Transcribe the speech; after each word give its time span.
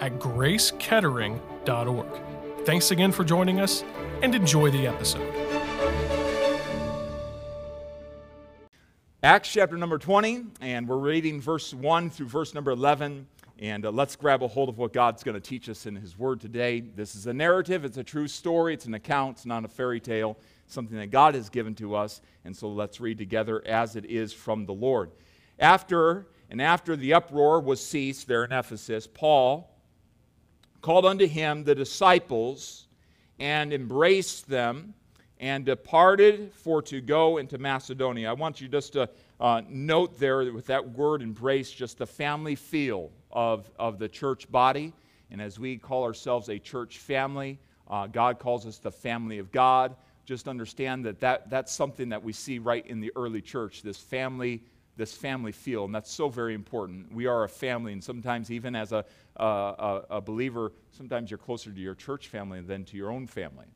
at 0.00 0.18
gracekettering.org. 0.18 2.06
Thanks 2.64 2.90
again 2.90 3.12
for 3.12 3.24
joining 3.24 3.60
us 3.60 3.84
and 4.22 4.34
enjoy 4.34 4.70
the 4.70 4.86
episode. 4.86 5.32
Acts 9.22 9.52
chapter 9.52 9.76
number 9.76 9.98
20, 9.98 10.44
and 10.60 10.86
we're 10.88 10.98
reading 10.98 11.40
verse 11.40 11.74
1 11.74 12.10
through 12.10 12.26
verse 12.26 12.54
number 12.54 12.70
11. 12.70 13.26
And 13.58 13.86
uh, 13.86 13.90
let's 13.90 14.14
grab 14.16 14.42
a 14.42 14.48
hold 14.48 14.68
of 14.68 14.78
what 14.78 14.92
God's 14.92 15.24
going 15.24 15.34
to 15.34 15.40
teach 15.40 15.68
us 15.68 15.86
in 15.86 15.96
His 15.96 16.18
Word 16.18 16.40
today. 16.40 16.80
This 16.80 17.14
is 17.14 17.26
a 17.26 17.32
narrative, 17.32 17.84
it's 17.84 17.96
a 17.96 18.04
true 18.04 18.28
story, 18.28 18.74
it's 18.74 18.84
an 18.84 18.94
account, 18.94 19.38
it's 19.38 19.46
not 19.46 19.64
a 19.64 19.68
fairy 19.68 19.98
tale, 19.98 20.36
something 20.66 20.96
that 20.98 21.10
God 21.10 21.34
has 21.34 21.48
given 21.48 21.74
to 21.76 21.94
us. 21.94 22.20
And 22.44 22.54
so 22.54 22.68
let's 22.68 23.00
read 23.00 23.16
together 23.16 23.66
as 23.66 23.96
it 23.96 24.04
is 24.04 24.32
from 24.32 24.66
the 24.66 24.74
Lord. 24.74 25.10
After 25.58 26.26
and 26.50 26.60
after 26.60 26.94
the 26.94 27.14
uproar 27.14 27.60
was 27.60 27.84
ceased 27.84 28.28
there 28.28 28.44
in 28.44 28.52
Ephesus, 28.52 29.06
Paul 29.06 29.75
called 30.86 31.04
unto 31.04 31.26
him 31.26 31.64
the 31.64 31.74
disciples 31.74 32.86
and 33.40 33.72
embraced 33.72 34.48
them 34.48 34.94
and 35.40 35.64
departed 35.64 36.52
for 36.54 36.80
to 36.80 37.00
go 37.00 37.38
into 37.38 37.58
Macedonia. 37.58 38.30
I 38.30 38.34
want 38.34 38.60
you 38.60 38.68
just 38.68 38.92
to 38.92 39.10
uh, 39.40 39.62
note 39.68 40.16
there 40.20 40.52
with 40.52 40.66
that 40.66 40.88
word 40.90 41.22
embrace 41.22 41.72
just 41.72 41.98
the 41.98 42.06
family 42.06 42.54
feel 42.54 43.10
of, 43.32 43.68
of 43.80 43.98
the 43.98 44.08
church 44.08 44.48
body. 44.48 44.92
And 45.32 45.42
as 45.42 45.58
we 45.58 45.76
call 45.76 46.04
ourselves 46.04 46.48
a 46.50 46.56
church 46.60 46.98
family, 46.98 47.58
uh, 47.90 48.06
God 48.06 48.38
calls 48.38 48.64
us 48.64 48.78
the 48.78 48.92
family 48.92 49.40
of 49.40 49.50
God. 49.50 49.96
Just 50.24 50.46
understand 50.46 51.04
that, 51.04 51.18
that 51.18 51.50
that's 51.50 51.72
something 51.72 52.10
that 52.10 52.22
we 52.22 52.32
see 52.32 52.60
right 52.60 52.86
in 52.86 53.00
the 53.00 53.10
early 53.16 53.42
church, 53.42 53.82
this 53.82 53.98
family 53.98 54.62
this 54.96 55.12
family 55.12 55.52
feel, 55.52 55.84
and 55.84 55.94
that's 55.94 56.10
so 56.10 56.28
very 56.28 56.54
important. 56.54 57.12
We 57.12 57.26
are 57.26 57.44
a 57.44 57.48
family, 57.48 57.92
and 57.92 58.02
sometimes, 58.02 58.50
even 58.50 58.74
as 58.74 58.92
a, 58.92 59.04
a, 59.42 60.02
a 60.10 60.20
believer, 60.20 60.72
sometimes 60.90 61.30
you're 61.30 61.38
closer 61.38 61.70
to 61.70 61.80
your 61.80 61.94
church 61.94 62.28
family 62.28 62.60
than 62.60 62.84
to 62.84 62.96
your 62.96 63.10
own 63.10 63.26
family. 63.26 63.66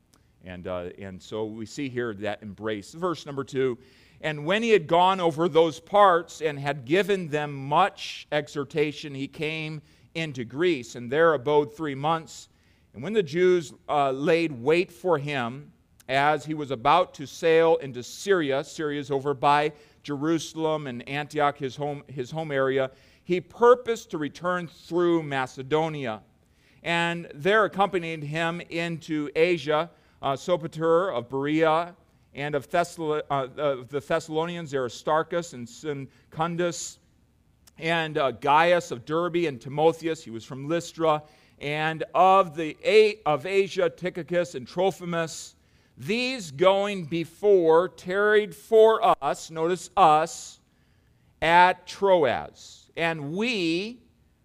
And, 0.44 0.66
uh, 0.66 0.90
and 0.98 1.20
so 1.20 1.44
we 1.44 1.66
see 1.66 1.88
here 1.88 2.14
that 2.14 2.42
embrace. 2.42 2.92
Verse 2.92 3.26
number 3.26 3.44
two 3.44 3.78
And 4.20 4.46
when 4.46 4.62
he 4.62 4.70
had 4.70 4.86
gone 4.86 5.20
over 5.20 5.48
those 5.48 5.80
parts 5.80 6.40
and 6.40 6.58
had 6.58 6.84
given 6.84 7.28
them 7.28 7.54
much 7.54 8.26
exhortation, 8.32 9.14
he 9.14 9.28
came 9.28 9.82
into 10.14 10.44
Greece, 10.44 10.96
and 10.96 11.10
there 11.10 11.34
abode 11.34 11.76
three 11.76 11.94
months. 11.94 12.48
And 12.94 13.02
when 13.02 13.12
the 13.12 13.22
Jews 13.22 13.72
uh, 13.88 14.10
laid 14.10 14.50
wait 14.50 14.90
for 14.90 15.18
him, 15.18 15.70
as 16.08 16.44
he 16.44 16.54
was 16.54 16.72
about 16.72 17.14
to 17.14 17.26
sail 17.26 17.76
into 17.76 18.02
Syria, 18.02 18.64
Syria 18.64 18.98
is 18.98 19.12
over 19.12 19.32
by 19.32 19.72
Jerusalem 20.02 20.88
and 20.88 21.08
Antioch, 21.08 21.56
his 21.56 21.76
home, 21.76 22.02
his 22.08 22.32
home 22.32 22.50
area, 22.50 22.90
he 23.30 23.40
purposed 23.40 24.10
to 24.10 24.18
return 24.18 24.66
through 24.66 25.22
Macedonia. 25.22 26.20
And 26.82 27.30
there 27.32 27.64
accompanied 27.64 28.24
him 28.24 28.60
into 28.70 29.30
Asia, 29.36 29.88
uh, 30.20 30.32
Sopater 30.32 31.16
of 31.16 31.28
Berea, 31.28 31.94
and 32.34 32.56
of, 32.56 32.68
Thessal- 32.68 33.22
uh, 33.30 33.46
of 33.56 33.88
the 33.88 34.00
Thessalonians, 34.00 34.74
Aristarchus 34.74 35.52
and 35.52 35.68
Secundus, 35.68 36.98
and 37.78 38.18
uh, 38.18 38.32
Gaius 38.32 38.90
of 38.90 39.04
Derbe 39.04 39.46
and 39.46 39.60
Timotheus, 39.60 40.24
he 40.24 40.32
was 40.32 40.44
from 40.44 40.68
Lystra, 40.68 41.22
and 41.60 42.02
of 42.16 42.56
the 42.56 42.76
eight 42.82 43.22
of 43.26 43.46
Asia, 43.46 43.88
Tychicus 43.88 44.56
and 44.56 44.66
Trophimus, 44.66 45.54
these 45.96 46.50
going 46.50 47.04
before 47.04 47.90
tarried 47.90 48.56
for 48.56 49.00
us, 49.22 49.52
notice 49.52 49.88
us, 49.96 50.58
at 51.40 51.86
Troas. 51.86 52.79
And 53.00 53.32
we 53.32 54.02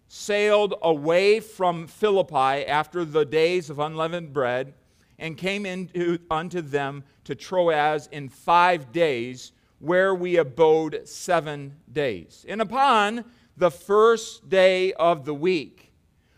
sailed 0.08 0.76
away 0.80 1.40
from 1.40 1.86
Philippi 1.86 2.64
after 2.64 3.04
the 3.04 3.26
days 3.26 3.68
of 3.68 3.78
unleavened 3.78 4.32
bread 4.32 4.72
and 5.18 5.36
came 5.36 5.66
into, 5.66 6.18
unto 6.30 6.62
them 6.62 7.04
to 7.24 7.34
Troas 7.34 8.08
in 8.12 8.30
five 8.30 8.92
days, 8.92 9.52
where 9.78 10.14
we 10.14 10.38
abode 10.38 11.02
seven 11.04 11.76
days. 11.92 12.46
And 12.48 12.62
upon 12.62 13.26
the 13.58 13.70
first 13.70 14.48
day 14.48 14.94
of 14.94 15.26
the 15.26 15.34
week, 15.34 15.92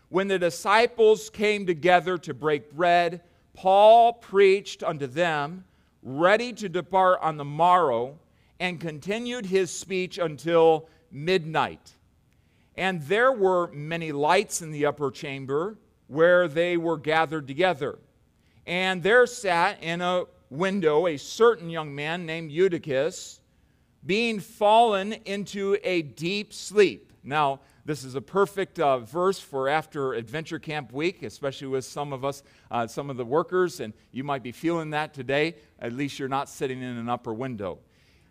when 0.09 0.27
the 0.27 0.37
disciples 0.37 1.29
came 1.29 1.65
together 1.65 2.17
to 2.17 2.33
break 2.33 2.75
bread, 2.75 3.21
Paul 3.53 4.11
preached 4.11 4.83
unto 4.83 5.07
them, 5.07 5.63
ready 6.03 6.51
to 6.51 6.67
depart 6.67 7.19
on 7.21 7.37
the 7.37 7.45
morrow, 7.45 8.19
and 8.59 8.77
continued 8.77 9.45
his 9.45 9.71
speech 9.71 10.17
until 10.17 10.89
midnight. 11.11 11.93
And 12.79 13.01
there 13.01 13.33
were 13.33 13.69
many 13.73 14.13
lights 14.13 14.61
in 14.61 14.71
the 14.71 14.85
upper 14.85 15.11
chamber 15.11 15.77
where 16.07 16.47
they 16.47 16.77
were 16.77 16.95
gathered 16.97 17.45
together. 17.45 17.99
And 18.65 19.03
there 19.03 19.27
sat 19.27 19.83
in 19.83 19.99
a 19.99 20.23
window 20.49 21.05
a 21.05 21.17
certain 21.17 21.69
young 21.69 21.93
man 21.93 22.25
named 22.25 22.53
Eutychus, 22.53 23.41
being 24.05 24.39
fallen 24.39 25.11
into 25.25 25.75
a 25.83 26.03
deep 26.03 26.53
sleep. 26.53 27.11
Now, 27.21 27.59
this 27.83 28.05
is 28.05 28.15
a 28.15 28.21
perfect 28.21 28.79
uh, 28.79 28.99
verse 28.99 29.41
for 29.41 29.67
after 29.67 30.13
Adventure 30.13 30.57
Camp 30.57 30.93
Week, 30.93 31.21
especially 31.23 31.67
with 31.67 31.83
some 31.83 32.13
of 32.13 32.23
us, 32.23 32.43
uh, 32.71 32.87
some 32.87 33.09
of 33.09 33.17
the 33.17 33.25
workers, 33.25 33.81
and 33.81 33.93
you 34.13 34.23
might 34.23 34.41
be 34.41 34.53
feeling 34.53 34.91
that 34.91 35.13
today. 35.13 35.55
At 35.79 35.91
least 35.91 36.17
you're 36.17 36.29
not 36.29 36.47
sitting 36.47 36.81
in 36.81 36.95
an 36.95 37.09
upper 37.09 37.33
window. 37.33 37.79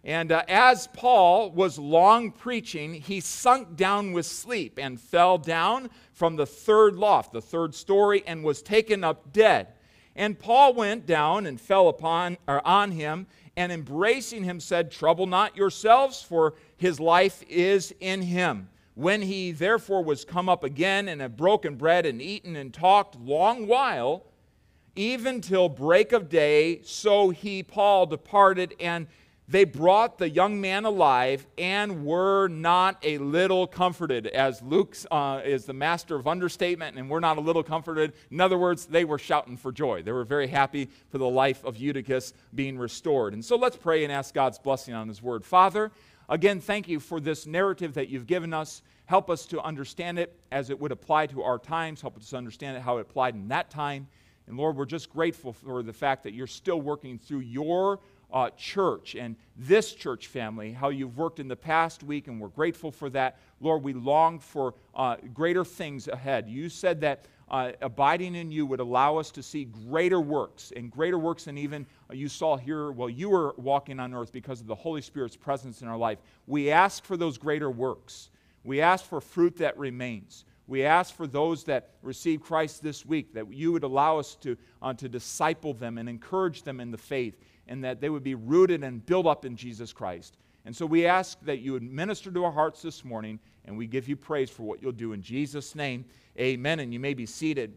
And 0.04 0.30
uh, 0.30 0.44
as 0.48 0.86
Paul 0.88 1.50
was 1.50 1.78
long 1.78 2.30
preaching, 2.30 2.94
he 2.94 3.20
sunk 3.20 3.76
down 3.76 4.12
with 4.12 4.26
sleep 4.26 4.78
and 4.80 5.00
fell 5.00 5.38
down 5.38 5.90
from 6.12 6.36
the 6.36 6.46
third 6.46 6.96
loft, 6.96 7.32
the 7.32 7.42
third 7.42 7.74
story, 7.74 8.22
and 8.26 8.44
was 8.44 8.62
taken 8.62 9.02
up 9.02 9.32
dead. 9.32 9.68
And 10.14 10.38
Paul 10.38 10.74
went 10.74 11.06
down 11.06 11.46
and 11.46 11.60
fell 11.60 11.88
upon 11.88 12.38
or 12.46 12.64
on 12.66 12.92
him, 12.92 13.26
and 13.56 13.72
embracing 13.72 14.44
him 14.44 14.60
said, 14.60 14.90
Trouble 14.90 15.26
not 15.26 15.56
yourselves, 15.56 16.22
for 16.22 16.54
his 16.76 17.00
life 17.00 17.42
is 17.48 17.92
in 18.00 18.22
him. 18.22 18.68
When 18.94 19.22
he 19.22 19.52
therefore 19.52 20.02
was 20.02 20.24
come 20.24 20.48
up 20.48 20.64
again 20.64 21.08
and 21.08 21.20
had 21.20 21.36
broken 21.36 21.76
bread 21.76 22.04
and 22.04 22.20
eaten 22.20 22.56
and 22.56 22.74
talked 22.74 23.16
long 23.20 23.66
while, 23.68 24.24
even 24.96 25.40
till 25.40 25.68
break 25.68 26.10
of 26.10 26.28
day, 26.28 26.80
so 26.82 27.30
he, 27.30 27.62
Paul, 27.62 28.06
departed, 28.06 28.74
and 28.80 29.06
they 29.48 29.64
brought 29.64 30.18
the 30.18 30.28
young 30.28 30.60
man 30.60 30.84
alive 30.84 31.46
and 31.56 32.04
were 32.04 32.48
not 32.48 32.98
a 33.02 33.18
little 33.18 33.66
comforted. 33.66 34.26
As 34.26 34.60
Luke 34.60 34.96
uh, 35.10 35.40
is 35.44 35.64
the 35.64 35.72
master 35.72 36.16
of 36.16 36.28
understatement, 36.28 36.98
and 36.98 37.08
we're 37.08 37.20
not 37.20 37.38
a 37.38 37.40
little 37.40 37.62
comforted. 37.62 38.12
In 38.30 38.40
other 38.40 38.58
words, 38.58 38.86
they 38.86 39.04
were 39.04 39.18
shouting 39.18 39.56
for 39.56 39.72
joy. 39.72 40.02
They 40.02 40.12
were 40.12 40.24
very 40.24 40.48
happy 40.48 40.90
for 41.08 41.18
the 41.18 41.28
life 41.28 41.64
of 41.64 41.78
Eutychus 41.78 42.34
being 42.54 42.76
restored. 42.76 43.32
And 43.32 43.44
so 43.44 43.56
let's 43.56 43.76
pray 43.76 44.04
and 44.04 44.12
ask 44.12 44.34
God's 44.34 44.58
blessing 44.58 44.94
on 44.94 45.08
his 45.08 45.22
word. 45.22 45.44
Father, 45.44 45.90
Again, 46.30 46.60
thank 46.60 46.88
you 46.88 47.00
for 47.00 47.20
this 47.20 47.46
narrative 47.46 47.94
that 47.94 48.08
you've 48.08 48.26
given 48.26 48.52
us. 48.52 48.82
Help 49.06 49.30
us 49.30 49.46
to 49.46 49.62
understand 49.62 50.18
it 50.18 50.38
as 50.52 50.68
it 50.68 50.78
would 50.78 50.92
apply 50.92 51.26
to 51.28 51.42
our 51.42 51.58
times. 51.58 52.02
Help 52.02 52.18
us 52.18 52.34
understand 52.34 52.76
it 52.76 52.80
how 52.80 52.98
it 52.98 53.02
applied 53.02 53.34
in 53.34 53.48
that 53.48 53.70
time. 53.70 54.06
And 54.46 54.58
Lord, 54.58 54.76
we're 54.76 54.84
just 54.84 55.10
grateful 55.10 55.54
for 55.54 55.82
the 55.82 55.92
fact 55.92 56.24
that 56.24 56.34
you're 56.34 56.46
still 56.46 56.82
working 56.82 57.18
through 57.18 57.40
your 57.40 58.00
uh, 58.32 58.50
church 58.50 59.14
and 59.14 59.36
this 59.56 59.92
church 59.92 60.26
family, 60.26 60.72
how 60.72 60.90
you've 60.90 61.16
worked 61.16 61.40
in 61.40 61.48
the 61.48 61.56
past 61.56 62.02
week, 62.02 62.28
and 62.28 62.40
we're 62.40 62.48
grateful 62.48 62.90
for 62.90 63.10
that. 63.10 63.38
Lord, 63.60 63.82
we 63.82 63.92
long 63.92 64.38
for 64.38 64.74
uh, 64.94 65.16
greater 65.32 65.64
things 65.64 66.08
ahead. 66.08 66.48
You 66.48 66.68
said 66.68 67.00
that 67.00 67.26
uh, 67.50 67.72
abiding 67.80 68.34
in 68.34 68.50
you 68.50 68.66
would 68.66 68.80
allow 68.80 69.16
us 69.16 69.30
to 69.30 69.42
see 69.42 69.64
greater 69.64 70.20
works, 70.20 70.72
and 70.76 70.90
greater 70.90 71.18
works 71.18 71.44
than 71.44 71.56
even 71.56 71.86
uh, 72.10 72.14
you 72.14 72.28
saw 72.28 72.56
here 72.56 72.90
while 72.92 73.08
you 73.08 73.30
were 73.30 73.54
walking 73.56 73.98
on 73.98 74.14
earth 74.14 74.32
because 74.32 74.60
of 74.60 74.66
the 74.66 74.74
Holy 74.74 75.00
Spirit's 75.00 75.36
presence 75.36 75.80
in 75.80 75.88
our 75.88 75.96
life. 75.96 76.18
We 76.46 76.70
ask 76.70 77.04
for 77.04 77.16
those 77.16 77.38
greater 77.38 77.70
works. 77.70 78.28
We 78.64 78.80
ask 78.80 79.04
for 79.04 79.20
fruit 79.20 79.56
that 79.58 79.78
remains. 79.78 80.44
We 80.66 80.84
ask 80.84 81.14
for 81.14 81.26
those 81.26 81.64
that 81.64 81.88
receive 82.02 82.42
Christ 82.42 82.82
this 82.82 83.06
week 83.06 83.32
that 83.32 83.50
you 83.50 83.72
would 83.72 83.84
allow 83.84 84.18
us 84.18 84.34
to, 84.42 84.56
uh, 84.82 84.92
to 84.94 85.08
disciple 85.08 85.72
them 85.72 85.96
and 85.96 86.06
encourage 86.06 86.62
them 86.62 86.78
in 86.78 86.90
the 86.90 86.98
faith, 86.98 87.38
and 87.68 87.84
that 87.84 88.00
they 88.00 88.08
would 88.08 88.24
be 88.24 88.34
rooted 88.34 88.82
and 88.82 89.04
built 89.04 89.26
up 89.26 89.44
in 89.44 89.56
Jesus 89.56 89.92
Christ. 89.92 90.36
And 90.64 90.74
so 90.74 90.84
we 90.84 91.06
ask 91.06 91.38
that 91.42 91.60
you 91.60 91.72
would 91.72 91.82
minister 91.82 92.30
to 92.30 92.44
our 92.44 92.52
hearts 92.52 92.82
this 92.82 93.04
morning, 93.04 93.38
and 93.64 93.76
we 93.76 93.86
give 93.86 94.08
you 94.08 94.16
praise 94.16 94.50
for 94.50 94.64
what 94.64 94.82
you'll 94.82 94.92
do 94.92 95.12
in 95.12 95.22
Jesus' 95.22 95.74
name. 95.74 96.04
Amen. 96.38 96.80
And 96.80 96.92
you 96.92 97.00
may 97.00 97.14
be 97.14 97.26
seated. 97.26 97.76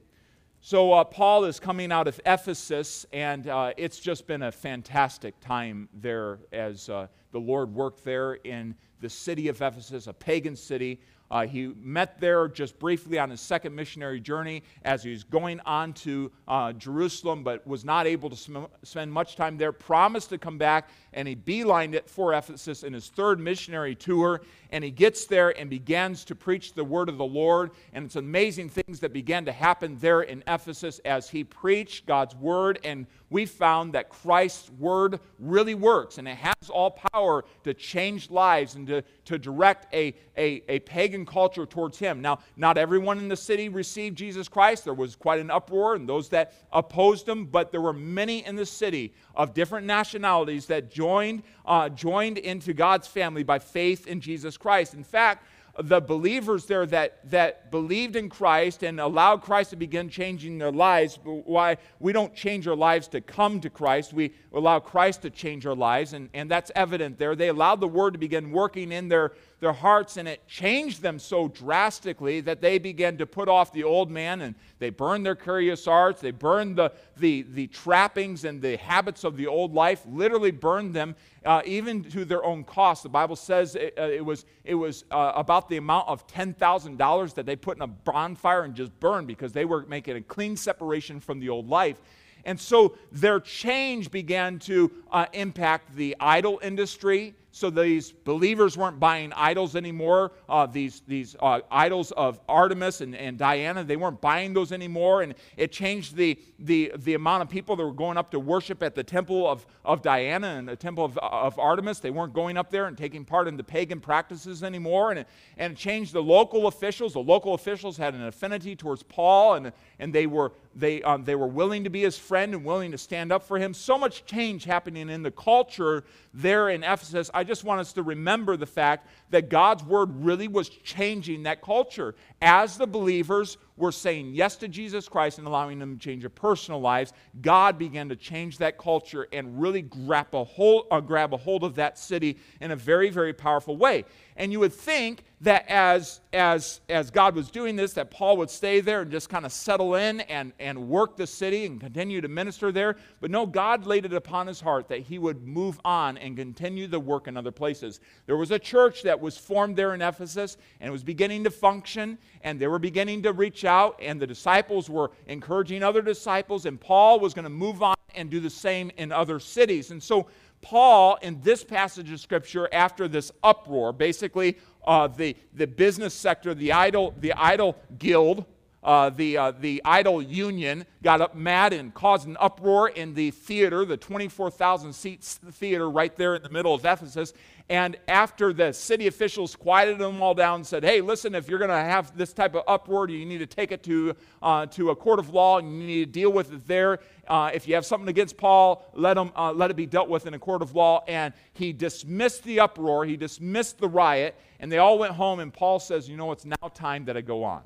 So, 0.64 0.94
uh, 0.94 1.04
Paul 1.04 1.46
is 1.46 1.60
coming 1.60 1.92
out 1.92 2.08
of 2.08 2.22
Ephesus, 2.24 3.06
and 3.12 3.48
uh, 3.48 3.74
it's 3.78 3.98
just 3.98 4.28
been 4.28 4.44
a 4.44 4.52
fantastic 4.52 5.40
time 5.40 5.90
there 5.92 6.38
as 6.52 6.88
uh, 6.88 7.08
the 7.32 7.40
Lord 7.40 7.74
worked 7.74 8.04
there 8.04 8.34
in 8.36 8.76
the 9.00 9.10
city 9.10 9.48
of 9.48 9.60
Ephesus, 9.60 10.06
a 10.06 10.14
pagan 10.14 10.56
city. 10.56 11.00
Uh, 11.32 11.48
he 11.48 11.74
met 11.82 12.20
there 12.20 12.50
just 12.50 12.78
briefly 12.78 13.18
on 13.18 13.30
his 13.30 13.40
second 13.40 13.74
missionary 13.74 14.20
journey 14.20 14.62
as 14.84 15.02
he 15.02 15.12
was 15.12 15.24
going 15.24 15.62
on 15.62 15.94
to 15.94 16.30
uh, 16.50 16.74
Jerusalem, 16.74 17.42
but 17.42 17.66
was 17.66 17.86
not 17.86 18.06
able 18.06 18.30
to 18.30 18.36
sm- 18.36 18.66
spend 18.84 19.12
much 19.12 19.38
time 19.38 19.58
there. 19.58 19.72
Promised 19.72 20.30
to 20.30 20.38
come 20.38 20.58
back, 20.58 20.90
and 21.14 21.28
he 21.28 21.36
beelined 21.36 21.94
it 21.94 22.10
for 22.10 22.34
Ephesus 22.34 22.84
in 22.84 22.94
his 22.94 23.10
third 23.10 23.40
missionary 23.40 23.96
tour. 23.96 24.42
And 24.74 24.84
he 24.84 24.92
gets 24.92 25.26
there 25.26 25.50
and 25.60 25.70
begins 25.70 26.24
to 26.26 26.36
preach 26.36 26.74
the 26.74 26.84
word 26.84 27.10
of 27.10 27.18
the 27.18 27.26
Lord. 27.26 27.72
And 27.92 28.06
it's 28.06 28.16
amazing 28.16 28.70
things 28.70 29.02
that 29.02 29.12
began 29.12 29.44
to 29.46 29.52
happen 29.52 29.98
there 30.00 30.22
in 30.22 30.44
Ephesus 30.48 31.00
as 31.04 31.30
he 31.30 31.44
preached 31.44 32.06
God's 32.06 32.36
word. 32.36 32.80
And 32.86 33.06
we 33.30 33.46
found 33.46 33.94
that 33.94 34.10
Christ's 34.10 34.70
word 34.72 35.20
really 35.40 35.74
works, 35.74 36.18
and 36.18 36.28
it 36.28 36.36
has 36.36 36.70
all 36.70 36.92
power 36.92 37.46
to 37.64 37.74
change 37.74 38.30
lives 38.30 38.76
and 38.76 38.86
to, 38.88 39.04
to 39.26 39.38
direct 39.38 39.94
a, 39.94 40.14
a, 40.38 40.62
a 40.68 40.80
pagan 40.80 41.26
culture 41.26 41.66
towards 41.66 41.98
him. 41.98 42.22
Now, 42.22 42.40
not 42.58 42.78
everyone 42.78 43.18
in 43.18 43.30
the 43.30 43.38
city 43.38 43.70
received 43.70 44.18
Jesus 44.18 44.50
Christ. 44.50 44.84
There 44.84 44.94
was 44.94 45.16
quite 45.16 45.40
an 45.40 45.50
uproar, 45.50 45.96
and 45.96 46.08
those 46.08 46.28
that 46.30 46.54
opposed 46.74 47.28
him, 47.28 47.46
but 47.46 47.72
there 47.72 47.82
were 47.82 47.94
many 47.94 48.46
in 48.46 48.58
the 48.58 48.66
city 48.66 49.14
of 49.34 49.54
different 49.54 49.88
nationalities 49.88 50.66
that 50.66 50.90
joined, 51.02 51.42
uh, 51.66 51.90
joined 51.90 52.38
into 52.38 52.74
God's 52.74 53.08
family 53.08 53.42
by 53.42 53.58
faith 53.58 54.06
in 54.06 54.22
Jesus 54.22 54.56
Christ. 54.56 54.94
In 54.94 55.04
fact, 55.04 55.44
the 55.80 56.00
believers 56.00 56.66
there 56.66 56.86
that, 56.86 57.28
that 57.32 57.72
believed 57.72 58.16
in 58.16 58.30
Christ 58.30 58.84
and 58.84 59.00
allowed 59.00 59.42
Christ 59.42 59.72
to 59.72 59.76
begin 59.76 60.10
changing 60.10 60.60
their 60.60 60.72
lives. 60.72 61.18
Why 61.24 61.78
we 62.00 62.14
don't 62.14 62.36
change 62.36 62.68
our 62.68 62.76
lives 62.76 63.08
to 63.10 63.22
come 63.22 63.60
to 63.62 63.70
Christ, 63.72 64.14
we 64.14 64.34
allow 64.54 64.80
Christ 64.80 65.24
to 65.24 65.32
change 65.32 65.66
our 65.66 65.74
lives, 65.74 66.14
and, 66.14 66.30
and 66.36 66.52
that's 66.52 66.72
evident 66.76 67.18
there. 67.18 67.36
They 67.36 67.48
allowed 67.48 67.80
the 67.80 67.88
word 67.88 68.14
to 68.14 68.20
begin 68.20 68.52
working 68.52 68.92
in 68.92 69.08
their, 69.08 69.32
their 69.62 69.72
hearts, 69.72 70.18
and 70.18 70.28
it 70.28 70.46
changed 70.48 71.04
them 71.04 71.20
so 71.20 71.48
drastically 71.48 72.42
that 72.42 72.62
they 72.62 72.80
began 72.80 73.16
to 73.18 73.28
put 73.28 73.48
off 73.48 73.72
the 73.72 73.84
old 73.84 74.10
man 74.10 74.42
and 74.42 74.56
they 74.80 74.90
burned 74.90 75.24
their 75.24 75.36
curious 75.36 75.88
arts, 75.88 76.20
they 76.20 76.32
burned 76.32 76.76
the, 76.76 76.92
the, 77.18 77.44
the 77.44 77.68
trappings 77.68 78.44
and 78.44 78.60
the 78.60 78.76
habits 78.78 79.24
of 79.24 79.38
the 79.38 79.46
old 79.46 79.76
life, 79.76 80.04
literally 80.10 80.50
burned 80.50 80.96
them 80.96 81.16
uh, 81.46 81.62
even 81.64 82.04
to 82.04 82.26
their 82.26 82.44
own 82.44 82.64
cost. 82.64 83.04
The 83.04 83.10
Bible 83.10 83.36
says 83.36 83.76
it, 83.76 83.94
uh, 84.00 84.02
it 84.02 84.26
was, 84.26 84.46
it 84.64 84.74
was 84.74 85.06
uh, 85.12 85.34
about 85.36 85.70
the 85.70 85.78
amount 85.78 86.08
of 86.08 86.26
$10,000 86.26 87.34
that 87.36 87.46
they 87.46 87.56
put 87.56 87.78
in 87.78 87.84
a 87.84 87.88
bonfire 87.88 88.64
and 88.64 88.74
just 88.74 89.00
burned 89.00 89.28
because 89.28 89.54
they 89.54 89.66
were 89.66 89.86
making 89.86 90.18
a 90.18 90.22
clean 90.22 90.58
separation 90.58 91.20
from 91.20 91.40
the 91.40 91.50
old 91.50 91.70
life. 91.70 92.02
And 92.46 92.60
so 92.60 92.98
their 93.12 93.40
change 93.40 94.10
began 94.10 94.58
to 94.60 94.92
uh, 95.12 95.28
impact 95.34 95.96
the 95.96 96.16
idol 96.20 96.60
industry. 96.64 97.36
So 97.54 97.70
these 97.70 98.12
believers 98.12 98.78
weren't 98.78 99.00
buying 99.00 99.34
idols 99.34 99.76
anymore. 99.76 100.32
Uh, 100.48 100.66
these 100.66 101.02
these 101.08 101.36
uh, 101.42 101.60
idols 101.70 102.12
of 102.12 102.40
Artemis 102.48 103.02
and, 103.02 103.16
and 103.16 103.38
Diana, 103.38 103.84
they 103.84 103.98
weren't 103.98 104.22
buying 104.22 104.54
those 104.54 104.72
anymore. 104.72 105.22
And 105.22 105.36
it 105.58 105.72
changed 105.72 106.16
the, 106.16 106.40
the, 106.60 106.94
the 106.96 107.14
amount 107.16 107.44
of 107.44 107.50
people 107.50 107.76
that 107.76 107.84
were 107.84 107.92
going 107.92 108.18
up 108.18 108.32
to 108.32 108.40
worship 108.40 108.82
at 108.82 108.96
the 108.96 109.04
temple 109.04 109.50
of, 109.50 109.66
of 109.84 110.02
Diana 110.02 110.48
and 110.48 110.68
the 110.68 110.76
temple 110.76 111.04
of, 111.04 111.18
of 111.18 111.60
Artemis. 111.60 112.00
They 112.00 112.10
weren't 112.10 112.34
going 112.34 112.58
up 112.58 112.72
there 112.72 112.86
and 112.86 112.98
taking 112.98 113.26
part 113.26 113.48
in 113.48 113.58
the 113.58 113.64
pagan 113.64 114.00
practices 114.00 114.64
anymore. 114.64 115.12
And 115.12 115.20
it, 115.20 115.28
and 115.58 115.74
it 115.74 115.78
changed 115.78 116.14
the 116.14 116.24
local 116.24 116.68
officials. 116.68 117.14
The 117.14 117.20
local 117.20 117.54
officials 117.54 117.98
had 117.98 118.14
an 118.14 118.26
affinity 118.26 118.76
towards 118.76 119.04
Paul, 119.04 119.56
and, 119.56 119.74
and 120.00 120.14
they, 120.14 120.26
were, 120.28 120.54
they, 120.76 121.02
um, 121.04 121.26
they 121.26 121.36
were 121.36 121.48
willing 121.48 121.84
to 121.84 121.90
be 121.90 122.04
his 122.04 122.18
friend 122.18 122.54
and 122.54 122.64
willing 122.64 122.92
to 122.92 122.98
stand 122.98 123.32
up 123.32 123.44
for 123.44 123.58
him. 123.58 123.74
So 123.74 123.98
much 123.98 124.26
change 124.26 124.64
happening 124.64 125.10
in 125.10 125.22
the 125.22 125.32
culture 125.32 126.06
there 126.34 126.70
in 126.70 126.84
Ephesus. 126.84 127.30
Just 127.44 127.64
want 127.64 127.82
us 127.82 127.94
to 127.94 128.04
remember 128.04 128.58
the 128.58 128.66
fact 128.66 129.08
that 129.30 129.50
God's 129.50 129.84
word 129.84 130.24
really 130.24 130.48
was 130.48 130.70
changing 130.70 131.44
that 131.44 131.62
culture. 131.62 132.16
As 132.42 132.78
the 132.78 132.88
believers 132.88 133.58
were 133.82 133.92
saying 133.92 134.34
yes 134.34 134.56
to 134.58 134.68
Jesus 134.68 135.10
Christ 135.10 135.40
and 135.40 135.48
allowing 135.48 135.80
them 135.80 135.98
to 135.98 136.00
change 136.00 136.22
their 136.22 136.30
personal 136.30 136.80
lives, 136.80 137.12
God 137.42 137.78
began 137.78 138.08
to 138.10 138.16
change 138.16 138.60
that 138.60 138.78
culture 138.78 139.28
and 139.34 139.60
really 139.62 139.82
grab 139.82 140.34
a 140.34 140.44
hold, 140.44 140.86
uh, 140.92 141.02
grab 141.02 141.34
a 141.34 141.38
hold 141.38 141.64
of 141.64 141.76
that 141.76 141.98
city 141.98 142.38
in 142.62 142.72
a 142.72 142.76
very, 142.76 143.10
very 143.10 143.34
powerful 143.34 143.76
way. 143.76 144.06
And 144.38 144.52
you 144.52 144.60
would 144.62 144.74
think 144.74 145.24
that 145.42 145.68
as, 145.68 146.22
as, 146.34 146.82
as 146.88 147.10
God 147.10 147.36
was 147.36 147.50
doing 147.50 147.76
this, 147.76 147.94
that 147.94 148.12
Paul 148.12 148.38
would 148.38 148.50
stay 148.50 148.80
there 148.80 149.02
and 149.02 149.12
just 149.12 149.28
kind 149.28 149.46
of 149.46 149.52
settle 149.52 149.96
in 149.96 150.22
and, 150.22 150.54
and 150.60 150.88
work 150.88 151.18
the 151.18 151.26
city 151.26 151.66
and 151.66 151.82
continue 151.82 152.22
to 152.22 152.28
minister 152.28 152.72
there. 152.72 152.96
But 153.20 153.32
no, 153.32 153.46
God 153.46 153.86
laid 153.86 154.06
it 154.06 154.14
upon 154.14 154.48
his 154.48 154.62
heart 154.62 154.88
that 154.90 155.00
he 155.00 155.18
would 155.18 155.46
move 155.46 155.80
on 155.84 156.18
and 156.18 156.38
continue 156.38 156.88
the 156.88 157.00
work 157.00 157.28
in 157.28 157.38
other 157.38 157.52
places. 157.52 158.00
There 158.28 158.38
was 158.38 158.52
a 158.52 158.60
church 158.60 159.02
that 159.04 159.20
was 159.20 159.38
formed 159.38 159.76
there 159.76 159.96
in 159.96 160.02
Ephesus 160.02 160.58
and 160.80 160.88
it 160.88 160.92
was 160.92 161.04
beginning 161.04 161.44
to 161.44 161.52
function, 161.52 162.18
and 162.44 162.60
they 162.60 162.68
were 162.68 162.80
beginning 162.80 163.24
to 163.24 163.34
reach 163.34 163.66
out, 163.66 163.71
and 164.00 164.22
the 164.22 164.28
disciples 164.28 164.90
were 164.90 165.12
encouraging 165.28 165.84
other 165.84 166.02
disciples, 166.02 166.66
and 166.66 166.80
Paul 166.80 167.20
was 167.20 167.34
going 167.34 167.44
to 167.44 167.50
move 167.50 167.82
on 167.82 167.96
and 168.16 168.30
do 168.30 168.40
the 168.40 168.50
same 168.50 168.92
in 168.98 169.12
other 169.12 169.40
cities. 169.40 169.92
And 169.92 170.02
so 170.02 170.28
Paul, 170.62 171.18
in 171.22 171.42
this 171.42 171.64
passage 171.64 172.12
of 172.12 172.20
Scripture, 172.20 172.70
after 172.72 173.08
this 173.08 173.32
uproar, 173.44 173.94
basically 173.94 174.58
uh, 174.86 175.08
the, 175.08 175.36
the 175.54 175.68
business 175.68 176.14
sector, 176.14 176.54
the 176.54 176.72
idol, 176.72 177.14
the 177.20 177.34
idol 177.34 177.78
guild, 177.98 178.46
uh, 178.84 179.10
the, 179.12 179.38
uh, 179.38 179.52
the 179.52 179.82
idol 179.86 180.22
union 180.22 180.86
got 181.04 181.22
up 181.22 181.36
mad 181.36 181.74
and 181.74 181.94
caused 181.94 182.28
an 182.28 182.36
uproar 182.40 182.90
in 182.90 183.14
the 183.14 183.32
theater, 183.32 183.86
the 183.86 183.98
24,000 183.98 184.94
seat 184.94 185.22
theater 185.22 185.90
right 185.90 186.16
there 186.16 186.36
in 186.36 186.42
the 186.42 186.50
middle 186.50 186.74
of 186.74 186.84
Ephesus. 186.84 187.34
And 187.70 187.96
after 188.08 188.52
the 188.52 188.74
city 188.74 189.08
officials 189.08 189.56
quieted 189.56 190.00
them 190.00 190.22
all 190.22 190.34
down 190.34 190.56
and 190.56 190.68
said, 190.68 190.84
hey, 190.84 191.00
listen, 191.00 191.36
if 191.36 191.48
you're 191.48 191.60
going 191.60 191.70
to 191.70 191.76
have 191.76 192.18
this 192.18 192.34
type 192.34 192.56
of 192.56 192.64
uproar, 192.68 193.08
you 193.08 193.26
need 193.26 193.38
to 193.38 193.46
take 193.46 193.72
it 193.72 193.82
to, 193.84 194.16
uh, 194.42 194.66
to 194.66 194.90
a 194.90 194.96
court 194.96 195.20
of 195.20 195.30
law 195.30 195.60
and 195.60 195.80
you 195.80 195.88
need 195.88 196.06
to 196.06 196.12
deal 196.12 196.32
with 196.32 196.52
it 196.52 196.68
there. 196.68 197.00
Uh, 197.28 197.52
if 197.54 197.68
you 197.68 197.76
have 197.76 197.86
something 197.86 198.10
against 198.10 198.36
Paul, 198.36 198.84
let, 198.94 199.18
him, 199.18 199.32
uh, 199.38 199.54
let 199.54 199.72
it 199.72 199.76
be 199.76 199.86
dealt 199.86 200.10
with 200.10 200.28
in 200.28 200.34
a 200.34 200.40
court 200.40 200.62
of 200.62 200.76
law. 200.76 201.04
And 201.08 201.34
he 201.54 201.72
dismissed 201.72 202.44
the 202.44 202.60
uproar, 202.60 203.06
he 203.06 203.16
dismissed 203.16 203.78
the 203.78 203.88
riot, 203.88 204.36
and 204.60 204.70
they 204.72 204.80
all 204.80 205.00
went 205.00 205.14
home. 205.14 205.40
And 205.40 205.54
Paul 205.54 205.80
says, 205.80 206.10
you 206.10 206.18
know, 206.18 206.32
it's 206.34 206.46
now 206.46 206.68
time 206.74 207.06
that 207.06 207.16
I 207.16 207.22
go 207.22 207.44
on. 207.44 207.62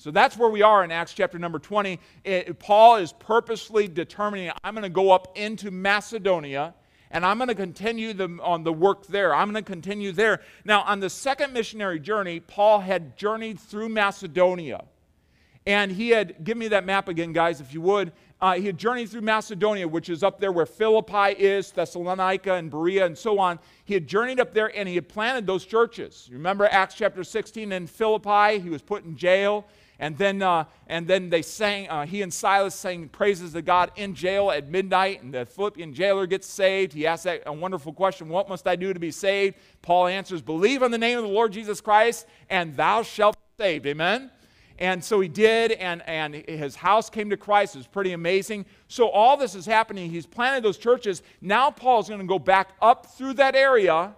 So 0.00 0.10
that's 0.10 0.38
where 0.38 0.48
we 0.48 0.62
are 0.62 0.82
in 0.82 0.90
Acts 0.90 1.12
chapter 1.12 1.38
number 1.38 1.58
20. 1.58 2.00
It, 2.24 2.58
Paul 2.58 2.96
is 2.96 3.12
purposely 3.12 3.86
determining, 3.86 4.50
I'm 4.64 4.72
going 4.72 4.82
to 4.82 4.88
go 4.88 5.10
up 5.10 5.36
into 5.36 5.70
Macedonia 5.70 6.72
and 7.10 7.22
I'm 7.22 7.36
going 7.36 7.48
to 7.48 7.54
continue 7.54 8.14
the, 8.14 8.38
on 8.42 8.64
the 8.64 8.72
work 8.72 9.06
there. 9.08 9.34
I'm 9.34 9.52
going 9.52 9.62
to 9.62 9.70
continue 9.70 10.12
there. 10.12 10.40
Now, 10.64 10.84
on 10.84 11.00
the 11.00 11.10
second 11.10 11.52
missionary 11.52 12.00
journey, 12.00 12.40
Paul 12.40 12.80
had 12.80 13.14
journeyed 13.18 13.60
through 13.60 13.90
Macedonia. 13.90 14.84
And 15.66 15.92
he 15.92 16.08
had, 16.08 16.44
give 16.44 16.56
me 16.56 16.68
that 16.68 16.86
map 16.86 17.08
again, 17.08 17.34
guys, 17.34 17.60
if 17.60 17.74
you 17.74 17.82
would. 17.82 18.12
Uh, 18.40 18.54
he 18.54 18.64
had 18.64 18.78
journeyed 18.78 19.10
through 19.10 19.20
Macedonia, 19.20 19.86
which 19.86 20.08
is 20.08 20.22
up 20.22 20.40
there 20.40 20.50
where 20.50 20.64
Philippi 20.64 21.32
is, 21.38 21.70
Thessalonica 21.72 22.54
and 22.54 22.70
Berea, 22.70 23.04
and 23.04 23.18
so 23.18 23.38
on. 23.38 23.58
He 23.84 23.92
had 23.92 24.06
journeyed 24.06 24.40
up 24.40 24.54
there 24.54 24.74
and 24.74 24.88
he 24.88 24.94
had 24.94 25.10
planted 25.10 25.46
those 25.46 25.66
churches. 25.66 26.26
You 26.30 26.38
Remember 26.38 26.66
Acts 26.70 26.94
chapter 26.94 27.22
16 27.22 27.70
in 27.70 27.86
Philippi? 27.86 28.60
He 28.60 28.70
was 28.70 28.80
put 28.80 29.04
in 29.04 29.14
jail. 29.14 29.66
And 30.00 30.16
then, 30.16 30.40
uh, 30.40 30.64
and 30.86 31.06
then 31.06 31.28
they 31.28 31.42
sang, 31.42 31.86
uh, 31.90 32.06
he 32.06 32.22
and 32.22 32.32
Silas 32.32 32.74
sang 32.74 33.10
praises 33.10 33.52
to 33.52 33.60
God 33.60 33.92
in 33.96 34.14
jail 34.14 34.50
at 34.50 34.70
midnight, 34.70 35.22
and 35.22 35.32
the 35.32 35.44
Philippian 35.44 35.92
jailer 35.92 36.26
gets 36.26 36.46
saved. 36.46 36.94
He 36.94 37.06
asks 37.06 37.24
that 37.24 37.42
a 37.44 37.52
wonderful 37.52 37.92
question 37.92 38.30
What 38.30 38.48
must 38.48 38.66
I 38.66 38.76
do 38.76 38.94
to 38.94 38.98
be 38.98 39.10
saved? 39.10 39.56
Paul 39.82 40.06
answers, 40.06 40.40
Believe 40.40 40.82
on 40.82 40.90
the 40.90 40.98
name 40.98 41.18
of 41.18 41.24
the 41.24 41.30
Lord 41.30 41.52
Jesus 41.52 41.82
Christ, 41.82 42.26
and 42.48 42.74
thou 42.78 43.02
shalt 43.02 43.36
be 43.36 43.62
saved. 43.62 43.86
Amen? 43.86 44.30
And 44.78 45.04
so 45.04 45.20
he 45.20 45.28
did, 45.28 45.72
and, 45.72 46.02
and 46.06 46.34
his 46.34 46.74
house 46.74 47.10
came 47.10 47.28
to 47.28 47.36
Christ. 47.36 47.74
It 47.74 47.78
was 47.80 47.86
pretty 47.86 48.12
amazing. 48.12 48.64
So 48.88 49.10
all 49.10 49.36
this 49.36 49.54
is 49.54 49.66
happening. 49.66 50.10
He's 50.10 50.24
planted 50.24 50.64
those 50.64 50.78
churches. 50.78 51.22
Now 51.42 51.70
Paul's 51.70 52.08
going 52.08 52.22
to 52.22 52.26
go 52.26 52.38
back 52.38 52.70
up 52.80 53.04
through 53.04 53.34
that 53.34 53.54
area 53.54 54.14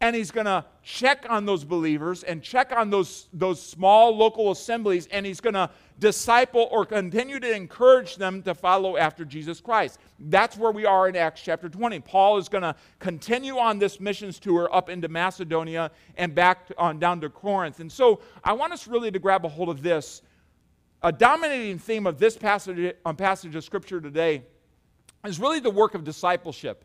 and 0.00 0.14
he's 0.14 0.30
going 0.30 0.46
to 0.46 0.64
check 0.82 1.24
on 1.28 1.46
those 1.46 1.64
believers 1.64 2.22
and 2.22 2.42
check 2.42 2.70
on 2.72 2.90
those, 2.90 3.28
those 3.32 3.60
small 3.60 4.14
local 4.14 4.50
assemblies 4.50 5.06
and 5.06 5.24
he's 5.24 5.40
going 5.40 5.54
to 5.54 5.70
disciple 5.98 6.68
or 6.70 6.84
continue 6.84 7.40
to 7.40 7.50
encourage 7.50 8.16
them 8.16 8.42
to 8.42 8.54
follow 8.54 8.98
after 8.98 9.24
jesus 9.24 9.60
christ. 9.60 9.98
That's 10.18 10.56
where 10.56 10.70
we 10.70 10.84
are 10.84 11.08
in 11.08 11.16
acts 11.16 11.40
chapter 11.40 11.68
20 11.68 12.00
paul 12.00 12.36
is 12.36 12.48
going 12.48 12.62
to 12.62 12.74
continue 12.98 13.58
on 13.58 13.78
this 13.78 13.98
missions 13.98 14.38
tour 14.38 14.68
up 14.72 14.90
into 14.90 15.08
macedonia 15.08 15.90
and 16.16 16.34
back 16.34 16.70
on 16.76 16.98
down 16.98 17.20
to 17.22 17.30
corinth. 17.30 17.80
And 17.80 17.90
so 17.90 18.20
i 18.44 18.52
want 18.52 18.74
us 18.74 18.86
really 18.86 19.10
to 19.10 19.18
grab 19.18 19.44
a 19.44 19.48
hold 19.48 19.70
of 19.70 19.82
this. 19.82 20.22
A 21.02 21.12
dominating 21.12 21.78
theme 21.78 22.06
of 22.06 22.18
this 22.18 22.36
passage, 22.36 22.94
um, 23.04 23.16
passage 23.16 23.54
of 23.54 23.64
scripture 23.64 24.00
today 24.00 24.42
is 25.24 25.38
really 25.38 25.60
the 25.60 25.70
work 25.70 25.94
of 25.94 26.04
discipleship 26.04 26.84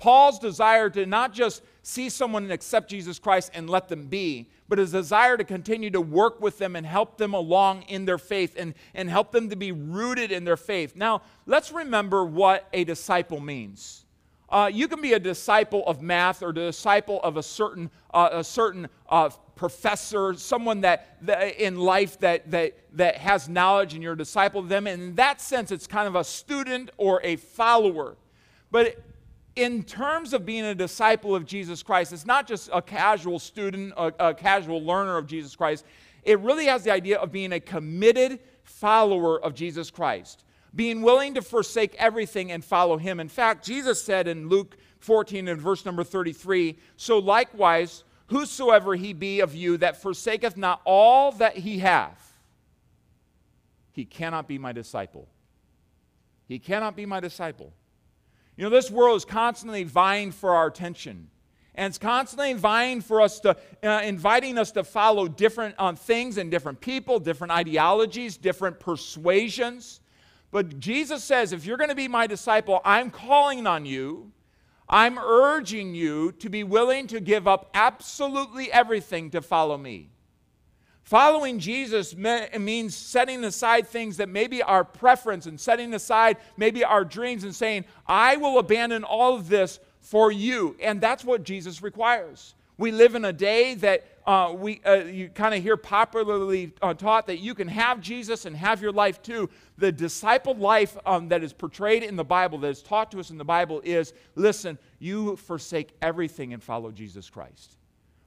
Paul's 0.00 0.38
desire 0.38 0.88
to 0.90 1.04
not 1.04 1.34
just 1.34 1.62
see 1.82 2.08
someone 2.08 2.44
and 2.44 2.52
accept 2.52 2.88
Jesus 2.88 3.18
Christ 3.18 3.50
and 3.54 3.68
let 3.68 3.88
them 3.88 4.06
be, 4.06 4.48
but 4.66 4.78
his 4.78 4.92
desire 4.92 5.36
to 5.36 5.44
continue 5.44 5.90
to 5.90 6.00
work 6.00 6.40
with 6.40 6.56
them 6.58 6.74
and 6.74 6.86
help 6.86 7.18
them 7.18 7.34
along 7.34 7.82
in 7.82 8.06
their 8.06 8.16
faith 8.16 8.56
and, 8.58 8.72
and 8.94 9.10
help 9.10 9.30
them 9.30 9.50
to 9.50 9.56
be 9.56 9.72
rooted 9.72 10.32
in 10.32 10.44
their 10.44 10.56
faith. 10.56 10.96
Now, 10.96 11.20
let's 11.44 11.70
remember 11.70 12.24
what 12.24 12.66
a 12.72 12.84
disciple 12.84 13.40
means. 13.40 14.06
Uh, 14.48 14.70
you 14.72 14.88
can 14.88 15.02
be 15.02 15.12
a 15.12 15.18
disciple 15.18 15.86
of 15.86 16.00
math 16.00 16.42
or 16.42 16.48
a 16.48 16.54
disciple 16.54 17.20
of 17.22 17.36
a 17.36 17.42
certain, 17.42 17.90
uh, 18.14 18.30
a 18.32 18.42
certain 18.42 18.88
uh, 19.08 19.28
professor, 19.54 20.32
someone 20.34 20.80
that, 20.80 21.18
that, 21.20 21.62
in 21.62 21.78
life 21.78 22.18
that, 22.20 22.50
that, 22.50 22.72
that 22.94 23.18
has 23.18 23.48
knowledge 23.50 23.92
and 23.92 24.02
you're 24.02 24.14
a 24.14 24.18
disciple 24.18 24.60
of 24.60 24.70
them. 24.70 24.86
And 24.86 25.02
in 25.02 25.14
that 25.16 25.40
sense, 25.40 25.70
it's 25.70 25.86
kind 25.86 26.08
of 26.08 26.16
a 26.16 26.24
student 26.24 26.90
or 26.96 27.20
a 27.22 27.36
follower. 27.36 28.16
But 28.70 29.02
in 29.56 29.82
terms 29.82 30.32
of 30.32 30.46
being 30.46 30.64
a 30.64 30.74
disciple 30.74 31.34
of 31.34 31.44
Jesus 31.44 31.82
Christ, 31.82 32.12
it's 32.12 32.26
not 32.26 32.46
just 32.46 32.70
a 32.72 32.80
casual 32.80 33.38
student, 33.38 33.92
a, 33.96 34.12
a, 34.20 34.34
casual 34.34 34.82
learner 34.82 35.16
of 35.16 35.26
Jesus 35.26 35.56
Christ. 35.56 35.84
It 36.22 36.38
really 36.40 36.66
has 36.66 36.84
the 36.84 36.92
idea 36.92 37.18
of 37.18 37.32
being 37.32 37.52
a 37.52 37.60
committed 37.60 38.40
follower 38.62 39.42
of 39.42 39.54
Jesus 39.54 39.90
Christ, 39.90 40.44
being 40.74 41.02
willing 41.02 41.34
to 41.34 41.42
forsake 41.42 41.94
everything 41.96 42.52
and 42.52 42.64
follow 42.64 42.96
him. 42.96 43.18
In 43.18 43.28
fact, 43.28 43.64
Jesus 43.64 44.02
said 44.02 44.28
in 44.28 44.48
Luke 44.48 44.76
14 45.00 45.48
and 45.48 45.60
verse 45.60 45.84
number 45.84 46.04
33 46.04 46.78
So 46.96 47.18
likewise, 47.18 48.04
whosoever 48.28 48.94
he 48.94 49.12
be 49.12 49.40
of 49.40 49.54
you 49.54 49.76
that 49.78 50.00
forsaketh 50.00 50.56
not 50.56 50.80
all 50.84 51.32
that 51.32 51.56
he 51.56 51.78
hath, 51.78 52.38
he 53.92 54.04
cannot 54.04 54.46
be 54.46 54.58
my 54.58 54.72
disciple. 54.72 55.28
He 56.46 56.58
cannot 56.58 56.94
be 56.96 57.06
my 57.06 57.20
disciple. 57.20 57.72
You 58.60 58.66
know, 58.66 58.76
this 58.76 58.90
world 58.90 59.16
is 59.16 59.24
constantly 59.24 59.84
vying 59.84 60.32
for 60.32 60.54
our 60.54 60.66
attention. 60.66 61.30
And 61.74 61.90
it's 61.90 61.96
constantly 61.96 62.52
vying 62.52 63.00
for 63.00 63.22
us 63.22 63.40
to, 63.40 63.56
uh, 63.82 64.02
inviting 64.04 64.58
us 64.58 64.70
to 64.72 64.84
follow 64.84 65.28
different 65.28 65.76
um, 65.78 65.96
things 65.96 66.36
and 66.36 66.50
different 66.50 66.78
people, 66.78 67.18
different 67.20 67.54
ideologies, 67.54 68.36
different 68.36 68.78
persuasions. 68.78 70.00
But 70.50 70.78
Jesus 70.78 71.24
says, 71.24 71.54
if 71.54 71.64
you're 71.64 71.78
going 71.78 71.88
to 71.88 71.96
be 71.96 72.06
my 72.06 72.26
disciple, 72.26 72.82
I'm 72.84 73.10
calling 73.10 73.66
on 73.66 73.86
you. 73.86 74.30
I'm 74.90 75.18
urging 75.18 75.94
you 75.94 76.32
to 76.32 76.50
be 76.50 76.62
willing 76.62 77.06
to 77.06 77.20
give 77.20 77.48
up 77.48 77.70
absolutely 77.72 78.70
everything 78.70 79.30
to 79.30 79.40
follow 79.40 79.78
me. 79.78 80.10
Following 81.10 81.58
Jesus 81.58 82.14
means 82.14 82.94
setting 82.94 83.42
aside 83.42 83.88
things 83.88 84.18
that 84.18 84.28
maybe 84.28 84.62
our 84.62 84.84
preference 84.84 85.46
and 85.46 85.58
setting 85.58 85.92
aside 85.92 86.36
maybe 86.56 86.84
our 86.84 87.04
dreams 87.04 87.42
and 87.42 87.52
saying, 87.52 87.84
I 88.06 88.36
will 88.36 88.60
abandon 88.60 89.02
all 89.02 89.34
of 89.34 89.48
this 89.48 89.80
for 89.98 90.30
you. 90.30 90.76
And 90.80 91.00
that's 91.00 91.24
what 91.24 91.42
Jesus 91.42 91.82
requires. 91.82 92.54
We 92.78 92.92
live 92.92 93.16
in 93.16 93.24
a 93.24 93.32
day 93.32 93.74
that 93.74 94.06
uh, 94.24 94.54
we, 94.56 94.82
uh, 94.86 95.02
you 95.02 95.30
kind 95.30 95.52
of 95.52 95.64
hear 95.64 95.76
popularly 95.76 96.74
uh, 96.80 96.94
taught 96.94 97.26
that 97.26 97.38
you 97.38 97.56
can 97.56 97.66
have 97.66 98.00
Jesus 98.00 98.44
and 98.44 98.56
have 98.56 98.80
your 98.80 98.92
life 98.92 99.20
too. 99.20 99.50
The 99.78 99.90
disciple 99.90 100.54
life 100.54 100.96
um, 101.04 101.28
that 101.30 101.42
is 101.42 101.52
portrayed 101.52 102.04
in 102.04 102.14
the 102.14 102.22
Bible, 102.22 102.58
that 102.58 102.68
is 102.68 102.84
taught 102.84 103.10
to 103.10 103.18
us 103.18 103.30
in 103.30 103.36
the 103.36 103.44
Bible, 103.44 103.80
is 103.82 104.12
listen, 104.36 104.78
you 105.00 105.34
forsake 105.34 105.90
everything 106.00 106.52
and 106.52 106.62
follow 106.62 106.92
Jesus 106.92 107.28
Christ. 107.28 107.78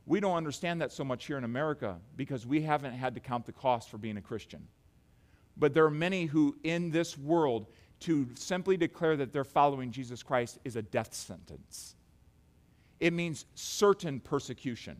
We 0.05 0.19
don't 0.19 0.35
understand 0.35 0.81
that 0.81 0.91
so 0.91 1.03
much 1.03 1.25
here 1.25 1.37
in 1.37 1.43
America 1.43 1.97
because 2.17 2.45
we 2.45 2.61
haven't 2.61 2.93
had 2.93 3.13
to 3.15 3.21
count 3.21 3.45
the 3.45 3.51
cost 3.51 3.89
for 3.89 3.97
being 3.97 4.17
a 4.17 4.21
Christian. 4.21 4.67
But 5.55 5.73
there 5.73 5.85
are 5.85 5.91
many 5.91 6.25
who, 6.25 6.55
in 6.63 6.91
this 6.91 7.17
world, 7.17 7.67
to 8.01 8.27
simply 8.35 8.75
declare 8.75 9.15
that 9.15 9.31
they're 9.31 9.43
following 9.45 9.91
Jesus 9.91 10.21
Christ 10.21 10.59
is 10.65 10.75
a 10.75 10.81
death 10.81 11.13
sentence. 11.13 11.95
It 12.99 13.13
means 13.13 13.45
certain 13.55 14.19
persecution. 14.19 14.97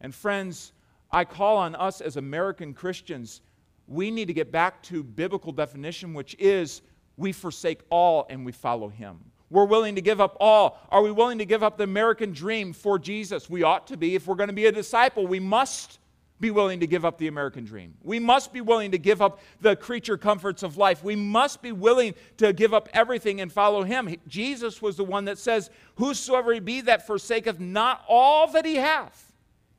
And 0.00 0.14
friends, 0.14 0.72
I 1.10 1.24
call 1.24 1.58
on 1.58 1.74
us 1.74 2.00
as 2.00 2.16
American 2.16 2.72
Christians, 2.72 3.42
we 3.86 4.10
need 4.10 4.26
to 4.28 4.34
get 4.34 4.52
back 4.52 4.82
to 4.84 5.02
biblical 5.02 5.52
definition, 5.52 6.14
which 6.14 6.34
is 6.38 6.82
we 7.16 7.32
forsake 7.32 7.80
all 7.90 8.26
and 8.30 8.44
we 8.44 8.52
follow 8.52 8.88
him. 8.88 9.18
We're 9.50 9.64
willing 9.64 9.94
to 9.94 10.02
give 10.02 10.20
up 10.20 10.36
all. 10.40 10.78
Are 10.90 11.02
we 11.02 11.10
willing 11.10 11.38
to 11.38 11.46
give 11.46 11.62
up 11.62 11.78
the 11.78 11.84
American 11.84 12.32
dream 12.32 12.72
for 12.72 12.98
Jesus? 12.98 13.48
We 13.48 13.62
ought 13.62 13.86
to 13.88 13.96
be. 13.96 14.14
If 14.14 14.26
we're 14.26 14.34
going 14.34 14.48
to 14.48 14.54
be 14.54 14.66
a 14.66 14.72
disciple, 14.72 15.26
we 15.26 15.40
must 15.40 15.98
be 16.40 16.50
willing 16.50 16.80
to 16.80 16.86
give 16.86 17.04
up 17.04 17.18
the 17.18 17.26
American 17.26 17.64
dream. 17.64 17.94
We 18.02 18.18
must 18.18 18.52
be 18.52 18.60
willing 18.60 18.92
to 18.92 18.98
give 18.98 19.20
up 19.20 19.40
the 19.60 19.74
creature 19.74 20.16
comforts 20.16 20.62
of 20.62 20.76
life. 20.76 21.02
We 21.02 21.16
must 21.16 21.62
be 21.62 21.72
willing 21.72 22.14
to 22.36 22.52
give 22.52 22.72
up 22.72 22.88
everything 22.92 23.40
and 23.40 23.52
follow 23.52 23.82
him. 23.82 24.14
Jesus 24.28 24.80
was 24.80 24.96
the 24.96 25.04
one 25.04 25.24
that 25.24 25.38
says, 25.38 25.70
Whosoever 25.96 26.52
he 26.52 26.60
be 26.60 26.82
that 26.82 27.06
forsaketh 27.06 27.58
not 27.58 28.04
all 28.08 28.46
that 28.52 28.64
he 28.64 28.76
hath, 28.76 29.32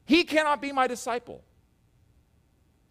he 0.06 0.24
cannot 0.24 0.62
be 0.62 0.72
my 0.72 0.88
disciple. 0.88 1.44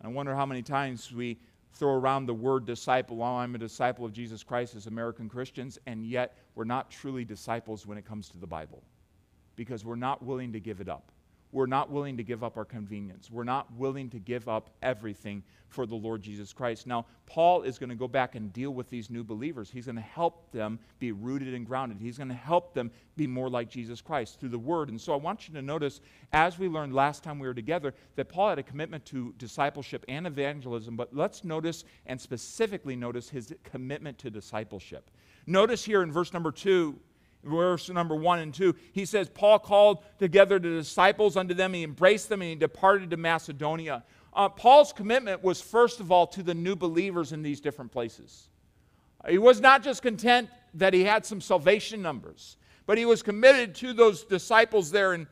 I 0.00 0.08
wonder 0.08 0.35
how 0.35 0.47
many 0.47 0.62
times 0.62 1.12
we 1.12 1.38
throw 1.78 1.94
around 1.94 2.26
the 2.26 2.35
word 2.35 2.66
disciple. 2.66 3.23
Oh, 3.23 3.37
I'm 3.37 3.54
a 3.54 3.58
disciple 3.58 4.04
of 4.04 4.12
Jesus 4.12 4.42
Christ 4.42 4.75
as 4.75 4.87
American 4.87 5.28
Christians, 5.28 5.78
and 5.87 6.04
yet 6.04 6.37
we're 6.54 6.64
not 6.64 6.90
truly 6.90 7.25
disciples 7.25 7.87
when 7.87 7.97
it 7.97 8.04
comes 8.04 8.28
to 8.30 8.38
the 8.38 8.47
Bible 8.47 8.82
because 9.54 9.85
we're 9.85 9.97
not 9.97 10.23
willing 10.23 10.52
to 10.52 10.61
give 10.61 10.80
it 10.80 10.88
up. 10.88 11.12
We're 11.50 11.67
not 11.67 11.90
willing 11.90 12.17
to 12.19 12.23
give 12.23 12.45
up 12.45 12.57
our 12.57 12.64
convenience. 12.64 13.31
We're 13.31 13.45
not 13.45 13.73
willing 13.75 14.11
to 14.11 14.19
give 14.19 14.49
up 14.49 14.71
everything 14.83 15.43
for 15.69 15.87
the 15.87 15.95
Lord 15.95 16.23
Jesus 16.23 16.52
Christ. 16.52 16.87
Now, 16.87 17.07
Paul 17.26 17.62
is 17.62 17.78
going 17.78 17.90
to 17.90 17.95
go 17.95 18.09
back 18.09 18.35
and 18.35 18.52
deal 18.52 18.71
with 18.73 18.88
these 18.88 19.11
new 19.11 19.23
believers. 19.23 19.71
He's 19.71 19.87
going 19.87 19.97
to 19.97 20.02
help 20.02 20.50
them 20.50 20.78
be 20.99 21.12
rooted 21.12 21.55
and 21.55 21.67
grounded. 21.67 21.99
He's 22.00 22.17
going 22.17 22.28
to 22.28 22.35
help 22.35 22.75
them 22.75 22.90
be 23.17 23.26
more 23.26 23.49
like 23.50 23.69
Jesus 23.69 24.00
Christ 24.00 24.40
through 24.40 24.49
the 24.50 24.59
Word. 24.59 24.88
And 24.88 25.00
so 25.00 25.12
I 25.12 25.17
want 25.17 25.49
you 25.49 25.55
to 25.55 25.62
notice, 25.62 26.00
as 26.33 26.59
we 26.59 26.69
learned 26.69 26.95
last 26.95 27.23
time 27.23 27.38
we 27.38 27.47
were 27.47 27.55
together, 27.55 27.95
that 28.17 28.28
Paul 28.28 28.50
had 28.50 28.59
a 28.59 28.62
commitment 28.62 29.05
to 29.07 29.35
discipleship 29.38 30.05
and 30.09 30.26
evangelism, 30.26 30.97
but 30.97 31.14
let's 31.14 31.45
notice 31.45 31.85
and 32.07 32.21
specifically 32.21 32.97
notice 32.97 33.28
his 33.28 33.55
commitment 33.64 34.19
to 34.19 34.31
discipleship. 34.31 35.11
Notice 35.47 35.85
here 35.85 36.02
in 36.02 36.12
verse 36.12 36.33
number 36.33 36.52
two, 36.52 36.99
verse 37.45 37.88
number 37.88 38.14
one 38.14 38.40
and 38.40 38.52
two, 38.52 38.75
he 38.92 39.04
says, 39.04 39.28
Paul 39.28 39.59
called 39.59 40.04
together 40.18 40.59
the 40.59 40.71
disciples 40.71 41.37
unto 41.37 41.54
them, 41.54 41.73
he 41.73 41.85
embraced 41.85 42.28
them, 42.28 42.42
and 42.42 42.50
he 42.50 42.57
departed 42.57 43.11
to 43.11 43.16
Macedonia. 43.16 44.04
Uh, 44.35 44.49
Paul's 44.49 44.92
commitment 44.92 45.42
was, 45.42 45.61
first 45.61 46.00
of 46.00 46.12
all, 46.12 46.26
to 46.28 46.42
the 46.42 46.54
new 46.54 46.76
believers 46.76 47.33
in 47.33 47.42
these 47.42 47.61
different 47.61 47.90
places. 47.90 48.49
He 49.28 49.38
was 49.38 49.61
not 49.61 49.83
just 49.83 50.02
content 50.02 50.49
that 50.75 50.95
he 50.95 51.04
had 51.04 51.26
some 51.26 51.40
salvation 51.40 52.02
numbers, 52.02 52.57
but 52.87 52.99
he 52.99 53.04
was 53.04 53.23
committed 53.23 53.75
to 53.76 53.92
those 53.92 54.25
disciples 54.25 54.90
there. 54.90 55.12
And 55.12 55.26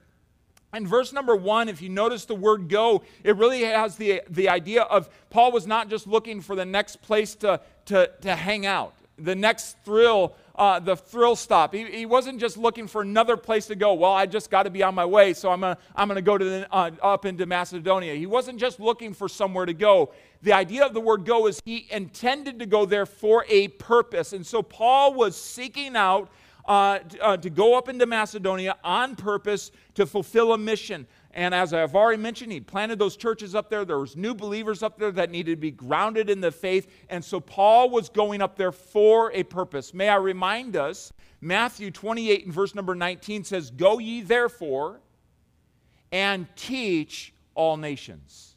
in 0.74 0.86
verse 0.86 1.12
number 1.12 1.36
one, 1.36 1.68
if 1.68 1.80
you 1.80 1.88
notice 1.88 2.24
the 2.24 2.34
word 2.34 2.68
go, 2.68 3.02
it 3.22 3.36
really 3.36 3.62
has 3.62 3.96
the, 3.96 4.22
the 4.28 4.48
idea 4.48 4.82
of 4.82 5.08
Paul 5.30 5.52
was 5.52 5.66
not 5.66 5.88
just 5.88 6.06
looking 6.06 6.40
for 6.40 6.56
the 6.56 6.66
next 6.66 7.00
place 7.00 7.34
to, 7.36 7.60
to, 7.86 8.10
to 8.22 8.34
hang 8.34 8.66
out, 8.66 8.94
the 9.18 9.34
next 9.34 9.76
thrill 9.84 10.34
uh, 10.56 10.80
the 10.80 10.96
thrill 10.96 11.36
stop. 11.36 11.74
He, 11.74 11.84
he, 11.84 12.06
wasn't 12.06 12.40
just 12.40 12.56
looking 12.56 12.86
for 12.86 13.02
another 13.02 13.36
place 13.36 13.66
to 13.66 13.76
go. 13.76 13.92
Well, 13.92 14.12
I 14.12 14.24
just 14.24 14.50
got 14.50 14.62
to 14.62 14.70
be 14.70 14.82
on 14.82 14.94
my 14.94 15.04
way, 15.04 15.34
so 15.34 15.50
I'm 15.50 15.60
going 15.60 15.76
to 15.76 15.82
I'm 15.94 16.08
gonna 16.08 16.22
go 16.22 16.38
to 16.38 16.44
the, 16.44 16.74
uh, 16.74 16.90
up 17.02 17.26
into 17.26 17.44
Macedonia. 17.44 18.14
He 18.14 18.26
wasn't 18.26 18.58
just 18.58 18.80
looking 18.80 19.12
for 19.12 19.28
somewhere 19.28 19.66
to 19.66 19.74
go. 19.74 20.12
The 20.42 20.54
idea 20.54 20.86
of 20.86 20.94
the 20.94 21.00
word 21.00 21.26
go 21.26 21.46
is 21.46 21.60
he 21.64 21.86
intended 21.90 22.58
to 22.60 22.66
go 22.66 22.86
there 22.86 23.04
for 23.04 23.44
a 23.48 23.68
purpose. 23.68 24.32
And 24.32 24.46
so 24.46 24.62
Paul 24.62 25.12
was 25.12 25.36
seeking 25.36 25.94
out 25.94 26.30
uh, 26.66 27.00
uh, 27.20 27.36
to 27.36 27.50
go 27.50 27.76
up 27.76 27.88
into 27.88 28.06
Macedonia 28.06 28.76
on 28.82 29.14
purpose 29.14 29.70
to 29.94 30.06
fulfill 30.06 30.52
a 30.52 30.58
mission. 30.58 31.06
And 31.36 31.54
as 31.54 31.74
I've 31.74 31.94
already 31.94 32.20
mentioned, 32.20 32.50
he 32.50 32.60
planted 32.60 32.98
those 32.98 33.14
churches 33.14 33.54
up 33.54 33.68
there. 33.68 33.84
There 33.84 33.98
was 33.98 34.16
new 34.16 34.34
believers 34.34 34.82
up 34.82 34.98
there 34.98 35.12
that 35.12 35.30
needed 35.30 35.50
to 35.50 35.56
be 35.56 35.70
grounded 35.70 36.30
in 36.30 36.40
the 36.40 36.50
faith. 36.50 36.90
And 37.10 37.22
so 37.22 37.40
Paul 37.40 37.90
was 37.90 38.08
going 38.08 38.40
up 38.40 38.56
there 38.56 38.72
for 38.72 39.30
a 39.32 39.42
purpose. 39.42 39.92
May 39.92 40.08
I 40.08 40.16
remind 40.16 40.76
us, 40.76 41.12
Matthew 41.42 41.90
28 41.90 42.46
and 42.46 42.54
verse 42.54 42.74
number 42.74 42.94
19 42.94 43.44
says, 43.44 43.70
Go 43.70 43.98
ye 43.98 44.22
therefore 44.22 45.02
and 46.10 46.46
teach 46.56 47.34
all 47.54 47.76
nations. 47.76 48.56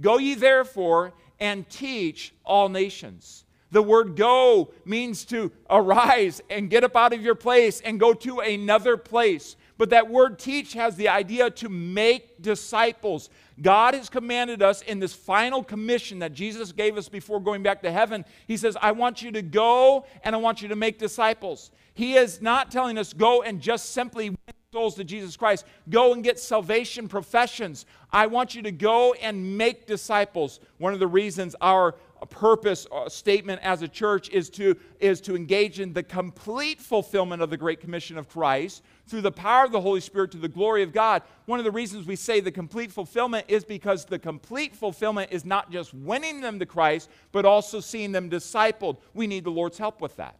Go 0.00 0.16
ye 0.16 0.34
therefore 0.34 1.12
and 1.38 1.68
teach 1.68 2.34
all 2.42 2.70
nations. 2.70 3.44
The 3.70 3.82
word 3.82 4.16
go 4.16 4.72
means 4.86 5.26
to 5.26 5.52
arise 5.68 6.40
and 6.48 6.70
get 6.70 6.84
up 6.84 6.96
out 6.96 7.12
of 7.12 7.20
your 7.20 7.34
place 7.34 7.82
and 7.82 8.00
go 8.00 8.14
to 8.14 8.40
another 8.40 8.96
place. 8.96 9.56
But 9.76 9.90
that 9.90 10.08
word 10.08 10.38
teach 10.38 10.74
has 10.74 10.96
the 10.96 11.08
idea 11.08 11.50
to 11.50 11.68
make 11.68 12.40
disciples. 12.40 13.28
God 13.60 13.94
has 13.94 14.08
commanded 14.08 14.62
us 14.62 14.82
in 14.82 15.00
this 15.00 15.14
final 15.14 15.64
commission 15.64 16.20
that 16.20 16.32
Jesus 16.32 16.70
gave 16.72 16.96
us 16.96 17.08
before 17.08 17.40
going 17.40 17.62
back 17.62 17.82
to 17.82 17.90
heaven. 17.90 18.24
He 18.46 18.56
says, 18.56 18.76
I 18.80 18.92
want 18.92 19.22
you 19.22 19.32
to 19.32 19.42
go 19.42 20.06
and 20.22 20.34
I 20.34 20.38
want 20.38 20.62
you 20.62 20.68
to 20.68 20.76
make 20.76 20.98
disciples. 20.98 21.70
He 21.94 22.14
is 22.14 22.40
not 22.40 22.70
telling 22.70 22.98
us 22.98 23.12
go 23.12 23.42
and 23.42 23.60
just 23.60 23.90
simply 23.90 24.30
win 24.30 24.38
souls 24.72 24.94
to 24.96 25.04
Jesus 25.04 25.36
Christ. 25.36 25.64
Go 25.88 26.12
and 26.12 26.22
get 26.22 26.38
salvation 26.38 27.08
professions. 27.08 27.86
I 28.12 28.26
want 28.26 28.54
you 28.54 28.62
to 28.62 28.72
go 28.72 29.14
and 29.14 29.56
make 29.56 29.86
disciples. 29.86 30.60
One 30.78 30.92
of 30.92 31.00
the 31.00 31.06
reasons 31.06 31.54
our 31.60 31.94
purpose 32.30 32.86
uh, 32.90 33.08
statement 33.08 33.60
as 33.62 33.82
a 33.82 33.88
church 33.88 34.30
is 34.30 34.50
to, 34.50 34.76
is 34.98 35.20
to 35.20 35.36
engage 35.36 35.78
in 35.78 35.92
the 35.92 36.02
complete 36.02 36.80
fulfillment 36.80 37.42
of 37.42 37.50
the 37.50 37.56
Great 37.56 37.80
Commission 37.80 38.18
of 38.18 38.28
Christ 38.28 38.82
through 39.06 39.20
the 39.20 39.32
power 39.32 39.64
of 39.64 39.72
the 39.72 39.80
Holy 39.80 40.00
Spirit 40.00 40.30
to 40.32 40.38
the 40.38 40.48
glory 40.48 40.82
of 40.82 40.92
God. 40.92 41.22
One 41.46 41.58
of 41.58 41.64
the 41.64 41.70
reasons 41.70 42.06
we 42.06 42.16
say 42.16 42.40
the 42.40 42.52
complete 42.52 42.90
fulfillment 42.90 43.46
is 43.48 43.64
because 43.64 44.04
the 44.04 44.18
complete 44.18 44.74
fulfillment 44.74 45.30
is 45.32 45.44
not 45.44 45.70
just 45.70 45.92
winning 45.94 46.40
them 46.40 46.58
to 46.58 46.66
Christ, 46.66 47.10
but 47.32 47.44
also 47.44 47.80
seeing 47.80 48.12
them 48.12 48.30
discipled. 48.30 48.98
We 49.12 49.26
need 49.26 49.44
the 49.44 49.50
Lord's 49.50 49.78
help 49.78 50.00
with 50.00 50.16
that. 50.16 50.36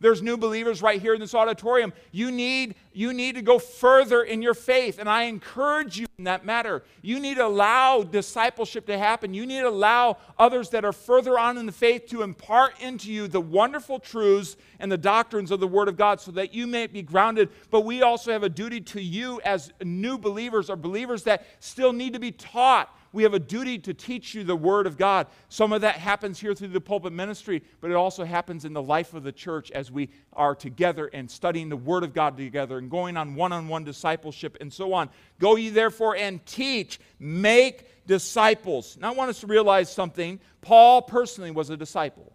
There's 0.00 0.22
new 0.22 0.36
believers 0.36 0.80
right 0.80 1.00
here 1.00 1.14
in 1.14 1.20
this 1.20 1.34
auditorium. 1.34 1.92
You 2.12 2.30
need, 2.30 2.76
you 2.92 3.12
need 3.12 3.34
to 3.34 3.42
go 3.42 3.58
further 3.58 4.22
in 4.22 4.42
your 4.42 4.54
faith, 4.54 4.98
and 4.98 5.08
I 5.08 5.24
encourage 5.24 5.98
you 5.98 6.06
in 6.18 6.24
that 6.24 6.44
matter. 6.44 6.84
You 7.02 7.18
need 7.18 7.36
to 7.36 7.46
allow 7.46 8.02
discipleship 8.02 8.86
to 8.86 8.98
happen. 8.98 9.34
You 9.34 9.44
need 9.44 9.60
to 9.60 9.68
allow 9.68 10.18
others 10.38 10.70
that 10.70 10.84
are 10.84 10.92
further 10.92 11.38
on 11.38 11.58
in 11.58 11.66
the 11.66 11.72
faith 11.72 12.06
to 12.08 12.22
impart 12.22 12.80
into 12.80 13.12
you 13.12 13.26
the 13.26 13.40
wonderful 13.40 13.98
truths 13.98 14.56
and 14.78 14.90
the 14.90 14.98
doctrines 14.98 15.50
of 15.50 15.60
the 15.60 15.66
Word 15.66 15.88
of 15.88 15.96
God 15.96 16.20
so 16.20 16.30
that 16.32 16.54
you 16.54 16.66
may 16.66 16.86
be 16.86 17.02
grounded. 17.02 17.48
But 17.70 17.80
we 17.80 18.02
also 18.02 18.32
have 18.32 18.44
a 18.44 18.48
duty 18.48 18.80
to 18.80 19.02
you 19.02 19.40
as 19.44 19.72
new 19.82 20.16
believers 20.16 20.70
or 20.70 20.76
believers 20.76 21.24
that 21.24 21.44
still 21.58 21.92
need 21.92 22.12
to 22.12 22.20
be 22.20 22.32
taught 22.32 22.94
we 23.12 23.22
have 23.22 23.34
a 23.34 23.38
duty 23.38 23.78
to 23.78 23.94
teach 23.94 24.34
you 24.34 24.44
the 24.44 24.56
Word 24.56 24.86
of 24.86 24.96
God. 24.96 25.26
Some 25.48 25.72
of 25.72 25.80
that 25.80 25.96
happens 25.96 26.38
here 26.38 26.54
through 26.54 26.68
the 26.68 26.80
pulpit 26.80 27.12
ministry, 27.12 27.62
but 27.80 27.90
it 27.90 27.94
also 27.94 28.24
happens 28.24 28.64
in 28.64 28.72
the 28.72 28.82
life 28.82 29.14
of 29.14 29.22
the 29.22 29.32
church 29.32 29.70
as 29.70 29.90
we 29.90 30.10
are 30.32 30.54
together 30.54 31.06
and 31.12 31.30
studying 31.30 31.68
the 31.68 31.76
Word 31.76 32.04
of 32.04 32.12
God 32.12 32.36
together 32.36 32.78
and 32.78 32.90
going 32.90 33.16
on 33.16 33.34
one 33.34 33.52
on 33.52 33.68
one 33.68 33.84
discipleship 33.84 34.56
and 34.60 34.72
so 34.72 34.92
on. 34.92 35.08
Go 35.38 35.56
ye 35.56 35.70
therefore 35.70 36.16
and 36.16 36.44
teach, 36.44 37.00
make 37.18 38.06
disciples. 38.06 38.98
Now, 39.00 39.12
I 39.12 39.14
want 39.14 39.30
us 39.30 39.40
to 39.40 39.46
realize 39.46 39.92
something. 39.92 40.40
Paul 40.60 41.02
personally 41.02 41.50
was 41.50 41.70
a 41.70 41.76
disciple. 41.76 42.32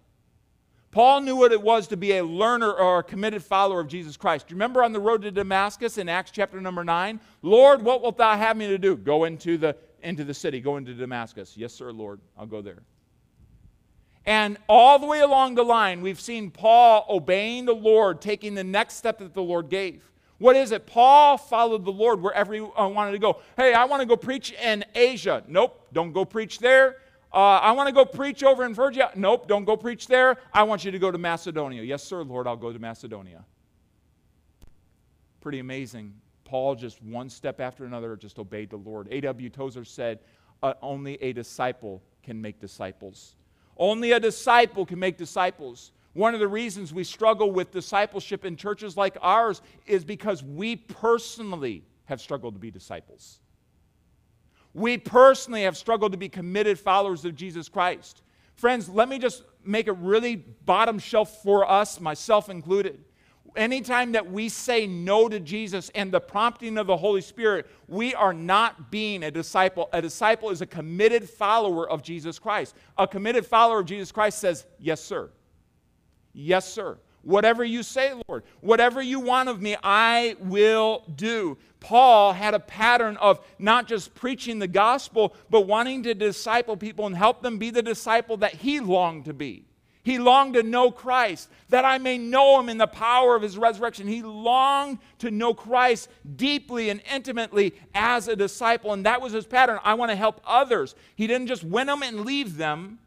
Paul 0.94 1.22
knew 1.22 1.36
what 1.36 1.52
it 1.52 1.62
was 1.62 1.88
to 1.88 1.98
be 1.98 2.18
a 2.18 2.24
learner 2.24 2.72
or 2.72 3.00
a 3.00 3.04
committed 3.04 3.44
follower 3.44 3.80
of 3.80 3.88
Jesus 3.88 4.16
Christ. 4.16 4.52
Remember 4.52 4.84
on 4.84 4.94
the 4.94 5.00
road 5.00 5.24
to 5.24 5.32
Damascus 5.32 5.98
in 5.98 6.08
Acts 6.08 6.30
chapter 6.30 6.62
number 6.62 6.84
9? 6.84 7.20
Lord, 7.42 7.82
what 7.82 8.04
wilt 8.04 8.18
thou 8.18 8.38
have 8.38 8.56
me 8.56 8.68
to 8.68 8.78
do? 8.78 8.96
Go 8.96 9.24
into 9.24 9.58
the 9.58 9.76
into 10.04 10.24
the 10.24 10.34
city, 10.34 10.60
go 10.60 10.78
into 10.78 10.94
Damascus. 10.94 11.56
Yes, 11.58 11.74
sir, 11.74 11.92
Lord, 11.92 12.20
I'll 12.38 12.46
go 12.46 12.62
there. 12.62 12.84
And 14.26 14.58
all 14.70 15.00
the 15.00 15.06
way 15.06 15.20
along 15.20 15.56
the 15.56 15.64
line, 15.64 16.02
we've 16.02 16.20
seen 16.20 16.50
Paul 16.50 17.06
obeying 17.10 17.66
the 17.66 17.76
Lord, 17.76 18.22
taking 18.22 18.56
the 18.56 18.64
next 18.64 18.96
step 18.96 19.20
that 19.20 19.34
the 19.34 19.42
Lord 19.42 19.70
gave. 19.70 20.10
What 20.38 20.56
is 20.56 20.72
it? 20.72 20.86
Paul 20.86 21.38
followed 21.38 21.86
the 21.86 21.92
Lord 21.92 22.22
wherever 22.22 22.54
he 22.54 22.60
uh, 22.60 22.88
wanted 22.88 23.12
to 23.12 23.20
go. 23.20 23.42
Hey, 23.58 23.74
I 23.74 23.86
want 23.86 24.02
to 24.02 24.06
go 24.06 24.16
preach 24.16 24.52
in 24.54 24.86
Asia. 24.96 25.44
Nope, 25.48 25.88
don't 25.92 26.14
go 26.14 26.26
preach 26.26 26.60
there. 26.60 26.98
Uh, 27.34 27.58
I 27.58 27.72
want 27.72 27.88
to 27.88 27.94
go 27.94 28.06
preach 28.06 28.44
over 28.44 28.64
in 28.64 28.76
Phrygia. 28.76 29.12
Nope, 29.16 29.48
don't 29.48 29.66
go 29.66 29.76
preach 29.76 30.08
there. 30.08 30.38
I 30.54 30.64
want 30.64 30.86
you 30.86 30.92
to 30.92 31.00
go 31.00 31.12
to 31.12 31.18
Macedonia. 31.18 31.82
Yes, 31.84 32.04
sir, 32.04 32.24
Lord, 32.24 32.48
I'll 32.48 32.56
go 32.56 32.72
to 32.72 32.80
Macedonia. 32.80 33.44
Pretty 35.42 35.60
amazing 35.60 36.14
Paul, 36.54 36.76
just 36.76 37.02
one 37.02 37.32
step 37.32 37.60
after 37.60 37.84
another, 37.84 38.16
just 38.16 38.38
obeyed 38.38 38.70
the 38.70 38.78
Lord. 38.78 39.08
A.W. 39.10 39.50
Tozer 39.50 39.84
said, 39.84 40.20
uh, 40.62 40.76
Only 40.84 41.16
a 41.20 41.34
disciple 41.34 42.04
can 42.22 42.40
make 42.40 42.60
disciples. 42.60 43.34
Only 43.76 44.12
a 44.12 44.20
disciple 44.20 44.86
can 44.86 45.00
make 45.00 45.18
disciples. 45.18 45.94
One 46.14 46.36
of 46.36 46.40
the 46.40 46.48
reasons 46.48 46.94
we 46.94 47.06
struggle 47.06 47.52
with 47.52 47.72
discipleship 47.72 48.46
in 48.46 48.56
churches 48.56 48.96
like 48.96 49.18
ours 49.20 49.64
is 49.88 50.06
because 50.06 50.44
we 50.44 50.76
personally 50.76 51.86
have 52.06 52.22
struggled 52.22 52.54
to 52.54 52.60
be 52.60 52.70
disciples. 52.70 53.40
We 54.76 55.00
personally 55.00 55.64
have 55.64 55.76
struggled 55.76 56.12
to 56.12 56.20
be 56.20 56.30
committed 56.30 56.80
followers 56.80 57.26
of 57.26 57.34
Jesus 57.34 57.68
Christ. 57.68 58.22
Friends, 58.54 58.88
let 58.88 59.10
me 59.10 59.18
just 59.18 59.42
make 59.66 59.88
it 59.88 59.94
really 59.94 60.36
bottom 60.36 61.00
shelf 61.00 61.42
for 61.42 61.68
us, 61.68 62.00
myself 62.00 62.48
included 62.48 63.04
anytime 63.56 64.12
that 64.14 64.32
we 64.32 64.50
say 64.50 64.88
no 64.88 65.30
to 65.30 65.40
Jesus 65.40 65.90
and 65.96 66.12
the 66.12 66.20
prompting 66.20 66.78
of 66.78 66.88
the 66.88 66.98
Holy 66.98 67.22
Spirit, 67.22 67.68
we 67.88 68.14
are 68.14 68.34
not 68.34 68.92
being 68.92 69.24
a 69.24 69.32
disciple. 69.32 69.90
A 69.94 70.02
disciple 70.02 70.50
is 70.50 70.62
a 70.62 70.66
committed 70.66 71.30
follower 71.30 71.90
of 71.90 72.02
Jesus 72.02 72.40
Christ. 72.40 72.76
A 72.98 73.08
committed 73.08 73.46
follower 73.46 73.80
of 73.80 73.86
Jesus 73.86 74.12
Christ 74.12 74.40
says, 74.40 74.66
Yes, 74.80 75.02
sir. 75.02 75.30
Yes, 76.34 76.72
sir. 76.72 76.98
Whatever 77.24 77.64
you 77.64 77.84
say, 77.84 78.14
Lord, 78.28 78.44
whatever 78.60 79.02
you 79.02 79.20
want 79.22 79.48
of 79.48 79.62
me, 79.62 79.78
I 79.82 80.36
will 80.40 81.04
do. 81.16 81.58
Paul 81.80 82.34
had 82.34 82.54
a 82.54 82.60
pattern 82.60 83.16
of 83.18 83.40
not 83.58 83.88
just 83.88 84.14
preaching 84.14 84.60
the 84.60 84.68
gospel, 84.68 85.34
but 85.50 85.62
wanting 85.62 86.04
to 86.04 86.14
disciple 86.14 86.76
people 86.76 87.06
and 87.06 87.16
help 87.16 87.42
them 87.42 87.58
be 87.58 87.70
the 87.70 87.82
disciple 87.82 88.38
that 88.38 88.56
he 88.56 88.80
longed 88.82 89.26
to 89.26 89.34
be. 89.34 89.66
He 90.04 90.20
longed 90.20 90.56
to 90.56 90.64
know 90.64 90.92
Christ, 90.92 91.50
that 91.70 91.86
I 91.86 91.98
may 91.98 92.18
know 92.18 92.60
him 92.60 92.68
in 92.68 92.78
the 92.78 92.88
power 92.88 93.36
of 93.36 93.42
his 93.42 93.58
resurrection. 93.58 94.06
He 94.06 94.22
longed 94.22 95.00
to 95.20 95.32
know 95.32 95.54
Christ 95.54 96.10
deeply 96.36 96.90
and 96.90 97.02
intimately 97.10 97.74
as 97.96 98.28
a 98.28 98.36
disciple, 98.36 98.92
and 98.92 99.06
that 99.06 99.22
was 99.22 99.32
his 99.32 99.46
pattern. 99.46 99.80
I 99.84 99.94
want 99.94 100.12
to 100.12 100.18
help 100.18 100.42
others. 100.46 100.94
He 101.16 101.26
didn't 101.26 101.48
just 101.48 101.64
win 101.64 101.88
them 101.88 102.04
and 102.04 102.26
leave 102.26 102.58
them, 102.58 103.00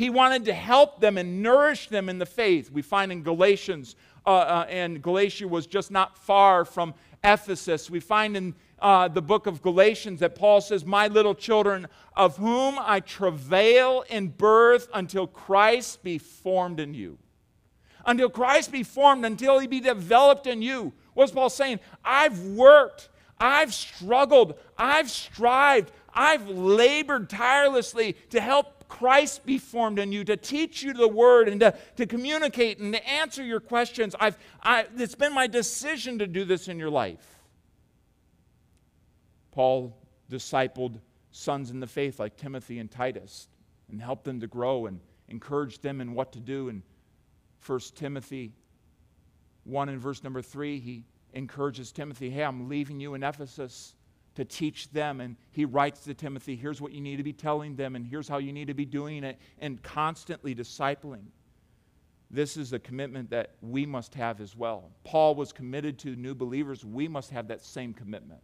he 0.00 0.08
wanted 0.08 0.46
to 0.46 0.54
help 0.54 0.98
them 0.98 1.18
and 1.18 1.42
nourish 1.42 1.88
them 1.88 2.08
in 2.08 2.18
the 2.18 2.24
faith. 2.24 2.70
We 2.72 2.80
find 2.80 3.12
in 3.12 3.22
Galatians, 3.22 3.96
uh, 4.24 4.30
uh, 4.30 4.66
and 4.70 5.02
Galatia 5.02 5.46
was 5.46 5.66
just 5.66 5.90
not 5.90 6.16
far 6.16 6.64
from 6.64 6.94
Ephesus. 7.22 7.90
We 7.90 8.00
find 8.00 8.34
in 8.34 8.54
uh, 8.80 9.08
the 9.08 9.22
book 9.22 9.46
of 9.46 9.62
Galatians 9.62 10.20
that 10.20 10.34
Paul 10.34 10.60
says, 10.60 10.84
My 10.84 11.08
little 11.08 11.34
children, 11.34 11.86
of 12.16 12.36
whom 12.36 12.78
I 12.78 13.00
travail 13.00 14.04
in 14.08 14.28
birth 14.28 14.88
until 14.94 15.26
Christ 15.26 16.02
be 16.02 16.18
formed 16.18 16.80
in 16.80 16.94
you. 16.94 17.18
Until 18.06 18.30
Christ 18.30 18.72
be 18.72 18.82
formed, 18.82 19.24
until 19.24 19.58
he 19.58 19.66
be 19.66 19.80
developed 19.80 20.46
in 20.46 20.62
you. 20.62 20.92
What's 21.14 21.32
Paul 21.32 21.50
saying? 21.50 21.80
I've 22.04 22.40
worked, 22.40 23.10
I've 23.38 23.74
struggled, 23.74 24.58
I've 24.78 25.10
strived, 25.10 25.92
I've 26.14 26.48
labored 26.48 27.28
tirelessly 27.28 28.14
to 28.30 28.40
help 28.40 28.88
Christ 28.88 29.46
be 29.46 29.58
formed 29.58 29.98
in 29.98 30.12
you, 30.12 30.24
to 30.24 30.36
teach 30.36 30.82
you 30.82 30.92
the 30.92 31.08
word 31.08 31.48
and 31.48 31.60
to, 31.60 31.74
to 31.96 32.06
communicate 32.06 32.78
and 32.78 32.92
to 32.92 33.08
answer 33.08 33.42
your 33.42 33.60
questions. 33.60 34.14
I've, 34.18 34.36
I, 34.62 34.86
it's 34.96 35.14
been 35.14 35.32
my 35.32 35.46
decision 35.46 36.18
to 36.18 36.26
do 36.26 36.44
this 36.44 36.68
in 36.68 36.78
your 36.78 36.90
life. 36.90 37.39
Paul 39.52 39.96
discipled 40.30 41.00
sons 41.32 41.70
in 41.70 41.80
the 41.80 41.86
faith 41.86 42.18
like 42.18 42.36
Timothy 42.36 42.78
and 42.78 42.90
Titus 42.90 43.48
and 43.90 44.00
helped 44.00 44.24
them 44.24 44.40
to 44.40 44.46
grow 44.46 44.86
and 44.86 45.00
encouraged 45.28 45.82
them 45.82 46.00
in 46.00 46.14
what 46.14 46.32
to 46.32 46.40
do. 46.40 46.68
In 46.68 46.82
1 47.66 47.80
Timothy 47.94 48.52
1 49.64 49.88
and 49.88 50.00
verse 50.00 50.22
number 50.24 50.42
3, 50.42 50.78
he 50.80 51.04
encourages 51.34 51.92
Timothy, 51.92 52.30
Hey, 52.30 52.44
I'm 52.44 52.68
leaving 52.68 53.00
you 53.00 53.14
in 53.14 53.22
Ephesus 53.22 53.94
to 54.34 54.44
teach 54.44 54.90
them. 54.90 55.20
And 55.20 55.36
he 55.50 55.64
writes 55.64 56.04
to 56.04 56.14
Timothy, 56.14 56.56
Here's 56.56 56.80
what 56.80 56.92
you 56.92 57.00
need 57.00 57.16
to 57.16 57.22
be 57.22 57.32
telling 57.32 57.76
them, 57.76 57.96
and 57.96 58.06
here's 58.06 58.28
how 58.28 58.38
you 58.38 58.52
need 58.52 58.68
to 58.68 58.74
be 58.74 58.84
doing 58.84 59.24
it, 59.24 59.38
and 59.58 59.82
constantly 59.82 60.54
discipling. 60.54 61.26
This 62.30 62.56
is 62.56 62.72
a 62.72 62.78
commitment 62.78 63.30
that 63.30 63.54
we 63.60 63.84
must 63.84 64.14
have 64.14 64.40
as 64.40 64.56
well. 64.56 64.90
Paul 65.02 65.34
was 65.34 65.52
committed 65.52 65.98
to 66.00 66.14
new 66.14 66.34
believers. 66.34 66.84
We 66.84 67.08
must 67.08 67.30
have 67.30 67.48
that 67.48 67.60
same 67.60 67.92
commitment. 67.92 68.40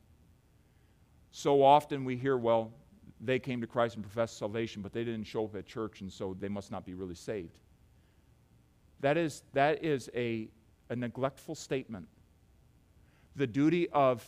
So 1.36 1.62
often 1.62 2.06
we 2.06 2.16
hear, 2.16 2.38
well, 2.38 2.72
they 3.20 3.38
came 3.38 3.60
to 3.60 3.66
Christ 3.66 3.96
and 3.96 4.02
professed 4.02 4.38
salvation, 4.38 4.80
but 4.80 4.94
they 4.94 5.04
didn't 5.04 5.24
show 5.24 5.44
up 5.44 5.54
at 5.54 5.66
church, 5.66 6.00
and 6.00 6.10
so 6.10 6.34
they 6.40 6.48
must 6.48 6.70
not 6.70 6.86
be 6.86 6.94
really 6.94 7.14
saved. 7.14 7.58
That 9.00 9.18
is, 9.18 9.42
that 9.52 9.84
is 9.84 10.08
a, 10.14 10.48
a 10.88 10.96
neglectful 10.96 11.54
statement. 11.54 12.08
The 13.36 13.46
duty 13.46 13.86
of 13.90 14.24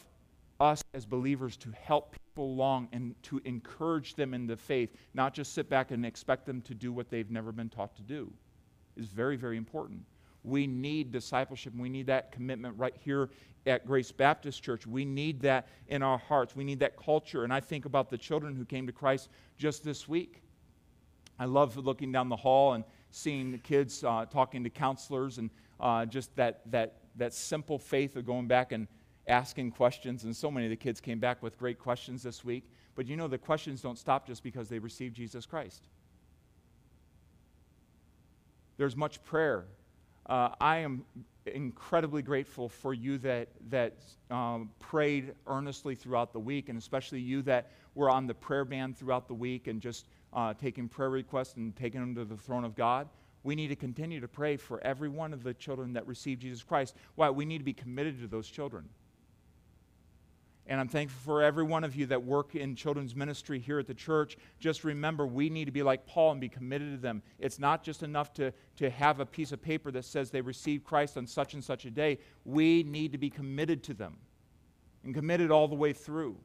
us 0.61 0.83
as 0.93 1.07
believers 1.07 1.57
to 1.57 1.71
help 1.81 2.13
people 2.13 2.45
along 2.45 2.89
and 2.93 3.15
to 3.23 3.41
encourage 3.47 4.15
them 4.15 4.35
in 4.35 4.47
the 4.47 4.59
faith, 4.59 4.95
not 5.15 5.33
just 5.33 5.55
sit 5.55 5.71
back 5.71 5.93
and 5.93 6.05
expect 6.05 6.45
them 6.45 6.61
to 6.61 6.75
do 6.75 6.93
what 6.93 7.09
they've 7.09 7.31
never 7.31 7.53
been 7.53 7.71
taught 7.71 7.97
to 7.97 8.03
do, 8.03 8.31
is 8.99 9.07
very, 9.07 9.37
very 9.37 9.57
important. 9.57 10.05
We 10.45 10.67
need 10.67 11.11
discipleship. 11.11 11.73
We 11.77 11.89
need 11.89 12.07
that 12.07 12.33
commitment 12.33 12.77
right 12.79 12.95
here 12.99 13.31
at 13.67 13.87
Grace 13.87 14.13
Baptist 14.13 14.63
Church. 14.63 14.87
We 14.87 15.05
need 15.05 15.41
that 15.41 15.69
in 15.89 16.03
our 16.03 16.19
hearts. 16.19 16.57
We 16.57 16.65
need 16.65 16.81
that 16.81 16.97
culture. 16.97 17.45
And 17.45 17.53
I 17.53 17.61
think 17.61 17.85
about 17.85 18.09
the 18.09 18.19
children 18.19 18.57
who 18.57 18.65
came 18.65 18.87
to 18.87 18.93
Christ 18.93 19.29
just 19.57 19.85
this 19.85 20.09
week. 20.09 20.43
I 21.39 21.45
love 21.45 21.77
looking 21.77 22.11
down 22.11 22.29
the 22.29 22.37
hall 22.37 22.73
and 22.73 22.85
seeing 23.11 23.53
the 23.53 23.59
kids 23.59 24.03
uh, 24.05 24.27
talking 24.27 24.65
to 24.65 24.71
counselors 24.71 25.39
and 25.39 25.51
uh, 25.81 26.07
just 26.07 26.35
that, 26.37 26.63
that, 26.71 26.99
that 27.17 27.33
simple 27.33 27.79
faith 27.79 28.17
of 28.17 28.27
going 28.27 28.47
back 28.47 28.73
and 28.73 28.89
asking 29.29 29.71
questions. 29.73 30.25
And 30.25 30.35
so 30.35 30.51
many 30.51 30.67
of 30.67 30.71
the 30.71 30.77
kids 30.77 31.01
came 31.01 31.19
back 31.19 31.43
with 31.43 31.59
great 31.59 31.79
questions 31.79 32.23
this 32.23 32.45
week. 32.45 32.65
But 32.95 33.07
you 33.07 33.17
know, 33.17 33.29
the 33.29 33.39
questions 33.39 33.81
don't 33.81 33.99
stop 33.99 34.27
just 34.27 34.43
because 34.43 34.69
they 34.69 34.79
received 34.79 35.15
Jesus 35.15 35.47
Christ. 35.47 35.87
There's 38.77 38.97
much 38.97 39.23
prayer. 39.25 39.67
Uh, 40.29 40.51
I 40.61 40.79
am 40.79 41.05
incredibly 41.47 42.21
grateful 42.21 42.69
for 42.69 42.93
you 42.93 43.17
that, 43.19 43.49
that 43.71 43.95
um, 44.31 44.71
prayed 44.79 45.35
earnestly 45.47 45.95
throughout 45.95 46.33
the 46.33 46.41
week, 46.41 46.69
and 46.69 46.79
especially 46.79 47.21
you 47.21 47.43
that 47.43 47.71
were 47.95 48.11
on 48.11 48.27
the 48.27 48.35
prayer 48.35 48.65
band 48.65 48.97
throughout 48.97 49.27
the 49.27 49.35
week 49.35 49.67
and 49.67 49.81
just 49.81 50.07
uh, 50.35 50.53
taking 50.55 50.89
prayer 50.89 51.11
requests 51.11 51.57
and 51.57 51.75
taking 51.77 52.01
them 52.01 52.15
to 52.15 52.25
the 52.25 52.37
throne 52.37 52.65
of 52.65 52.77
God. 52.77 53.09
We 53.43 53.55
need 53.55 53.69
to 53.69 53.77
continue 53.77 54.21
to 54.21 54.29
pray 54.29 54.57
for 54.57 54.83
every 54.85 55.09
one 55.09 55.33
of 55.33 55.43
the 55.43 55.55
children 55.55 55.95
that 55.95 56.07
receive 56.07 56.41
Jesus 56.41 56.63
Christ. 56.63 56.95
Why? 57.15 57.31
We 57.31 57.45
need 57.45 57.59
to 57.59 57.65
be 57.65 57.73
committed 57.73 58.21
to 58.21 58.27
those 58.27 58.49
children. 58.49 58.85
And 60.69 60.79
I'm 60.79 60.89
thankful 60.89 61.19
for 61.25 61.43
every 61.43 61.65
one 61.65 61.83
of 61.83 61.97
you 61.97 62.05
that 62.07 62.23
work 62.23 62.55
in 62.55 62.77
children's 62.77 63.17
ministry 63.17 63.59
here 63.59 63.79
at 63.79 63.87
the 63.87 63.95
church. 63.95 64.37
Just 64.61 64.85
remember, 64.85 65.27
we 65.27 65.49
need 65.49 65.65
to 65.65 65.71
be 65.73 65.83
like 65.83 66.07
Paul 66.07 66.33
and 66.33 66.41
be 66.41 66.51
committed 66.51 66.93
to 66.93 66.99
them. 66.99 67.23
It's 67.39 67.59
not 67.59 67.83
just 67.83 68.03
enough 68.03 68.35
to, 68.35 68.53
to 68.77 68.91
have 68.91 69.19
a 69.19 69.27
piece 69.27 69.51
of 69.51 69.63
paper 69.63 69.91
that 69.93 70.05
says 70.05 70.31
they 70.31 70.43
received 70.43 70.85
Christ 70.85 71.17
on 71.17 71.27
such 71.27 71.55
and 71.55 71.65
such 71.65 71.87
a 71.87 71.91
day. 71.91 72.19
We 72.45 72.83
need 72.83 73.13
to 73.13 73.19
be 73.19 73.31
committed 73.31 73.83
to 73.85 73.95
them 73.95 74.19
and 75.05 75.15
committed 75.15 75.51
all 75.51 75.69
the 75.69 75.75
way 75.75 75.95
through. 75.95 76.37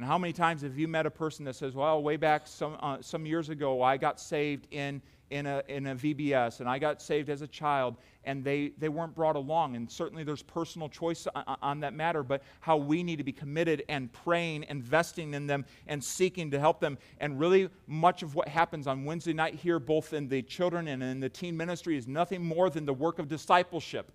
And 0.00 0.08
how 0.08 0.16
many 0.16 0.32
times 0.32 0.62
have 0.62 0.78
you 0.78 0.88
met 0.88 1.04
a 1.04 1.10
person 1.10 1.44
that 1.44 1.56
says, 1.56 1.74
Well, 1.74 2.02
way 2.02 2.16
back 2.16 2.46
some, 2.46 2.78
uh, 2.80 3.02
some 3.02 3.26
years 3.26 3.50
ago, 3.50 3.82
I 3.82 3.98
got 3.98 4.18
saved 4.18 4.66
in, 4.70 5.02
in, 5.28 5.44
a, 5.44 5.62
in 5.68 5.88
a 5.88 5.94
VBS 5.94 6.60
and 6.60 6.70
I 6.70 6.78
got 6.78 7.02
saved 7.02 7.28
as 7.28 7.42
a 7.42 7.46
child, 7.46 7.98
and 8.24 8.42
they, 8.42 8.72
they 8.78 8.88
weren't 8.88 9.14
brought 9.14 9.36
along. 9.36 9.76
And 9.76 9.90
certainly 9.90 10.24
there's 10.24 10.40
personal 10.40 10.88
choice 10.88 11.26
on, 11.34 11.56
on 11.60 11.80
that 11.80 11.92
matter, 11.92 12.22
but 12.22 12.42
how 12.60 12.78
we 12.78 13.02
need 13.02 13.16
to 13.16 13.24
be 13.24 13.32
committed 13.32 13.84
and 13.90 14.10
praying, 14.10 14.64
investing 14.70 15.34
in 15.34 15.46
them, 15.46 15.66
and 15.86 16.02
seeking 16.02 16.50
to 16.50 16.58
help 16.58 16.80
them. 16.80 16.96
And 17.18 17.38
really, 17.38 17.68
much 17.86 18.22
of 18.22 18.34
what 18.34 18.48
happens 18.48 18.86
on 18.86 19.04
Wednesday 19.04 19.34
night 19.34 19.56
here, 19.56 19.78
both 19.78 20.14
in 20.14 20.28
the 20.28 20.40
children 20.40 20.88
and 20.88 21.02
in 21.02 21.20
the 21.20 21.28
teen 21.28 21.58
ministry, 21.58 21.98
is 21.98 22.08
nothing 22.08 22.42
more 22.42 22.70
than 22.70 22.86
the 22.86 22.94
work 22.94 23.18
of 23.18 23.28
discipleship. 23.28 24.10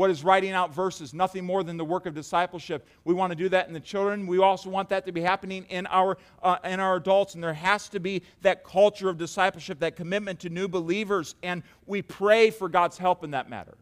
What 0.00 0.08
is 0.08 0.24
writing 0.24 0.52
out 0.52 0.72
verses? 0.72 1.12
Nothing 1.12 1.44
more 1.44 1.62
than 1.62 1.76
the 1.76 1.84
work 1.84 2.06
of 2.06 2.14
discipleship. 2.14 2.88
We 3.04 3.12
want 3.12 3.32
to 3.32 3.36
do 3.36 3.50
that 3.50 3.68
in 3.68 3.74
the 3.74 3.80
children. 3.80 4.26
We 4.26 4.38
also 4.38 4.70
want 4.70 4.88
that 4.88 5.04
to 5.04 5.12
be 5.12 5.20
happening 5.20 5.66
in 5.68 5.86
our, 5.88 6.16
uh, 6.42 6.56
in 6.64 6.80
our 6.80 6.96
adults. 6.96 7.34
And 7.34 7.44
there 7.44 7.52
has 7.52 7.90
to 7.90 8.00
be 8.00 8.22
that 8.40 8.64
culture 8.64 9.10
of 9.10 9.18
discipleship, 9.18 9.78
that 9.80 9.96
commitment 9.96 10.40
to 10.40 10.48
new 10.48 10.68
believers. 10.68 11.34
And 11.42 11.62
we 11.84 12.00
pray 12.00 12.48
for 12.48 12.70
God's 12.70 12.96
help 12.96 13.24
in 13.24 13.32
that 13.32 13.50
matter. 13.50 13.76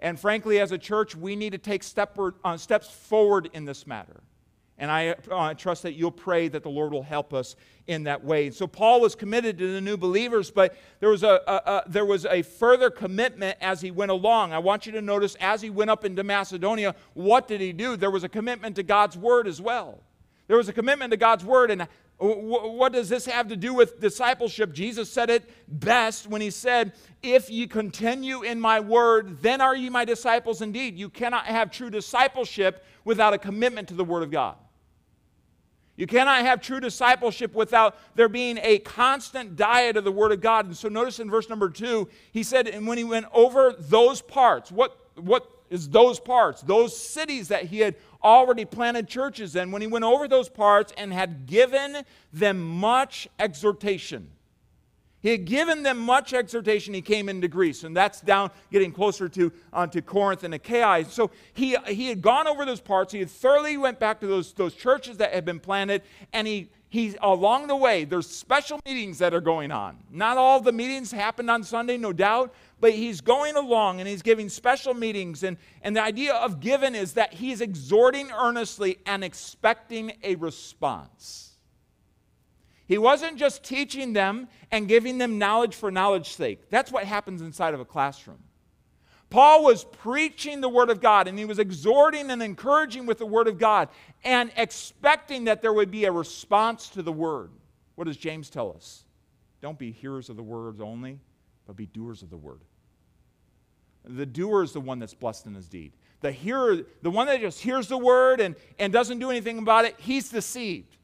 And 0.00 0.18
frankly, 0.18 0.58
as 0.58 0.72
a 0.72 0.78
church, 0.78 1.14
we 1.14 1.36
need 1.36 1.52
to 1.52 1.58
take 1.58 1.82
step, 1.82 2.18
uh, 2.42 2.56
steps 2.56 2.88
forward 2.88 3.50
in 3.52 3.66
this 3.66 3.86
matter. 3.86 4.22
And 4.78 4.90
I 4.90 5.14
uh, 5.30 5.54
trust 5.54 5.82
that 5.84 5.94
you'll 5.94 6.10
pray 6.10 6.48
that 6.48 6.62
the 6.62 6.68
Lord 6.68 6.92
will 6.92 7.02
help 7.02 7.32
us 7.32 7.56
in 7.86 8.04
that 8.04 8.22
way. 8.22 8.50
So 8.50 8.66
Paul 8.66 9.00
was 9.00 9.14
committed 9.14 9.56
to 9.58 9.72
the 9.72 9.80
new 9.80 9.96
believers, 9.96 10.50
but 10.50 10.76
there 11.00 11.08
was 11.08 11.22
a, 11.22 11.40
a, 11.46 11.54
a, 11.54 11.82
there 11.86 12.04
was 12.04 12.26
a 12.26 12.42
further 12.42 12.90
commitment 12.90 13.56
as 13.60 13.80
he 13.80 13.90
went 13.90 14.10
along. 14.10 14.52
I 14.52 14.58
want 14.58 14.84
you 14.84 14.92
to 14.92 15.00
notice 15.00 15.34
as 15.40 15.62
he 15.62 15.70
went 15.70 15.90
up 15.90 16.04
into 16.04 16.22
Macedonia, 16.22 16.94
what 17.14 17.48
did 17.48 17.60
he 17.62 17.72
do? 17.72 17.96
There 17.96 18.10
was 18.10 18.24
a 18.24 18.28
commitment 18.28 18.76
to 18.76 18.82
God's 18.82 19.16
word 19.16 19.46
as 19.46 19.62
well. 19.62 20.02
There 20.46 20.58
was 20.58 20.68
a 20.68 20.72
commitment 20.72 21.10
to 21.10 21.16
God's 21.16 21.44
word. 21.44 21.70
And 21.70 21.88
what 22.18 22.92
does 22.92 23.08
this 23.08 23.26
have 23.26 23.48
to 23.48 23.56
do 23.56 23.74
with 23.74 24.00
discipleship? 24.00 24.72
Jesus 24.72 25.10
said 25.10 25.30
it 25.30 25.48
best 25.68 26.26
when 26.26 26.40
he 26.40 26.50
said, 26.50 26.92
If 27.22 27.50
ye 27.50 27.66
continue 27.66 28.42
in 28.42 28.60
my 28.60 28.80
word, 28.80 29.42
then 29.42 29.60
are 29.60 29.74
ye 29.74 29.90
my 29.90 30.04
disciples 30.04 30.62
indeed. 30.62 30.96
You 30.96 31.08
cannot 31.08 31.46
have 31.46 31.70
true 31.70 31.90
discipleship 31.90 32.84
without 33.04 33.34
a 33.34 33.38
commitment 33.38 33.88
to 33.88 33.94
the 33.94 34.04
word 34.04 34.22
of 34.22 34.30
God. 34.30 34.56
You 35.96 36.06
cannot 36.06 36.42
have 36.42 36.60
true 36.60 36.80
discipleship 36.80 37.54
without 37.54 37.96
there 38.14 38.28
being 38.28 38.58
a 38.62 38.78
constant 38.80 39.56
diet 39.56 39.96
of 39.96 40.04
the 40.04 40.12
Word 40.12 40.32
of 40.32 40.40
God. 40.40 40.66
And 40.66 40.76
so 40.76 40.88
notice 40.88 41.20
in 41.20 41.30
verse 41.30 41.48
number 41.48 41.70
two, 41.70 42.08
he 42.32 42.42
said, 42.42 42.68
and 42.68 42.86
when 42.86 42.98
he 42.98 43.04
went 43.04 43.26
over 43.32 43.74
those 43.78 44.20
parts, 44.20 44.70
what, 44.70 44.96
what 45.16 45.50
is 45.70 45.88
those 45.88 46.20
parts? 46.20 46.60
Those 46.60 46.96
cities 46.96 47.48
that 47.48 47.64
he 47.64 47.78
had 47.80 47.96
already 48.22 48.64
planted 48.64 49.08
churches 49.08 49.56
in, 49.56 49.70
when 49.70 49.80
he 49.82 49.88
went 49.88 50.04
over 50.04 50.28
those 50.28 50.48
parts 50.48 50.92
and 50.98 51.12
had 51.12 51.46
given 51.46 52.04
them 52.32 52.60
much 52.60 53.28
exhortation. 53.38 54.30
He 55.22 55.30
had 55.30 55.44
given 55.44 55.82
them 55.82 55.98
much 55.98 56.32
exhortation. 56.32 56.94
He 56.94 57.02
came 57.02 57.28
into 57.28 57.48
Greece, 57.48 57.84
and 57.84 57.96
that's 57.96 58.20
down 58.20 58.50
getting 58.70 58.92
closer 58.92 59.28
to, 59.30 59.52
uh, 59.72 59.86
to 59.88 60.02
Corinth 60.02 60.44
and 60.44 60.54
Achaia. 60.54 61.04
So 61.06 61.30
he, 61.52 61.76
he 61.86 62.08
had 62.08 62.22
gone 62.22 62.46
over 62.46 62.64
those 62.64 62.80
parts. 62.80 63.12
He 63.12 63.18
had 63.20 63.30
thoroughly 63.30 63.76
went 63.76 63.98
back 63.98 64.20
to 64.20 64.26
those, 64.26 64.52
those 64.52 64.74
churches 64.74 65.16
that 65.16 65.32
had 65.32 65.44
been 65.44 65.58
planted, 65.58 66.02
and 66.32 66.46
he, 66.46 66.68
he 66.88 67.16
along 67.22 67.66
the 67.66 67.76
way, 67.76 68.04
there's 68.04 68.28
special 68.28 68.78
meetings 68.86 69.18
that 69.18 69.34
are 69.34 69.40
going 69.40 69.72
on. 69.72 69.98
Not 70.10 70.36
all 70.36 70.60
the 70.60 70.72
meetings 70.72 71.10
happened 71.10 71.50
on 71.50 71.64
Sunday, 71.64 71.96
no 71.96 72.12
doubt, 72.12 72.54
but 72.80 72.92
he's 72.92 73.20
going 73.20 73.56
along 73.56 74.00
and 74.00 74.08
he's 74.08 74.22
giving 74.22 74.48
special 74.48 74.94
meetings. 74.94 75.42
And, 75.42 75.56
and 75.82 75.96
the 75.96 76.02
idea 76.02 76.34
of 76.34 76.60
given 76.60 76.94
is 76.94 77.14
that 77.14 77.32
he's 77.32 77.60
exhorting 77.60 78.30
earnestly 78.30 78.98
and 79.06 79.24
expecting 79.24 80.12
a 80.22 80.36
response. 80.36 81.45
He 82.86 82.98
wasn't 82.98 83.36
just 83.36 83.64
teaching 83.64 84.12
them 84.12 84.48
and 84.70 84.86
giving 84.86 85.18
them 85.18 85.38
knowledge 85.38 85.74
for 85.74 85.90
knowledge's 85.90 86.34
sake. 86.34 86.70
That's 86.70 86.92
what 86.92 87.04
happens 87.04 87.42
inside 87.42 87.74
of 87.74 87.80
a 87.80 87.84
classroom. 87.84 88.38
Paul 89.28 89.64
was 89.64 89.84
preaching 89.84 90.60
the 90.60 90.68
Word 90.68 90.88
of 90.88 91.00
God 91.00 91.26
and 91.26 91.36
he 91.36 91.44
was 91.44 91.58
exhorting 91.58 92.30
and 92.30 92.40
encouraging 92.42 93.06
with 93.06 93.18
the 93.18 93.26
Word 93.26 93.48
of 93.48 93.58
God 93.58 93.88
and 94.24 94.52
expecting 94.56 95.44
that 95.44 95.62
there 95.62 95.72
would 95.72 95.90
be 95.90 96.04
a 96.04 96.12
response 96.12 96.88
to 96.90 97.02
the 97.02 97.12
Word. 97.12 97.50
What 97.96 98.04
does 98.04 98.16
James 98.16 98.50
tell 98.50 98.72
us? 98.72 99.04
Don't 99.60 99.78
be 99.78 99.90
hearers 99.90 100.28
of 100.28 100.36
the 100.36 100.42
words 100.44 100.80
only, 100.80 101.18
but 101.66 101.74
be 101.74 101.86
doers 101.86 102.22
of 102.22 102.30
the 102.30 102.36
Word. 102.36 102.60
The 104.04 104.26
doer 104.26 104.62
is 104.62 104.72
the 104.72 104.80
one 104.80 105.00
that's 105.00 105.14
blessed 105.14 105.46
in 105.46 105.54
his 105.54 105.68
deed. 105.68 105.92
The 106.20 106.30
hearer, 106.30 106.82
the 107.02 107.10
one 107.10 107.26
that 107.26 107.40
just 107.40 107.60
hears 107.60 107.88
the 107.88 107.98
Word 107.98 108.40
and, 108.40 108.54
and 108.78 108.92
doesn't 108.92 109.18
do 109.18 109.30
anything 109.30 109.58
about 109.58 109.84
it, 109.86 109.96
he's 109.98 110.28
deceived. 110.28 110.96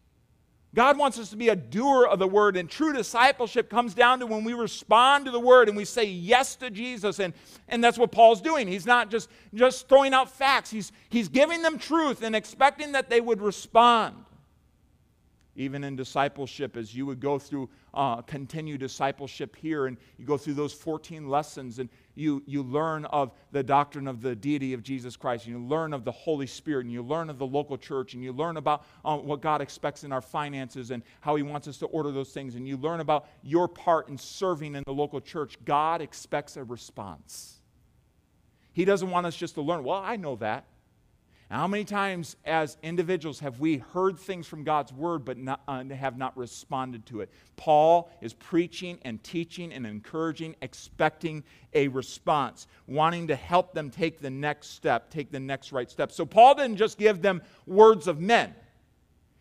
God 0.75 0.97
wants 0.97 1.19
us 1.19 1.29
to 1.31 1.37
be 1.37 1.51
a 1.51 1.57
doer 1.57 2.07
of 2.07 2.19
the 2.19 2.27
word, 2.27 2.57
and 2.57 2.69
true 2.69 2.95
discipleship 2.95 3.69
comes 3.69 3.93
down 3.93 4.21
to 4.21 4.27
when 4.27 4.43
we 4.43 4.55
respond 4.55 5.27
to 5.27 5.31
the 5.31 5.41
word 5.41 5.69
and 5.69 5.77
we 5.77 5.85
say 5.85 6.05
yes 6.05 6.57
to 6.57 6.71
Jesus. 6.71 7.19
And, 7.19 7.35
and 7.69 7.85
that's 7.85 7.99
what 7.99 8.11
Paul's 8.11 8.41
doing. 8.41 8.67
He's 8.67 8.87
not 8.87 9.11
just, 9.11 9.29
just 9.53 9.89
throwing 9.89 10.15
out 10.15 10.31
facts, 10.31 10.71
he's, 10.71 10.91
he's 11.11 11.29
giving 11.29 11.61
them 11.63 11.79
truth 11.79 12.23
and 12.23 12.35
expecting 12.35 12.93
that 12.93 13.11
they 13.11 13.21
would 13.21 13.43
respond 13.43 14.15
even 15.55 15.85
in 15.85 15.97
discipleship, 15.97 16.77
as 16.77 16.95
you 16.95 17.05
would 17.07 17.21
go 17.21 17.39
through 17.39 17.69
uh, 17.95 18.23
continue 18.23 18.79
discipleship 18.79 19.55
here, 19.55 19.87
and 19.87 19.99
you 20.17 20.25
go 20.25 20.39
through 20.39 20.55
those 20.55 20.73
14 20.73 21.29
lessons, 21.29 21.79
and 21.79 21.91
you, 22.15 22.43
you 22.47 22.63
learn 22.63 23.05
of 23.07 23.33
the 23.51 23.63
doctrine 23.63 24.09
of 24.09 24.23
the 24.23 24.35
deity 24.35 24.73
of 24.73 24.83
Jesus 24.83 25.17
Christ, 25.17 25.47
and 25.47 25.55
you 25.55 25.63
learn 25.63 25.93
of 25.93 26.05
the 26.05 26.13
Holy 26.13 26.47
Spirit, 26.47 26.87
and 26.87 26.93
you 26.93 27.03
learn 27.03 27.29
of 27.29 27.39
the 27.39 27.47
local 27.47 27.77
church, 27.77 28.15
and 28.15 28.25
you 28.25 28.33
learn 28.33 28.57
about 28.57 28.87
uh, 29.05 29.17
what 29.19 29.43
God 29.43 29.61
expects 29.61 30.05
in 30.05 30.13
our 30.13 30.23
finances 30.23 30.91
and 30.91 31.03
how 31.21 31.37
He 31.37 31.43
wants 31.43 31.69
us 31.69 31.77
to 31.79 31.87
order 31.87 32.11
those 32.11 32.31
things, 32.31 32.55
and 32.55 32.67
you 32.67 32.77
learn 32.79 33.01
about 33.01 33.29
your 33.43 33.69
part 33.69 34.09
in 34.09 34.17
serving 34.17 34.75
in 34.75 34.83
the 34.87 34.93
local 34.93 35.21
church. 35.21 35.59
God 35.65 36.01
expects 36.01 36.57
a 36.57 36.65
response. 36.65 37.61
He 38.73 38.87
doesn't 38.87 39.11
want 39.11 39.27
us 39.27 39.37
just 39.37 39.55
to 39.57 39.61
learn, 39.61 39.85
well, 39.85 40.01
I 40.03 40.17
know 40.17 40.37
that. 40.37 40.65
How 41.53 41.67
many 41.67 41.85
times, 41.85 42.37
as 42.47 42.79
individuals, 42.83 43.39
have 43.41 43.61
we 43.61 43.77
heard 43.77 44.19
things 44.19 44.47
from 44.47 44.65
God's 44.65 44.91
word 44.91 45.23
but 45.23 45.37
not, 45.37 45.61
uh, 45.69 45.85
have 45.85 46.17
not 46.17 46.35
responded 46.35 47.05
to 47.07 47.21
it? 47.21 47.31
Paul 47.57 48.11
is 48.23 48.33
preaching 48.33 48.99
and 49.03 49.23
teaching 49.23 49.71
and 49.71 49.87
encouraging, 49.87 50.57
expecting 50.63 51.45
a 51.75 51.89
response, 51.89 52.69
wanting 52.87 53.27
to 53.27 53.37
help 53.37 53.75
them 53.75 53.91
take 53.91 54.19
the 54.19 54.31
next 54.31 54.69
step, 54.69 55.11
take 55.11 55.31
the 55.31 55.41
next 55.41 55.73
right 55.73 55.91
step. 55.91 56.11
So, 56.11 56.25
Paul 56.25 56.55
didn't 56.55 56.79
just 56.79 56.97
give 56.97 57.21
them 57.21 57.43
words 57.67 58.09
of 58.09 58.19
men, 58.19 58.55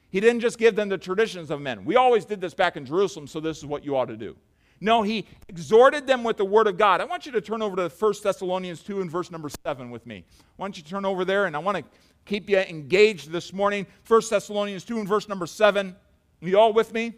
he 0.09 0.19
didn't 0.19 0.41
just 0.41 0.57
give 0.57 0.75
them 0.75 0.89
the 0.89 0.97
traditions 0.97 1.49
of 1.49 1.61
men. 1.61 1.85
We 1.85 1.95
always 1.95 2.25
did 2.25 2.41
this 2.41 2.53
back 2.53 2.75
in 2.75 2.85
Jerusalem, 2.85 3.25
so 3.25 3.39
this 3.39 3.57
is 3.57 3.65
what 3.65 3.85
you 3.85 3.95
ought 3.95 4.09
to 4.09 4.17
do. 4.17 4.35
No, 4.83 5.03
he 5.03 5.27
exhorted 5.47 6.07
them 6.07 6.23
with 6.23 6.37
the 6.37 6.45
word 6.45 6.65
of 6.65 6.75
God. 6.75 7.01
I 7.01 7.05
want 7.05 7.27
you 7.27 7.31
to 7.33 7.41
turn 7.41 7.61
over 7.61 7.75
to 7.75 7.87
1 7.87 8.13
Thessalonians 8.23 8.81
2 8.81 9.01
and 9.01 9.11
verse 9.11 9.29
number 9.29 9.49
7 9.63 9.91
with 9.91 10.07
me. 10.07 10.25
Why 10.57 10.65
don't 10.65 10.75
you 10.75 10.81
turn 10.81 11.05
over 11.05 11.23
there 11.23 11.45
and 11.45 11.55
I 11.55 11.59
want 11.59 11.77
to 11.77 11.83
keep 12.25 12.49
you 12.49 12.57
engaged 12.57 13.29
this 13.29 13.53
morning. 13.53 13.85
1 14.07 14.21
Thessalonians 14.27 14.83
2 14.83 14.99
and 14.99 15.07
verse 15.07 15.29
number 15.29 15.45
7. 15.45 15.95
Are 16.41 16.47
you 16.47 16.57
all 16.59 16.73
with 16.73 16.93
me? 16.93 17.13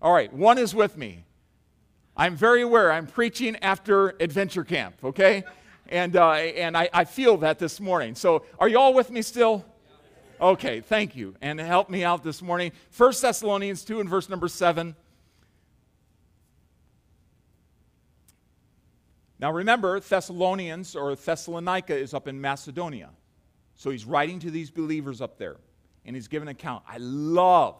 All 0.00 0.12
right, 0.12 0.32
one 0.32 0.58
is 0.58 0.72
with 0.72 0.96
me. 0.96 1.24
I'm 2.16 2.36
very 2.36 2.62
aware 2.62 2.92
I'm 2.92 3.08
preaching 3.08 3.56
after 3.56 4.10
adventure 4.20 4.62
camp, 4.62 4.94
okay? 5.02 5.42
And, 5.88 6.14
uh, 6.14 6.30
and 6.32 6.76
I, 6.76 6.88
I 6.92 7.04
feel 7.04 7.38
that 7.38 7.58
this 7.58 7.80
morning. 7.80 8.14
So 8.14 8.44
are 8.60 8.68
you 8.68 8.78
all 8.78 8.94
with 8.94 9.10
me 9.10 9.22
still? 9.22 9.64
Okay, 10.40 10.80
thank 10.80 11.16
you. 11.16 11.34
And 11.40 11.58
help 11.58 11.90
me 11.90 12.04
out 12.04 12.22
this 12.22 12.40
morning. 12.40 12.70
1 12.96 13.12
Thessalonians 13.20 13.84
2 13.84 13.98
and 13.98 14.08
verse 14.08 14.28
number 14.28 14.46
7. 14.46 14.94
Now 19.38 19.52
remember, 19.52 20.00
Thessalonians 20.00 20.96
or 20.96 21.14
Thessalonica 21.14 21.96
is 21.96 22.12
up 22.12 22.26
in 22.26 22.40
Macedonia. 22.40 23.10
So 23.76 23.90
he's 23.90 24.04
writing 24.04 24.40
to 24.40 24.50
these 24.50 24.70
believers 24.70 25.20
up 25.20 25.38
there 25.38 25.56
and 26.04 26.16
he's 26.16 26.26
giving 26.26 26.48
an 26.48 26.52
account. 26.52 26.82
I 26.88 26.96
love 26.98 27.76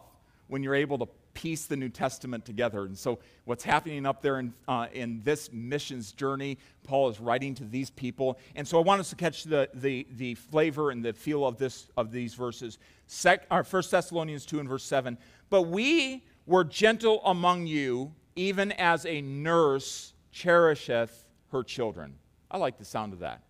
when 0.47 0.63
you're 0.63 0.75
able 0.75 0.97
to 0.99 1.07
piece 1.33 1.65
the 1.65 1.75
New 1.75 1.89
Testament 1.89 2.43
together. 2.43 2.85
And 2.85 2.97
so, 2.97 3.19
what's 3.45 3.63
happening 3.63 4.05
up 4.05 4.21
there 4.21 4.39
in, 4.39 4.53
uh, 4.67 4.87
in 4.91 5.21
this 5.23 5.51
missions 5.53 6.11
journey, 6.11 6.57
Paul 6.83 7.09
is 7.09 7.19
writing 7.19 7.55
to 7.55 7.63
these 7.63 7.89
people. 7.89 8.37
And 8.55 8.67
so, 8.67 8.77
I 8.77 8.81
want 8.81 8.99
us 8.99 9.09
to 9.11 9.15
catch 9.15 9.45
the, 9.45 9.69
the, 9.73 10.05
the 10.15 10.35
flavor 10.35 10.91
and 10.91 11.03
the 11.03 11.13
feel 11.13 11.45
of, 11.45 11.57
this, 11.57 11.87
of 11.95 12.11
these 12.11 12.33
verses. 12.33 12.77
Sec, 13.07 13.45
our 13.49 13.63
1 13.63 13.83
Thessalonians 13.89 14.45
2 14.45 14.59
and 14.59 14.67
verse 14.67 14.83
7. 14.83 15.17
But 15.49 15.63
we 15.63 16.25
were 16.45 16.63
gentle 16.63 17.21
among 17.23 17.67
you, 17.67 18.13
even 18.35 18.71
as 18.73 19.05
a 19.05 19.21
nurse 19.21 20.13
cherisheth 20.31 21.25
her 21.51 21.63
children. 21.63 22.15
I 22.49 22.57
like 22.57 22.77
the 22.77 22.85
sound 22.85 23.13
of 23.13 23.19
that. 23.19 23.43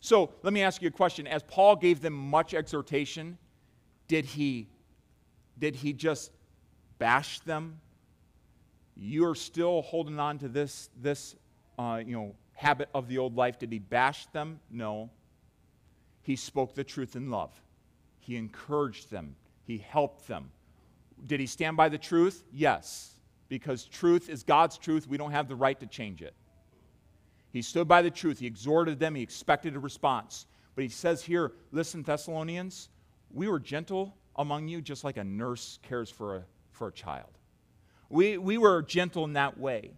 So, 0.00 0.30
let 0.42 0.52
me 0.52 0.62
ask 0.62 0.80
you 0.80 0.88
a 0.88 0.92
question. 0.92 1.26
As 1.26 1.42
Paul 1.42 1.76
gave 1.76 2.00
them 2.00 2.14
much 2.14 2.54
exhortation, 2.54 3.36
did 4.08 4.24
he, 4.24 4.68
did 5.58 5.76
he 5.76 5.92
just 5.92 6.32
bash 6.98 7.40
them, 7.40 7.80
you're 8.94 9.34
still 9.34 9.82
holding 9.82 10.20
on 10.20 10.38
to 10.38 10.48
this, 10.48 10.90
this 11.00 11.34
uh, 11.78 12.00
you 12.04 12.12
know, 12.12 12.34
habit 12.52 12.88
of 12.94 13.08
the 13.08 13.18
old 13.18 13.34
life. 13.36 13.58
Did 13.58 13.72
he 13.72 13.78
bash 13.78 14.26
them? 14.26 14.60
No. 14.70 15.10
He 16.22 16.36
spoke 16.36 16.74
the 16.74 16.84
truth 16.84 17.16
in 17.16 17.30
love. 17.30 17.50
He 18.18 18.36
encouraged 18.36 19.10
them. 19.10 19.34
He 19.64 19.78
helped 19.78 20.28
them. 20.28 20.50
Did 21.26 21.40
he 21.40 21.46
stand 21.46 21.76
by 21.76 21.88
the 21.88 21.98
truth? 21.98 22.44
Yes, 22.52 23.14
because 23.48 23.84
truth 23.84 24.28
is 24.28 24.42
God's 24.42 24.76
truth. 24.76 25.08
We 25.08 25.16
don't 25.16 25.32
have 25.32 25.48
the 25.48 25.56
right 25.56 25.78
to 25.80 25.86
change 25.86 26.22
it. 26.22 26.34
He 27.52 27.62
stood 27.62 27.88
by 27.88 28.02
the 28.02 28.10
truth. 28.10 28.38
He 28.38 28.46
exhorted 28.46 28.98
them. 28.98 29.14
He 29.14 29.22
expected 29.22 29.74
a 29.76 29.80
response. 29.80 30.46
But 30.74 30.82
he 30.82 30.90
says 30.90 31.22
here, 31.22 31.52
listen, 31.72 32.02
Thessalonians, 32.02 32.88
we 33.32 33.48
were 33.48 33.58
gentle 33.58 34.16
among 34.36 34.68
you 34.68 34.80
just 34.80 35.04
like 35.04 35.16
a 35.16 35.24
nurse 35.24 35.78
cares 35.82 36.10
for 36.10 36.36
a 36.36 36.44
for 36.80 36.88
a 36.88 36.92
child. 36.92 37.28
We, 38.08 38.38
we 38.38 38.56
were 38.56 38.80
gentle 38.80 39.24
in 39.24 39.34
that 39.34 39.58
way. 39.58 39.92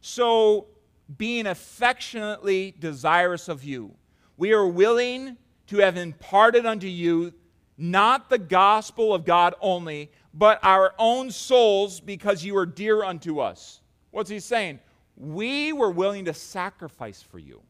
So, 0.00 0.68
being 1.16 1.48
affectionately 1.48 2.76
desirous 2.78 3.48
of 3.48 3.64
you, 3.64 3.96
we 4.36 4.52
are 4.52 4.66
willing 4.66 5.36
to 5.66 5.78
have 5.78 5.96
imparted 5.96 6.64
unto 6.64 6.86
you 6.86 7.34
not 7.76 8.30
the 8.30 8.38
gospel 8.38 9.12
of 9.12 9.24
God 9.24 9.54
only, 9.60 10.12
but 10.32 10.60
our 10.62 10.94
own 10.96 11.32
souls 11.32 11.98
because 11.98 12.44
you 12.44 12.56
are 12.56 12.66
dear 12.66 13.02
unto 13.02 13.40
us. 13.40 13.80
What's 14.12 14.30
he 14.30 14.38
saying? 14.38 14.78
We 15.18 15.72
were 15.72 15.90
willing 15.90 16.26
to 16.26 16.34
sacrifice 16.34 17.20
for 17.20 17.38
you. 17.38 17.60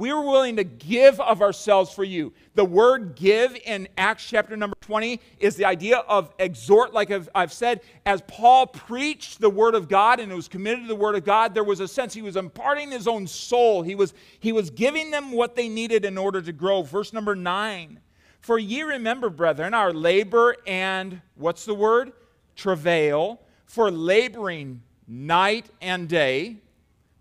We 0.00 0.14
were 0.14 0.22
willing 0.22 0.56
to 0.56 0.64
give 0.64 1.20
of 1.20 1.42
ourselves 1.42 1.92
for 1.92 2.04
you. 2.04 2.32
The 2.54 2.64
word 2.64 3.16
give 3.16 3.54
in 3.66 3.86
Acts 3.98 4.26
chapter 4.26 4.56
number 4.56 4.76
20 4.80 5.20
is 5.38 5.56
the 5.56 5.66
idea 5.66 5.98
of 5.98 6.32
exhort, 6.38 6.94
like 6.94 7.10
I've, 7.10 7.28
I've, 7.34 7.52
said. 7.52 7.82
As 8.06 8.22
Paul 8.22 8.66
preached 8.68 9.42
the 9.42 9.50
word 9.50 9.74
of 9.74 9.88
God 9.88 10.18
and 10.18 10.32
was 10.32 10.48
committed 10.48 10.84
to 10.84 10.88
the 10.88 10.96
word 10.96 11.16
of 11.16 11.24
God, 11.24 11.52
there 11.52 11.64
was 11.64 11.80
a 11.80 11.88
sense 11.88 12.14
he 12.14 12.22
was 12.22 12.36
imparting 12.36 12.90
his 12.90 13.06
own 13.06 13.26
soul. 13.26 13.82
He 13.82 13.94
was, 13.94 14.14
he 14.38 14.52
was 14.52 14.70
giving 14.70 15.10
them 15.10 15.32
what 15.32 15.54
they 15.54 15.68
needed 15.68 16.06
in 16.06 16.16
order 16.16 16.40
to 16.40 16.52
grow. 16.52 16.80
Verse 16.80 17.12
number 17.12 17.34
9 17.34 18.00
For 18.40 18.58
ye 18.58 18.82
remember, 18.82 19.28
brethren, 19.28 19.74
our 19.74 19.92
labor 19.92 20.56
and 20.66 21.20
what's 21.34 21.66
the 21.66 21.74
word? 21.74 22.12
Travail, 22.56 23.38
for 23.66 23.90
laboring 23.90 24.82
night 25.10 25.66
and 25.82 26.08
day 26.08 26.56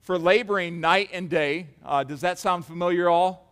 for 0.02 0.20
laboring 0.20 0.80
night 0.80 1.10
and 1.12 1.28
day. 1.28 1.66
Uh, 1.84 2.04
does 2.04 2.22
that 2.22 2.38
sound 2.38 2.64
familiar, 2.64 3.10
all? 3.10 3.52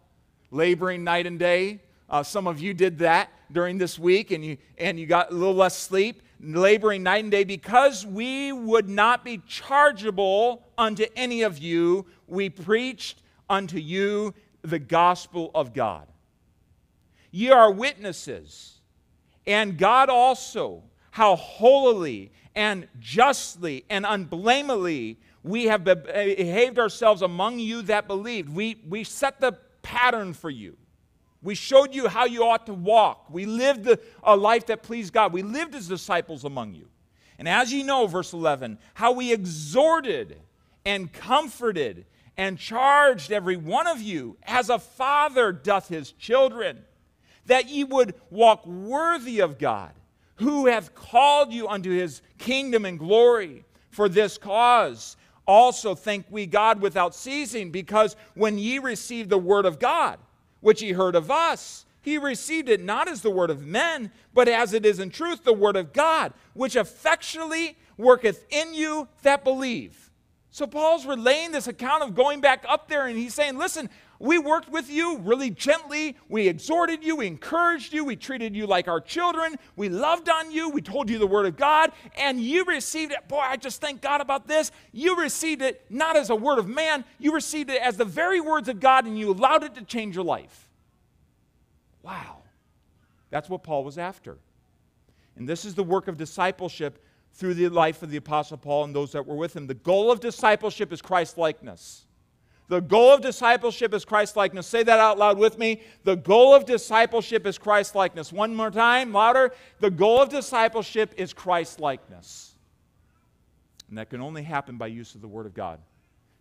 Laboring 0.51 1.03
night 1.03 1.25
and 1.25 1.39
day. 1.39 1.81
Uh, 2.07 2.21
some 2.21 2.45
of 2.45 2.59
you 2.59 2.73
did 2.73 2.99
that 2.99 3.29
during 3.51 3.79
this 3.79 3.97
week 3.97 4.29
and 4.29 4.45
you, 4.45 4.57
and 4.77 4.99
you 4.99 5.07
got 5.07 5.31
a 5.31 5.33
little 5.33 5.55
less 5.55 5.75
sleep, 5.77 6.21
laboring 6.39 7.01
night 7.01 7.23
and 7.23 7.31
day. 7.31 7.43
Because 7.43 8.05
we 8.05 8.51
would 8.51 8.87
not 8.87 9.25
be 9.25 9.41
chargeable 9.47 10.63
unto 10.77 11.05
any 11.15 11.41
of 11.41 11.57
you, 11.57 12.05
we 12.27 12.49
preached 12.49 13.23
unto 13.49 13.79
you 13.79 14.35
the 14.61 14.79
gospel 14.79 15.49
of 15.55 15.73
God. 15.73 16.07
Ye 17.31 17.49
are 17.49 17.71
witnesses, 17.71 18.79
and 19.47 19.77
God 19.77 20.09
also, 20.09 20.83
how 21.11 21.35
holily 21.35 22.31
and 22.57 22.87
justly 22.99 23.85
and 23.87 24.03
unblameably 24.03 25.19
we 25.43 25.65
have 25.65 25.83
behaved 25.83 26.79
ourselves 26.79 27.21
among 27.21 27.59
you 27.59 27.83
that 27.83 28.07
believed. 28.07 28.49
We, 28.49 28.81
we 28.89 29.03
set 29.05 29.39
the 29.39 29.53
pattern 29.81 30.33
for 30.33 30.49
you. 30.49 30.75
We 31.41 31.55
showed 31.55 31.93
you 31.93 32.07
how 32.09 32.25
you 32.25 32.43
ought 32.43 32.65
to 32.65 32.73
walk. 32.73 33.27
We 33.29 33.45
lived 33.45 33.87
a 34.23 34.35
life 34.35 34.65
that 34.65 34.83
pleased 34.83 35.13
God. 35.13 35.31
We 35.31 35.43
lived 35.43 35.75
as 35.75 35.87
disciples 35.87 36.43
among 36.43 36.73
you. 36.73 36.87
And 37.37 37.47
as 37.47 37.71
you 37.71 37.83
know, 37.83 38.07
verse 38.07 38.33
11, 38.33 38.79
how 38.95 39.11
we 39.13 39.31
exhorted 39.31 40.37
and 40.83 41.13
comforted 41.13 42.05
and 42.35 42.57
charged 42.57 43.31
every 43.31 43.55
one 43.55 43.87
of 43.87 44.01
you 44.01 44.35
as 44.43 44.69
a 44.69 44.79
father 44.79 45.51
doth 45.51 45.87
his 45.87 46.11
children, 46.11 46.79
that 47.45 47.69
ye 47.69 47.83
would 47.83 48.15
walk 48.31 48.65
worthy 48.65 49.39
of 49.39 49.59
God, 49.59 49.93
who 50.37 50.67
hath 50.67 50.95
called 50.95 51.51
you 51.51 51.67
unto 51.67 51.91
his 51.91 52.21
kingdom 52.37 52.85
and 52.85 52.97
glory. 52.97 53.65
For 53.91 54.07
this 54.07 54.37
cause 54.37 55.17
also 55.47 55.95
thank 55.95 56.25
we 56.29 56.45
God 56.45 56.81
without 56.81 57.15
ceasing, 57.15 57.71
because 57.71 58.15
when 58.35 58.57
ye 58.57 58.79
received 58.79 59.29
the 59.29 59.37
word 59.37 59.65
of 59.65 59.79
God, 59.79 60.19
which 60.59 60.81
ye 60.81 60.91
heard 60.91 61.15
of 61.15 61.31
us, 61.31 61.85
he 62.01 62.17
received 62.17 62.69
it 62.69 62.81
not 62.81 63.09
as 63.09 63.21
the 63.21 63.31
word 63.31 63.49
of 63.49 63.65
men, 63.65 64.11
but 64.33 64.47
as 64.47 64.73
it 64.73 64.85
is 64.85 64.99
in 64.99 65.09
truth 65.09 65.43
the 65.43 65.53
word 65.53 65.75
of 65.75 65.93
God, 65.93 66.33
which 66.53 66.75
effectually 66.75 67.77
worketh 67.97 68.45
in 68.49 68.73
you 68.73 69.07
that 69.23 69.43
believe. 69.43 70.11
So 70.51 70.65
Paul's 70.67 71.05
relaying 71.05 71.51
this 71.51 71.67
account 71.67 72.03
of 72.03 72.15
going 72.15 72.41
back 72.41 72.65
up 72.67 72.87
there, 72.87 73.07
and 73.07 73.17
he's 73.17 73.33
saying, 73.33 73.57
Listen, 73.57 73.89
we 74.19 74.37
worked 74.37 74.69
with 74.69 74.89
you 74.89 75.17
really 75.19 75.49
gently. 75.49 76.17
We 76.29 76.47
exhorted 76.47 77.03
you. 77.03 77.17
We 77.17 77.27
encouraged 77.27 77.93
you. 77.93 78.03
We 78.03 78.15
treated 78.15 78.55
you 78.55 78.65
like 78.65 78.87
our 78.87 78.99
children. 78.99 79.55
We 79.75 79.89
loved 79.89 80.29
on 80.29 80.51
you. 80.51 80.69
We 80.69 80.81
told 80.81 81.09
you 81.09 81.19
the 81.19 81.27
Word 81.27 81.45
of 81.45 81.57
God. 81.57 81.91
And 82.17 82.41
you 82.41 82.65
received 82.65 83.11
it. 83.11 83.27
Boy, 83.27 83.39
I 83.39 83.57
just 83.57 83.81
thank 83.81 84.01
God 84.01 84.21
about 84.21 84.47
this. 84.47 84.71
You 84.91 85.17
received 85.17 85.61
it 85.61 85.85
not 85.89 86.15
as 86.15 86.29
a 86.29 86.35
word 86.35 86.59
of 86.59 86.67
man, 86.67 87.05
you 87.19 87.33
received 87.33 87.69
it 87.69 87.81
as 87.81 87.97
the 87.97 88.05
very 88.05 88.41
words 88.41 88.69
of 88.69 88.79
God, 88.79 89.05
and 89.05 89.17
you 89.17 89.31
allowed 89.31 89.63
it 89.63 89.75
to 89.75 89.83
change 89.83 90.15
your 90.15 90.23
life. 90.23 90.69
Wow. 92.01 92.37
That's 93.29 93.49
what 93.49 93.63
Paul 93.63 93.83
was 93.83 93.97
after. 93.97 94.37
And 95.35 95.47
this 95.47 95.65
is 95.65 95.75
the 95.75 95.83
work 95.83 96.07
of 96.07 96.17
discipleship 96.17 97.03
through 97.33 97.53
the 97.53 97.69
life 97.69 98.01
of 98.01 98.09
the 98.09 98.17
Apostle 98.17 98.57
Paul 98.57 98.85
and 98.85 98.95
those 98.95 99.11
that 99.11 99.27
were 99.27 99.35
with 99.35 99.55
him. 99.55 99.67
The 99.67 99.75
goal 99.75 100.11
of 100.11 100.19
discipleship 100.19 100.91
is 100.91 101.01
Christ 101.01 101.37
likeness. 101.37 102.06
The 102.69 102.81
goal 102.81 103.13
of 103.13 103.21
discipleship 103.21 103.93
is 103.93 104.03
Christ 104.03 104.35
likeness. 104.35 104.67
Say 104.67 104.83
that 104.83 104.99
out 104.99 105.17
loud 105.17 105.37
with 105.37 105.57
me. 105.57 105.81
The 106.03 106.17
goal 106.17 106.53
of 106.53 106.65
discipleship 106.65 107.45
is 107.47 107.57
Christ 107.57 107.95
likeness. 107.95 108.33
One 108.33 108.53
more 108.53 108.71
time, 108.71 109.13
louder. 109.13 109.53
The 109.79 109.89
goal 109.89 110.21
of 110.21 110.29
discipleship 110.29 111.13
is 111.15 111.33
Christ 111.33 111.79
likeness. 111.79 112.55
And 113.87 113.97
that 113.97 114.09
can 114.09 114.21
only 114.21 114.43
happen 114.43 114.77
by 114.77 114.87
use 114.87 115.15
of 115.15 115.21
the 115.21 115.29
Word 115.29 115.45
of 115.45 115.53
God. 115.53 115.79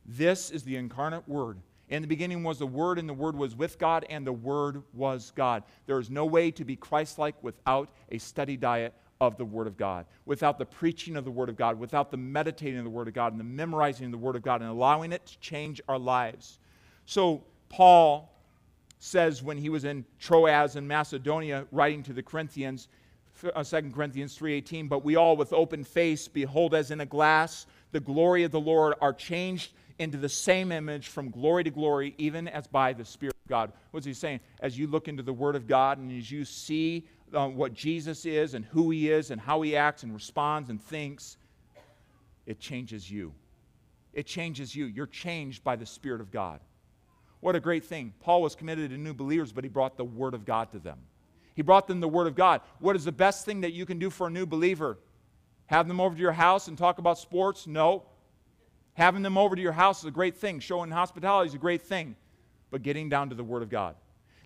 This 0.05 0.51
is 0.51 0.65
the 0.65 0.77
incarnate 0.77 1.29
Word. 1.29 1.59
In 1.89 2.03
the 2.03 2.09
beginning 2.09 2.43
was 2.43 2.59
the 2.59 2.67
Word, 2.67 2.99
and 2.99 3.09
the 3.09 3.15
Word 3.15 3.37
was 3.37 3.55
with 3.55 3.79
God, 3.79 4.05
and 4.11 4.27
the 4.27 4.33
Word 4.33 4.83
was 4.93 5.33
God. 5.37 5.63
There 5.87 6.01
is 6.01 6.11
no 6.11 6.27
way 6.27 6.51
to 6.51 6.65
be 6.65 6.75
Christ 6.75 7.19
like 7.19 7.41
without 7.45 7.89
a 8.11 8.19
steady 8.19 8.57
diet 8.57 8.95
of 9.21 9.37
the 9.37 9.45
Word 9.45 9.67
of 9.67 9.77
God, 9.77 10.07
without 10.25 10.59
the 10.59 10.67
preaching 10.67 11.17
of 11.17 11.25
the 11.25 11.31
Word 11.31 11.49
of 11.49 11.57
God, 11.57 11.79
without 11.79 12.11
the 12.11 12.17
meditating 12.17 12.79
of 12.79 12.85
the 12.85 12.91
Word 12.91 13.09
of 13.09 13.15
God 13.15 13.33
and 13.33 13.41
the 13.41 13.45
memorizing 13.45 14.07
of 14.07 14.13
the 14.13 14.19
Word 14.19 14.37
of 14.37 14.43
God 14.43 14.61
and 14.61 14.71
allowing 14.71 15.13
it 15.13 15.25
to 15.27 15.39
change 15.39 15.81
our 15.89 15.99
lives. 15.99 16.59
So, 17.07 17.45
Paul 17.69 18.33
says 18.99 19.43
when 19.43 19.59
he 19.59 19.69
was 19.69 19.85
in 19.85 20.05
Troas 20.19 20.77
in 20.77 20.87
Macedonia, 20.87 21.67
writing 21.71 22.03
to 22.05 22.13
the 22.13 22.23
Corinthians, 22.23 22.89
2 23.41 23.51
uh, 23.53 23.65
Corinthians 23.93 24.39
3:18, 24.39 24.89
but 24.89 25.05
we 25.05 25.17
all 25.17 25.37
with 25.37 25.53
open 25.53 25.85
face 25.85 26.27
behold 26.29 26.75
as 26.75 26.91
in 26.91 27.01
a 27.01 27.07
glass 27.07 27.67
the 27.93 28.01
glory 28.01 28.45
of 28.45 28.51
the 28.51 28.61
Lord 28.61 28.95
are 29.01 29.13
changed 29.13 29.73
into 29.99 30.19
the 30.19 30.29
same 30.29 30.73
image 30.73 31.09
from 31.09 31.31
glory 31.31 31.65
to 31.65 31.71
glory, 31.71 32.15
even 32.19 32.49
as 32.49 32.67
by 32.67 32.93
the 32.93 33.05
Spirit 33.05 33.36
God. 33.47 33.73
What's 33.91 34.07
he 34.07 34.15
saying? 34.15 34.41
As 34.61 34.79
you 34.79 34.87
look 34.87 35.09
into 35.09 35.23
the 35.23 35.33
Word 35.33 35.57
of 35.57 35.67
God 35.67 35.99
and 35.99 36.11
as 36.17 36.31
you 36.31 36.45
see 36.45 37.07
uh, 37.33 37.49
what 37.49 37.75
Jesus 37.75 38.27
is 38.27 38.55
and 38.55 38.65
who 38.65 38.91
he 38.91 39.11
is 39.11 39.31
and 39.31 39.41
how 39.41 39.63
he 39.63 39.77
acts 39.77 40.03
and 40.03 40.13
responds 40.13 40.71
and 40.71 40.83
thinks, 40.83 41.37
it 42.47 42.61
changes 42.61 43.11
you. 43.11 43.33
It 44.13 44.27
changes 44.27 44.75
you. 44.75 44.87
You're 44.87 45.07
changed 45.07 45.63
by 45.63 45.77
the 45.77 45.87
Spirit 45.87 46.21
of 46.21 46.31
God. 46.31 46.61
What 47.41 47.55
a 47.55 47.61
great 47.61 47.85
thing. 47.85 48.15
Paul 48.21 48.43
was 48.43 48.55
committed 48.55 48.91
to 48.91 48.97
new 48.97 49.15
believers, 49.15 49.53
but 49.53 49.65
he 49.65 49.69
brought 49.69 49.97
the 49.97 50.05
Word 50.05 50.35
of 50.35 50.45
God 50.45 50.73
to 50.73 50.79
them. 50.79 50.99
He 51.55 51.63
brought 51.63 51.87
them 51.87 52.01
the 52.01 52.09
Word 52.09 52.27
of 52.27 52.35
God. 52.35 52.61
What 52.81 52.97
is 52.97 53.05
the 53.05 53.13
best 53.13 53.45
thing 53.45 53.63
that 53.63 53.73
you 53.73 53.87
can 53.87 53.99
do 53.99 54.11
for 54.11 54.27
a 54.27 54.31
new 54.31 54.47
believer? 54.47 54.99
Have 55.67 55.89
them 55.89 56.01
over 56.01 56.15
to 56.15 56.21
your 56.21 56.33
house 56.33 56.69
and 56.69 56.79
talk 56.79 56.99
about 56.99 57.19
sports? 57.19 57.67
No. 57.67 58.05
Having 58.95 59.23
them 59.23 59.37
over 59.37 59.55
to 59.55 59.63
your 59.63 59.73
house 59.73 60.01
is 60.01 60.07
a 60.07 60.11
great 60.11 60.37
thing. 60.37 60.61
Showing 60.61 60.91
hospitality 60.91 61.49
is 61.49 61.55
a 61.55 61.59
great 61.59 61.83
thing. 61.83 62.17
But 62.77 62.83
getting 62.83 63.09
down 63.09 63.31
to 63.31 63.35
the 63.35 63.43
Word 63.43 63.63
of 63.63 63.71
God. 63.71 63.95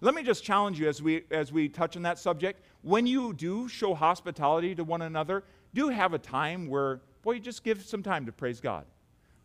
Let 0.01 0.15
me 0.15 0.23
just 0.23 0.45
challenge 0.45 0.79
you 0.79 0.89
as 0.89 1.03
we, 1.03 1.25
as 1.33 1.51
we 1.51 1.69
touch 1.69 1.97
on 1.97 2.03
that 2.03 2.17
subject. 2.17 2.63
When 2.83 3.05
you 3.05 3.33
do 3.33 3.67
show 3.67 3.93
hospitality 3.93 4.73
to 4.77 4.85
one 4.85 5.03
another, 5.03 5.43
do 5.75 5.89
have 5.89 6.15
a 6.15 6.19
time 6.19 6.69
where, 6.69 7.01
boy, 7.23 7.33
you 7.33 7.41
just 7.41 7.65
give 7.65 7.83
some 7.83 8.05
time 8.05 8.27
to 8.27 8.31
praise 8.31 8.61
God. 8.61 8.85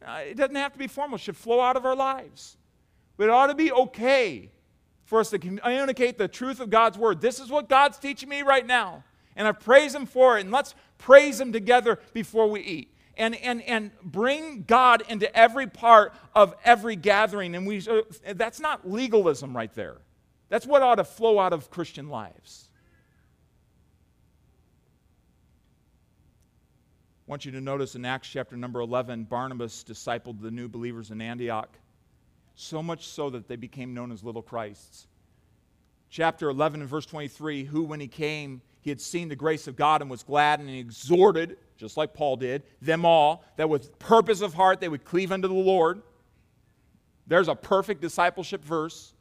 Uh, 0.06 0.20
it 0.24 0.38
doesn't 0.38 0.56
have 0.56 0.72
to 0.74 0.78
be 0.78 0.86
formal, 0.86 1.16
it 1.16 1.22
should 1.22 1.36
flow 1.36 1.60
out 1.62 1.76
of 1.76 1.84
our 1.84 1.96
lives. 1.96 2.58
But 3.18 3.24
it 3.24 3.30
ought 3.32 3.48
to 3.48 3.56
be 3.56 3.72
okay 3.72 4.52
for 5.06 5.20
us 5.20 5.32
to 5.32 5.40
communicate 5.40 6.20
the 6.20 6.28
truth 6.28 6.60
of 6.60 6.70
God's 6.70 7.00
word. 7.00 7.22
This 7.22 7.40
is 7.40 7.50
what 7.50 7.68
God's 7.68 7.98
teaching 7.98 8.30
me 8.30 8.44
right 8.44 8.68
now. 8.68 9.04
And 9.36 9.48
I 9.48 9.52
praise 9.52 9.96
Him 9.96 10.06
for 10.06 10.38
it. 10.38 10.42
And 10.42 10.52
let's 10.52 10.76
praise 11.00 11.42
Him 11.42 11.52
together 11.52 11.98
before 12.14 12.48
we 12.48 12.62
eat. 12.62 12.95
And, 13.18 13.34
and, 13.36 13.62
and 13.62 13.92
bring 14.04 14.64
God 14.64 15.04
into 15.08 15.34
every 15.34 15.68
part 15.68 16.14
of 16.34 16.54
every 16.66 16.98
gathering. 16.98 17.56
And 17.56 17.66
we, 17.66 17.80
uh, 17.88 18.02
that's 18.34 18.60
not 18.60 18.90
legalism 18.90 19.56
right 19.56 19.74
there. 19.74 20.00
That's 20.50 20.66
what 20.66 20.82
ought 20.82 20.96
to 20.96 21.06
flow 21.06 21.40
out 21.40 21.54
of 21.54 21.70
Christian 21.70 22.10
lives. 22.10 22.70
I 27.28 27.32
want 27.32 27.44
you 27.44 27.52
to 27.54 27.62
notice 27.62 27.96
in 27.96 28.06
Acts 28.06 28.30
chapter 28.30 28.56
number 28.56 28.80
11, 28.82 29.24
Barnabas 29.24 29.84
discipled 29.84 30.42
the 30.42 30.52
new 30.52 30.68
believers 30.68 31.10
in 31.10 31.22
Antioch, 31.22 31.76
so 32.54 32.84
much 32.84 33.08
so 33.08 33.32
that 33.32 33.48
they 33.48 33.56
became 33.56 33.96
known 33.96 34.12
as 34.12 34.24
little 34.24 34.44
Christs. 34.44 35.08
Chapter 36.12 36.50
11 36.50 36.82
and 36.82 36.90
verse 36.90 37.08
23 37.08 37.64
who, 37.64 37.82
when 37.82 38.00
he 38.00 38.08
came, 38.08 38.62
he 38.86 38.92
had 38.92 39.02
seen 39.02 39.30
the 39.30 39.36
grace 39.36 39.66
of 39.66 39.76
God 39.76 40.02
and 40.02 40.12
was 40.12 40.22
glad, 40.22 40.60
and 40.60 40.70
he 40.70 40.78
exhorted, 40.78 41.58
just 41.76 41.98
like 41.98 42.14
Paul 42.14 42.36
did, 42.36 42.62
them 42.84 43.04
all, 43.04 43.44
that 43.58 43.68
with 43.68 43.98
purpose 43.98 44.42
of 44.42 44.54
heart 44.54 44.80
they 44.80 44.88
would 44.88 45.04
cleave 45.04 45.32
unto 45.32 45.48
the 45.48 45.56
Lord. 45.56 46.04
There's 47.26 47.48
a 47.48 47.56
perfect 47.56 48.00
discipleship 48.00 48.64
verse. 48.64 49.14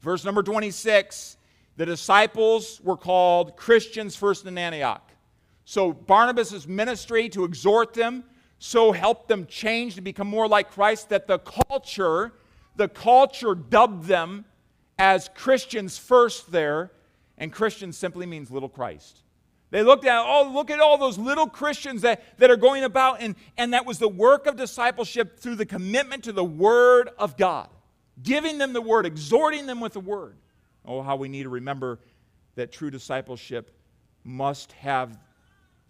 Verse 0.00 0.24
number 0.24 0.42
26 0.42 1.36
the 1.76 1.84
disciples 1.84 2.80
were 2.82 2.96
called 2.96 3.54
Christians 3.58 4.16
first 4.16 4.46
in 4.46 4.56
Antioch. 4.56 5.10
So 5.66 5.92
Barnabas' 5.92 6.66
ministry 6.66 7.28
to 7.30 7.44
exhort 7.44 7.92
them, 7.92 8.24
so 8.58 8.92
help 8.92 9.28
them 9.28 9.44
change 9.44 9.94
to 9.96 10.00
become 10.00 10.26
more 10.26 10.48
like 10.48 10.70
Christ 10.70 11.10
that 11.10 11.26
the 11.26 11.38
culture, 11.38 12.32
the 12.76 12.88
culture 12.88 13.54
dubbed 13.54 14.06
them 14.06 14.46
as 14.98 15.28
Christians 15.34 15.98
first 15.98 16.50
there, 16.50 16.92
and 17.42 17.52
Christian 17.52 17.92
simply 17.92 18.24
means 18.24 18.52
little 18.52 18.68
Christ. 18.68 19.18
They 19.70 19.82
looked 19.82 20.04
at, 20.04 20.24
oh, 20.24 20.52
look 20.54 20.70
at 20.70 20.78
all 20.78 20.96
those 20.96 21.18
little 21.18 21.48
Christians 21.48 22.02
that, 22.02 22.38
that 22.38 22.52
are 22.52 22.56
going 22.56 22.84
about, 22.84 23.20
and, 23.20 23.34
and 23.58 23.72
that 23.72 23.84
was 23.84 23.98
the 23.98 24.08
work 24.08 24.46
of 24.46 24.54
discipleship 24.54 25.40
through 25.40 25.56
the 25.56 25.66
commitment 25.66 26.22
to 26.24 26.32
the 26.32 26.44
Word 26.44 27.10
of 27.18 27.36
God, 27.36 27.68
giving 28.22 28.58
them 28.58 28.72
the 28.72 28.80
Word, 28.80 29.06
exhorting 29.06 29.66
them 29.66 29.80
with 29.80 29.92
the 29.92 29.98
Word. 29.98 30.36
Oh, 30.84 31.02
how 31.02 31.16
we 31.16 31.28
need 31.28 31.42
to 31.42 31.48
remember 31.48 31.98
that 32.54 32.70
true 32.70 32.92
discipleship 32.92 33.76
must 34.22 34.70
have 34.74 35.18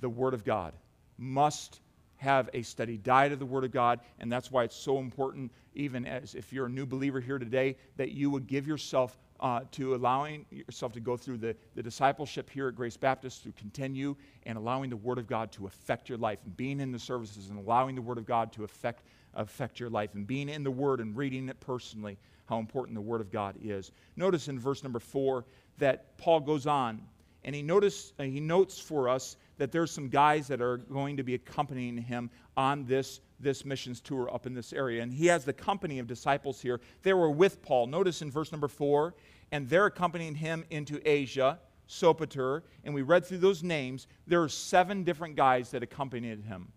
the 0.00 0.08
Word 0.08 0.32
of 0.32 0.44
God, 0.44 0.72
must 1.18 1.80
have 2.16 2.48
a 2.54 2.62
steady 2.62 2.96
diet 2.96 3.30
of 3.30 3.40
the 3.40 3.44
Word 3.44 3.64
of 3.64 3.72
God. 3.72 4.00
And 4.20 4.32
that's 4.32 4.50
why 4.50 4.64
it's 4.64 4.76
so 4.76 5.00
important, 5.00 5.52
even 5.74 6.06
as 6.06 6.34
if 6.34 6.50
you're 6.50 6.66
a 6.66 6.70
new 6.70 6.86
believer 6.86 7.20
here 7.20 7.38
today, 7.38 7.76
that 7.96 8.12
you 8.12 8.30
would 8.30 8.46
give 8.46 8.66
yourself 8.66 9.18
uh, 9.42 9.60
to 9.72 9.94
allowing 9.94 10.46
yourself 10.50 10.92
to 10.92 11.00
go 11.00 11.16
through 11.16 11.36
the, 11.36 11.54
the 11.74 11.82
discipleship 11.82 12.48
here 12.48 12.68
at 12.68 12.76
Grace 12.76 12.96
Baptist, 12.96 13.42
to 13.42 13.52
continue 13.52 14.16
and 14.46 14.56
allowing 14.56 14.88
the 14.88 14.96
Word 14.96 15.18
of 15.18 15.26
God 15.26 15.50
to 15.52 15.66
affect 15.66 16.08
your 16.08 16.16
life, 16.16 16.38
and 16.44 16.56
being 16.56 16.80
in 16.80 16.92
the 16.92 16.98
services 16.98 17.50
and 17.50 17.58
allowing 17.58 17.96
the 17.96 18.02
Word 18.02 18.18
of 18.18 18.24
God 18.24 18.52
to 18.52 18.64
affect, 18.64 19.02
affect 19.34 19.80
your 19.80 19.90
life, 19.90 20.14
and 20.14 20.26
being 20.26 20.48
in 20.48 20.62
the 20.62 20.70
Word 20.70 21.00
and 21.00 21.16
reading 21.16 21.48
it 21.48 21.58
personally, 21.60 22.16
how 22.46 22.58
important 22.58 22.94
the 22.94 23.00
Word 23.00 23.20
of 23.20 23.32
God 23.32 23.56
is. 23.60 23.90
Notice 24.16 24.46
in 24.48 24.58
verse 24.58 24.82
number 24.84 25.00
four 25.00 25.44
that 25.78 26.16
Paul 26.18 26.40
goes 26.40 26.66
on 26.66 27.02
and 27.44 27.54
he, 27.54 27.62
notice, 27.62 28.12
uh, 28.18 28.22
he 28.22 28.40
notes 28.40 28.78
for 28.78 29.08
us 29.08 29.36
that 29.58 29.72
there's 29.72 29.90
some 29.90 30.08
guys 30.08 30.46
that 30.48 30.60
are 30.60 30.76
going 30.76 31.16
to 31.16 31.22
be 31.22 31.34
accompanying 31.34 31.96
him 31.96 32.30
on 32.56 32.84
this, 32.84 33.20
this 33.40 33.64
missions 33.64 34.00
tour 34.00 34.32
up 34.32 34.46
in 34.46 34.54
this 34.54 34.72
area. 34.72 35.02
And 35.02 35.12
he 35.12 35.26
has 35.26 35.44
the 35.44 35.52
company 35.52 35.98
of 35.98 36.06
disciples 36.06 36.60
here. 36.60 36.80
They 37.02 37.12
were 37.12 37.30
with 37.30 37.62
Paul. 37.62 37.86
Notice 37.86 38.22
in 38.22 38.30
verse 38.30 38.52
number 38.52 38.68
four, 38.68 39.14
and 39.52 39.68
they're 39.68 39.86
accompanying 39.86 40.34
him 40.34 40.64
into 40.70 41.00
Asia, 41.08 41.60
Sopater, 41.88 42.62
and 42.84 42.94
we 42.94 43.02
read 43.02 43.24
through 43.24 43.38
those 43.38 43.62
names. 43.62 44.08
There 44.26 44.42
are 44.42 44.48
seven 44.48 45.04
different 45.04 45.36
guys 45.36 45.70
that 45.70 45.82
accompanied 45.82 46.42
him. 46.42 46.72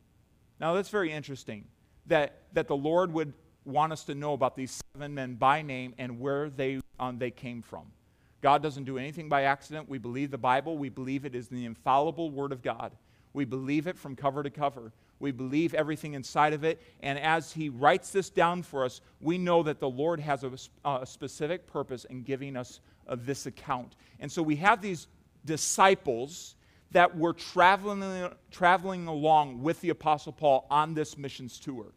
Now 0.59 0.73
that's 0.73 0.89
very 0.89 1.11
interesting 1.11 1.65
that, 2.05 2.43
that 2.53 2.67
the 2.67 2.75
Lord 2.75 3.11
would 3.13 3.33
want 3.63 3.91
us 3.91 4.03
to 4.03 4.13
know 4.13 4.33
about 4.33 4.55
these 4.55 4.79
seven 4.93 5.15
men 5.15 5.35
by 5.35 5.61
name 5.61 5.95
and 5.97 6.19
where 6.19 6.49
they, 6.49 6.81
um, 6.99 7.17
they 7.17 7.31
came 7.31 7.61
from. 7.61 7.85
God 8.41 8.61
doesn't 8.61 8.83
do 8.83 8.97
anything 8.97 9.27
by 9.27 9.43
accident. 9.43 9.89
We 9.89 9.97
believe 9.97 10.29
the 10.29 10.37
Bible. 10.37 10.77
We 10.77 10.89
believe 10.89 11.25
it 11.25 11.33
is 11.33 11.47
the 11.47 11.65
infallible 11.65 12.29
Word 12.29 12.51
of 12.51 12.61
God. 12.61 12.91
We 13.35 13.45
believe 13.45 13.85
it 13.85 13.97
from 13.97 14.15
cover 14.15 14.41
to 14.43 14.49
cover. 14.49 14.93
We 15.19 15.31
believe 15.31 15.73
everything 15.73 16.13
inside 16.13 16.53
of 16.53 16.63
it. 16.63 16.81
And 17.01 17.19
as 17.19 17.51
He 17.51 17.69
writes 17.69 18.11
this 18.11 18.29
down 18.29 18.63
for 18.63 18.85
us, 18.85 19.01
we 19.19 19.37
know 19.37 19.61
that 19.63 19.79
the 19.79 19.89
Lord 19.89 20.21
has 20.21 20.43
a, 20.43 20.51
a 20.85 21.05
specific 21.05 21.67
purpose 21.67 22.05
in 22.05 22.23
giving 22.23 22.55
us 22.55 22.79
this 23.17 23.45
account. 23.45 23.95
And 24.19 24.31
so 24.31 24.41
we 24.41 24.55
have 24.55 24.81
these 24.81 25.07
disciples 25.43 26.55
that 26.91 27.17
were 27.17 27.33
traveling, 27.33 28.29
traveling 28.51 29.07
along 29.07 29.61
with 29.61 29.81
the 29.81 29.89
Apostle 29.89 30.31
Paul 30.31 30.65
on 30.71 30.93
this 30.93 31.17
missions 31.17 31.59
tour. 31.59 31.87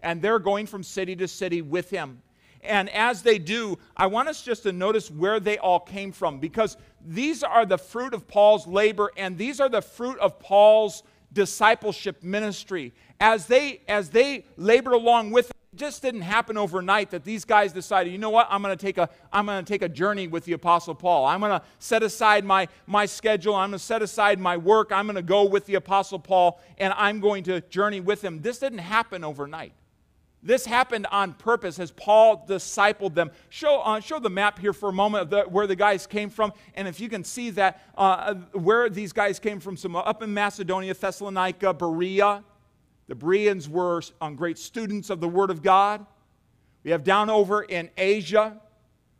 And 0.00 0.22
they're 0.22 0.38
going 0.38 0.66
from 0.66 0.82
city 0.82 1.14
to 1.16 1.28
city 1.28 1.60
with 1.60 1.90
him. 1.90 2.22
And 2.62 2.90
as 2.90 3.22
they 3.22 3.38
do, 3.38 3.78
I 3.96 4.06
want 4.06 4.28
us 4.28 4.42
just 4.42 4.64
to 4.64 4.72
notice 4.72 5.10
where 5.10 5.40
they 5.40 5.58
all 5.58 5.80
came 5.80 6.12
from 6.12 6.38
because 6.38 6.76
these 7.04 7.42
are 7.42 7.64
the 7.64 7.78
fruit 7.78 8.14
of 8.14 8.26
Paul's 8.26 8.66
labor 8.66 9.10
and 9.16 9.38
these 9.38 9.60
are 9.60 9.68
the 9.68 9.82
fruit 9.82 10.18
of 10.18 10.38
Paul's 10.38 11.02
discipleship 11.32 12.22
ministry. 12.22 12.92
As 13.20 13.46
they 13.46 13.82
as 13.88 14.10
they 14.10 14.44
labored 14.56 14.94
along 14.94 15.30
with 15.30 15.50
it, 15.50 15.56
it 15.72 15.76
just 15.76 16.02
didn't 16.02 16.22
happen 16.22 16.56
overnight 16.56 17.10
that 17.10 17.24
these 17.24 17.44
guys 17.44 17.72
decided, 17.72 18.12
you 18.12 18.18
know 18.18 18.30
what, 18.30 18.46
I'm 18.50 18.62
going 18.62 18.76
to 18.76 18.80
take 18.80 18.98
a 18.98 19.08
I'm 19.32 19.46
to 19.46 19.62
take 19.62 19.82
a 19.82 19.88
journey 19.88 20.26
with 20.26 20.44
the 20.44 20.52
apostle 20.52 20.94
Paul. 20.94 21.26
I'm 21.26 21.40
going 21.40 21.52
to 21.52 21.62
set 21.78 22.02
aside 22.02 22.44
my 22.44 22.68
my 22.86 23.06
schedule, 23.06 23.54
I'm 23.54 23.70
going 23.70 23.78
to 23.78 23.84
set 23.84 24.02
aside 24.02 24.38
my 24.38 24.56
work, 24.56 24.90
I'm 24.92 25.06
going 25.06 25.16
to 25.16 25.22
go 25.22 25.44
with 25.44 25.66
the 25.66 25.74
apostle 25.74 26.18
Paul 26.18 26.60
and 26.78 26.92
I'm 26.96 27.20
going 27.20 27.44
to 27.44 27.60
journey 27.62 28.00
with 28.00 28.22
him. 28.22 28.40
This 28.40 28.58
didn't 28.58 28.78
happen 28.78 29.24
overnight. 29.24 29.72
This 30.42 30.64
happened 30.64 31.06
on 31.10 31.34
purpose 31.34 31.78
as 31.80 31.90
Paul 31.90 32.46
discipled 32.48 33.14
them. 33.14 33.30
Show, 33.48 33.80
uh, 33.80 33.98
show 34.00 34.20
the 34.20 34.30
map 34.30 34.58
here 34.58 34.72
for 34.72 34.88
a 34.88 34.92
moment 34.92 35.22
of 35.22 35.30
the, 35.30 35.42
where 35.42 35.66
the 35.66 35.74
guys 35.74 36.06
came 36.06 36.30
from. 36.30 36.52
And 36.74 36.86
if 36.86 37.00
you 37.00 37.08
can 37.08 37.24
see 37.24 37.50
that, 37.50 37.82
uh, 37.96 38.34
where 38.52 38.88
these 38.88 39.12
guys 39.12 39.40
came 39.40 39.58
from, 39.58 39.76
some 39.76 39.96
up 39.96 40.22
in 40.22 40.32
Macedonia, 40.32 40.94
Thessalonica, 40.94 41.74
Berea. 41.74 42.44
The 43.08 43.14
Bereans 43.14 43.68
were 43.68 44.02
um, 44.20 44.36
great 44.36 44.58
students 44.58 45.10
of 45.10 45.20
the 45.20 45.28
Word 45.28 45.50
of 45.50 45.62
God. 45.62 46.06
We 46.84 46.92
have 46.92 47.02
down 47.02 47.30
over 47.30 47.62
in 47.62 47.90
Asia, 47.96 48.60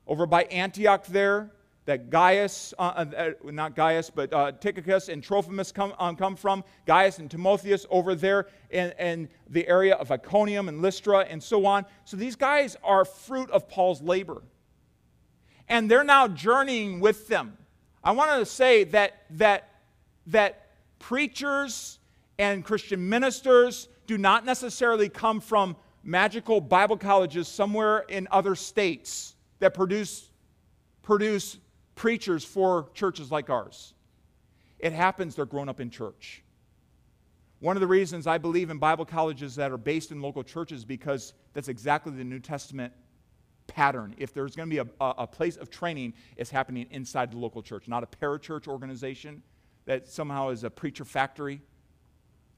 over 0.07 0.27
by 0.27 0.45
Antioch 0.45 1.07
there 1.07 1.51
that 1.89 2.11
Gaius, 2.11 2.75
uh, 2.79 2.83
uh, 2.83 3.05
uh, 3.17 3.51
not 3.51 3.75
Gaius, 3.75 4.11
but 4.11 4.31
uh, 4.35 4.53
Tychicus 4.53 5.09
and 5.09 5.25
Trophimus 5.25 5.73
come, 5.73 5.95
um, 5.99 6.17
come 6.17 6.37
from, 6.37 6.63
Gaius 6.85 7.19
and 7.19 7.31
Timotheus 7.31 7.87
over 7.89 8.15
there 8.15 8.49
in, 8.69 8.93
in 8.99 9.29
the 9.49 9.67
area 9.67 9.95
of 9.95 10.13
Iconium 10.13 10.69
and 10.69 10.83
Lystra 10.83 11.21
and 11.21 11.43
so 11.43 11.65
on. 11.65 11.87
So 12.05 12.19
these 12.19 12.37
guys 12.37 12.77
are 12.85 13.07
fruit 13.07 13.51
of 13.51 13.71
Paul's 13.71 14.03
labor. 14.03 14.43
And 15.67 15.91
they're 15.91 16.05
now 16.05 16.29
journeying 16.29 17.01
with 17.01 17.27
them. 17.27 17.57
I 18.05 18.11
want 18.11 18.39
to 18.39 18.45
say 18.45 18.85
that, 18.85 19.23
that, 19.31 19.71
that 20.27 20.69
preachers 20.99 22.01
and 22.39 22.67
Christian 22.67 23.09
ministers 23.09 23.89
do 24.07 24.19
not 24.19 24.45
necessarily 24.45 25.09
come 25.09 25.41
from 25.41 25.75
magical 26.05 26.61
Bible 26.61 26.99
colleges 26.99 27.49
somewhere 27.49 28.01
in 28.11 28.29
other 28.31 28.55
states 28.55 29.37
that 29.61 29.73
produce, 29.73 30.29
produce 31.01 31.57
preachers 31.99 32.45
for 32.45 32.89
churches 32.95 33.31
like 33.31 33.51
ours. 33.51 33.93
It 34.79 34.93
happens 34.93 35.35
they're 35.35 35.45
grown 35.45 35.69
up 35.69 35.81
in 35.81 35.91
church. 35.91 36.45
One 37.59 37.77
of 37.77 37.81
the 37.81 37.89
reasons 37.89 38.29
I 38.29 38.39
believe 38.39 38.71
in 38.71 38.79
Bible 38.79 39.05
colleges 39.05 39.57
that 39.57 39.73
are 39.73 39.77
based 39.77 40.13
in 40.13 40.23
local 40.23 40.45
churches 40.45 40.85
because 40.85 41.35
that's 41.55 41.67
exactly 41.67 42.13
the 42.13 42.23
New 42.23 42.39
Testament 42.39 42.93
pattern. 43.67 44.15
If 44.17 44.33
there's 44.33 44.55
going 44.55 44.71
to 44.71 44.85
be 44.85 44.91
a, 45.01 45.05
a, 45.05 45.27
place 45.27 45.57
of 45.57 45.71
training, 45.71 46.15
it's 46.37 46.51
happening 46.51 46.87
inside 46.93 47.33
the 47.33 47.37
local 47.37 47.63
church, 47.63 47.89
not 47.89 48.05
a 48.05 48.07
parachurch 48.07 48.69
organization 48.69 49.43
that 49.87 50.07
somehow 50.07 50.51
is 50.51 50.63
a 50.63 50.71
preacher 50.71 51.05
factory 51.05 51.61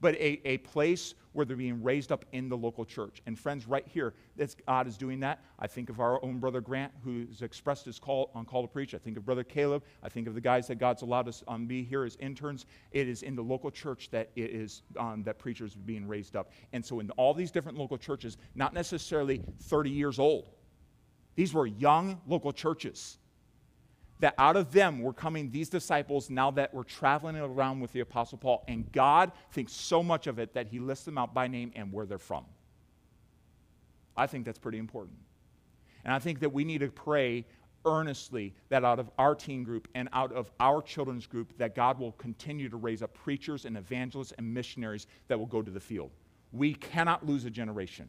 but 0.01 0.15
a, 0.15 0.41
a 0.45 0.57
place 0.57 1.13
where 1.33 1.45
they're 1.45 1.55
being 1.55 1.81
raised 1.81 2.11
up 2.11 2.25
in 2.33 2.49
the 2.49 2.57
local 2.57 2.83
church. 2.83 3.21
And 3.25 3.39
friends, 3.39 3.67
right 3.67 3.87
here, 3.87 4.13
that's, 4.35 4.55
God 4.67 4.87
is 4.87 4.97
doing 4.97 5.19
that. 5.21 5.41
I 5.59 5.67
think 5.67 5.89
of 5.89 5.99
our 5.99 6.23
own 6.25 6.39
brother 6.39 6.59
Grant, 6.59 6.91
who's 7.03 7.41
expressed 7.41 7.85
his 7.85 7.99
call 7.99 8.31
on 8.35 8.43
call 8.43 8.63
to 8.63 8.67
preach. 8.67 8.93
I 8.93 8.97
think 8.97 9.15
of 9.15 9.25
brother 9.25 9.43
Caleb. 9.43 9.83
I 10.03 10.09
think 10.09 10.27
of 10.27 10.35
the 10.35 10.41
guys 10.41 10.67
that 10.67 10.75
God's 10.75 11.03
allowed 11.03 11.29
us 11.29 11.43
um, 11.47 11.67
be 11.67 11.83
here 11.83 12.03
as 12.03 12.17
interns. 12.17 12.65
It 12.91 13.07
is 13.07 13.23
in 13.23 13.35
the 13.35 13.43
local 13.43 13.71
church 13.71 14.09
that 14.11 14.29
it 14.35 14.49
is 14.49 14.81
um, 14.97 15.23
that 15.23 15.39
preachers 15.39 15.75
are 15.75 15.79
being 15.79 16.07
raised 16.07 16.35
up. 16.35 16.51
And 16.73 16.85
so 16.85 16.99
in 16.99 17.09
all 17.11 17.33
these 17.33 17.51
different 17.51 17.77
local 17.77 17.97
churches, 17.97 18.37
not 18.55 18.73
necessarily 18.73 19.41
30 19.63 19.89
years 19.89 20.19
old. 20.19 20.49
These 21.35 21.53
were 21.53 21.65
young 21.65 22.19
local 22.27 22.51
churches 22.51 23.19
that 24.21 24.35
out 24.37 24.55
of 24.55 24.71
them 24.71 25.01
were 25.01 25.13
coming 25.13 25.51
these 25.51 25.69
disciples 25.69 26.29
now 26.29 26.51
that 26.51 26.73
were 26.73 26.83
traveling 26.83 27.35
around 27.35 27.79
with 27.79 27.91
the 27.91 27.99
Apostle 27.99 28.37
Paul. 28.37 28.63
And 28.67 28.89
God 28.91 29.31
thinks 29.51 29.73
so 29.73 30.01
much 30.01 30.27
of 30.27 30.39
it 30.39 30.53
that 30.53 30.67
he 30.67 30.79
lists 30.79 31.05
them 31.05 31.17
out 31.17 31.33
by 31.33 31.47
name 31.47 31.71
and 31.75 31.91
where 31.91 32.05
they're 32.05 32.19
from. 32.19 32.45
I 34.15 34.27
think 34.27 34.45
that's 34.45 34.59
pretty 34.59 34.77
important. 34.77 35.17
And 36.05 36.13
I 36.13 36.19
think 36.19 36.39
that 36.39 36.53
we 36.53 36.63
need 36.63 36.79
to 36.79 36.89
pray 36.89 37.45
earnestly 37.85 38.53
that 38.69 38.83
out 38.83 38.99
of 38.99 39.09
our 39.17 39.33
teen 39.33 39.63
group 39.63 39.87
and 39.95 40.07
out 40.13 40.31
of 40.33 40.51
our 40.59 40.81
children's 40.83 41.25
group 41.25 41.57
that 41.57 41.75
God 41.75 41.99
will 41.99 42.11
continue 42.13 42.69
to 42.69 42.77
raise 42.77 43.01
up 43.01 43.13
preachers 43.13 43.65
and 43.65 43.75
evangelists 43.75 44.33
and 44.37 44.53
missionaries 44.53 45.07
that 45.27 45.39
will 45.39 45.47
go 45.47 45.63
to 45.63 45.71
the 45.71 45.79
field. 45.79 46.11
We 46.51 46.75
cannot 46.75 47.25
lose 47.25 47.45
a 47.45 47.49
generation. 47.49 48.07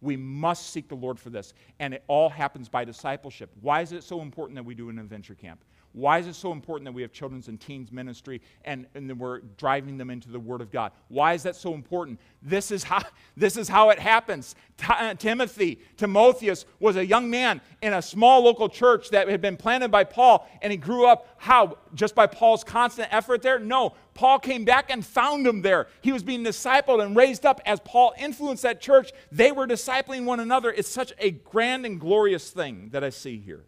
We 0.00 0.16
must 0.16 0.70
seek 0.70 0.88
the 0.88 0.94
Lord 0.94 1.18
for 1.18 1.30
this. 1.30 1.54
And 1.78 1.94
it 1.94 2.04
all 2.06 2.28
happens 2.28 2.68
by 2.68 2.84
discipleship. 2.84 3.50
Why 3.60 3.80
is 3.80 3.92
it 3.92 4.04
so 4.04 4.20
important 4.20 4.56
that 4.56 4.64
we 4.64 4.74
do 4.74 4.88
an 4.88 4.98
adventure 4.98 5.34
camp? 5.34 5.64
Why 5.96 6.18
is 6.18 6.26
it 6.26 6.34
so 6.34 6.52
important 6.52 6.84
that 6.84 6.92
we 6.92 7.00
have 7.00 7.10
children's 7.10 7.48
and 7.48 7.58
teens 7.58 7.90
ministry 7.90 8.42
and, 8.66 8.84
and 8.94 9.08
then 9.08 9.16
we're 9.16 9.38
driving 9.56 9.96
them 9.96 10.10
into 10.10 10.28
the 10.28 10.38
Word 10.38 10.60
of 10.60 10.70
God? 10.70 10.92
Why 11.08 11.32
is 11.32 11.42
that 11.44 11.56
so 11.56 11.72
important? 11.72 12.20
This 12.42 12.70
is 12.70 12.84
how, 12.84 13.02
this 13.36 13.56
is 13.56 13.66
how 13.66 13.88
it 13.88 13.98
happens. 13.98 14.54
Uh, 14.86 15.14
Timothy, 15.14 15.80
Timotheus, 15.96 16.66
was 16.80 16.96
a 16.96 17.06
young 17.06 17.30
man 17.30 17.62
in 17.80 17.94
a 17.94 18.02
small 18.02 18.42
local 18.42 18.68
church 18.68 19.08
that 19.08 19.26
had 19.26 19.40
been 19.40 19.56
planted 19.56 19.90
by 19.90 20.04
Paul, 20.04 20.46
and 20.60 20.70
he 20.70 20.76
grew 20.76 21.06
up 21.06 21.28
how? 21.38 21.78
Just 21.94 22.14
by 22.14 22.26
Paul's 22.26 22.62
constant 22.62 23.08
effort 23.10 23.40
there? 23.40 23.58
No. 23.58 23.94
Paul 24.12 24.38
came 24.38 24.66
back 24.66 24.90
and 24.90 25.04
found 25.04 25.46
him 25.46 25.62
there. 25.62 25.86
He 26.02 26.12
was 26.12 26.22
being 26.22 26.44
discipled 26.44 27.02
and 27.02 27.16
raised 27.16 27.46
up 27.46 27.62
as 27.64 27.80
Paul 27.80 28.12
influenced 28.18 28.64
that 28.64 28.82
church. 28.82 29.12
They 29.32 29.50
were 29.50 29.66
discipling 29.66 30.26
one 30.26 30.40
another. 30.40 30.70
It's 30.70 30.90
such 30.90 31.14
a 31.18 31.30
grand 31.30 31.86
and 31.86 31.98
glorious 31.98 32.50
thing 32.50 32.90
that 32.92 33.02
I 33.02 33.08
see 33.08 33.38
here. 33.38 33.64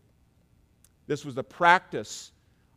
This 1.09 1.25
was 1.25 1.35
the 1.35 1.43
practice 1.43 2.31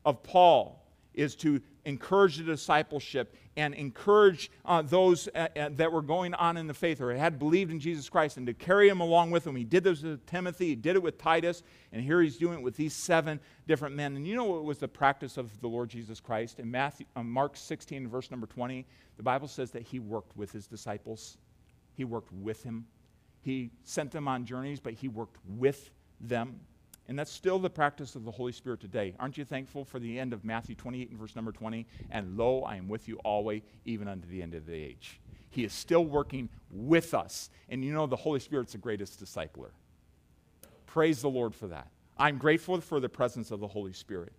of 0.04 0.24
Paul, 0.24 0.84
is 1.14 1.36
to 1.36 1.62
encourage 1.86 2.38
the 2.38 2.44
discipleship 2.44 3.36
and 3.58 3.74
encourage 3.74 4.50
uh, 4.64 4.82
those 4.82 5.28
uh, 5.36 5.48
uh, 5.58 5.70
that 5.74 5.92
were 5.92 6.02
going 6.02 6.34
on 6.36 6.56
in 6.56 6.68
the 6.68 6.74
faith 6.74 7.02
or 7.02 7.14
had 7.14 7.38
believed 7.38 7.72
in 7.72 7.80
Jesus 7.80 8.08
Christ 8.08 8.38
and 8.38 8.48
to 8.48 8.54
carry 8.54 8.88
them 8.88 9.02
along 9.02 9.32
with 9.32 9.46
him. 9.46 9.56
He 9.56 9.66
did 9.66 9.84
this 9.84 10.02
with 10.02 10.26
Timothy, 10.26 10.70
he 10.70 10.76
did 10.76 10.96
it 10.96 11.04
with 11.04 11.18
Titus, 11.18 11.64
and 11.92 12.02
here 12.02 12.22
he's 12.22 12.38
doing 12.38 12.60
it 12.60 12.62
with 12.62 12.78
these 12.78 12.94
seven 12.94 13.40
different 13.68 13.96
men. 13.96 14.16
And 14.16 14.26
you 14.26 14.36
know 14.36 14.46
what 14.46 14.64
was 14.64 14.78
the 14.78 14.88
practice 14.88 15.38
of 15.38 15.60
the 15.60 15.68
Lord 15.68 15.90
Jesus 15.90 16.22
Christ? 16.22 16.60
In 16.60 16.72
Matthew, 16.72 17.06
uh, 17.16 17.24
Mark 17.24 17.58
16, 17.58 18.08
verse 18.08 18.32
number 18.32 18.48
20, 18.48 18.86
the 19.18 19.24
Bible 19.24 19.50
says 19.50 19.72
that 19.72 19.84
he 19.84 20.00
worked 20.00 20.38
with 20.38 20.52
his 20.52 20.66
disciples, 20.68 21.38
he 21.94 22.06
worked 22.06 22.32
with 22.32 22.64
him. 22.64 22.86
He 23.42 23.72
sent 23.84 24.12
them 24.12 24.28
on 24.28 24.46
journeys, 24.46 24.80
but 24.80 24.94
he 24.94 25.08
worked 25.08 25.38
with 25.48 25.90
them. 26.22 26.60
And 27.08 27.18
that's 27.18 27.32
still 27.32 27.60
the 27.60 27.70
practice 27.70 28.16
of 28.16 28.24
the 28.24 28.32
Holy 28.32 28.52
Spirit 28.52 28.80
today. 28.80 29.16
Aren't 29.20 29.38
you 29.38 29.44
thankful 29.44 29.84
for 29.84 30.00
the 30.00 30.20
end 30.20 30.34
of 30.34 30.46
Matthew 30.46 30.76
28 30.76 31.10
and 31.10 31.20
verse 31.20 31.36
number 31.36 31.52
20? 31.52 31.86
And 32.10 32.38
lo, 32.38 32.62
I 32.62 32.78
am 32.78 32.88
with 32.88 33.08
you 33.08 33.18
always, 33.26 33.64
even 33.86 34.08
unto 34.08 34.28
the 34.28 34.42
end 34.42 34.54
of 34.54 34.66
the 34.66 34.74
age. 34.74 35.20
He 35.50 35.66
is 35.66 35.74
still 35.74 36.06
working 36.06 36.50
with 36.72 37.14
us. 37.14 37.50
And 37.70 37.84
you 37.84 37.94
know, 37.94 38.08
the 38.08 38.16
Holy 38.16 38.40
Spirit's 38.40 38.72
the 38.72 38.78
greatest 38.78 39.24
discipler. 39.24 39.72
Praise 40.86 41.22
the 41.22 41.30
Lord 41.30 41.54
for 41.54 41.68
that. 41.68 41.88
I'm 42.18 42.38
grateful 42.38 42.80
for 42.82 43.00
the 43.00 43.10
presence 43.10 43.52
of 43.52 43.60
the 43.60 43.68
Holy 43.68 43.94
Spirit. 43.94 44.34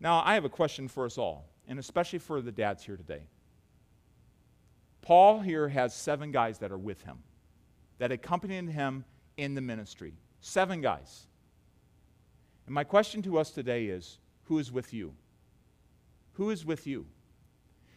Now, 0.00 0.22
I 0.24 0.34
have 0.34 0.44
a 0.44 0.50
question 0.50 0.88
for 0.88 1.04
us 1.04 1.18
all, 1.18 1.46
and 1.66 1.78
especially 1.78 2.20
for 2.20 2.40
the 2.40 2.52
dads 2.52 2.84
here 2.84 2.96
today. 2.96 3.22
Paul 5.02 5.40
here 5.40 5.68
has 5.68 5.94
seven 5.94 6.30
guys 6.30 6.58
that 6.58 6.70
are 6.70 6.78
with 6.78 7.02
him, 7.02 7.18
that 7.98 8.12
accompanied 8.12 8.68
him 8.68 9.04
in 9.36 9.54
the 9.54 9.60
ministry. 9.60 10.14
Seven 10.40 10.80
guys. 10.80 11.27
And 12.68 12.74
my 12.74 12.84
question 12.84 13.22
to 13.22 13.38
us 13.38 13.50
today 13.50 13.86
is 13.86 14.18
who 14.44 14.58
is 14.58 14.70
with 14.70 14.92
you? 14.92 15.14
Who 16.34 16.50
is 16.50 16.66
with 16.66 16.86
you? 16.86 17.06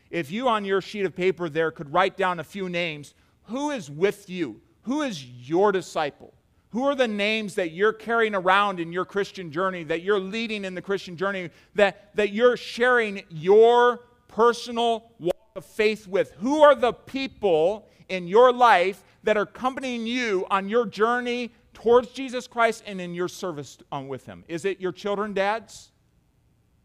If 0.09 0.31
you 0.31 0.47
on 0.47 0.63
your 0.63 0.79
sheet 0.79 1.05
of 1.05 1.13
paper 1.13 1.49
there 1.49 1.71
could 1.71 1.91
write 1.91 2.15
down 2.15 2.39
a 2.39 2.43
few 2.45 2.69
names, 2.69 3.13
who 3.43 3.71
is 3.71 3.91
with 3.91 4.29
you? 4.29 4.61
Who 4.83 5.01
is 5.01 5.25
your 5.25 5.73
disciple? 5.73 6.33
Who 6.69 6.85
are 6.85 6.95
the 6.95 7.09
names 7.09 7.55
that 7.55 7.71
you're 7.71 7.91
carrying 7.91 8.33
around 8.33 8.79
in 8.79 8.93
your 8.93 9.03
Christian 9.03 9.51
journey, 9.51 9.83
that 9.83 10.03
you're 10.03 10.21
leading 10.21 10.63
in 10.63 10.73
the 10.73 10.81
Christian 10.81 11.17
journey, 11.17 11.49
that, 11.75 12.15
that 12.15 12.31
you're 12.31 12.55
sharing 12.55 13.23
your 13.29 14.05
personal 14.29 15.11
walk 15.19 15.35
of 15.57 15.65
faith 15.65 16.07
with? 16.07 16.31
Who 16.39 16.61
are 16.61 16.75
the 16.75 16.93
people 16.93 17.89
in 18.07 18.25
your 18.25 18.53
life 18.53 19.03
that 19.23 19.35
are 19.35 19.41
accompanying 19.41 20.07
you 20.07 20.47
on 20.49 20.69
your 20.69 20.85
journey 20.85 21.51
towards 21.81 22.09
Jesus 22.09 22.47
Christ 22.47 22.83
and 22.85 23.01
in 23.01 23.13
your 23.13 23.27
service 23.27 23.77
um, 23.91 24.07
with 24.07 24.25
Him? 24.25 24.43
Is 24.47 24.65
it 24.65 24.79
your 24.79 24.91
children, 24.91 25.33
dads? 25.33 25.91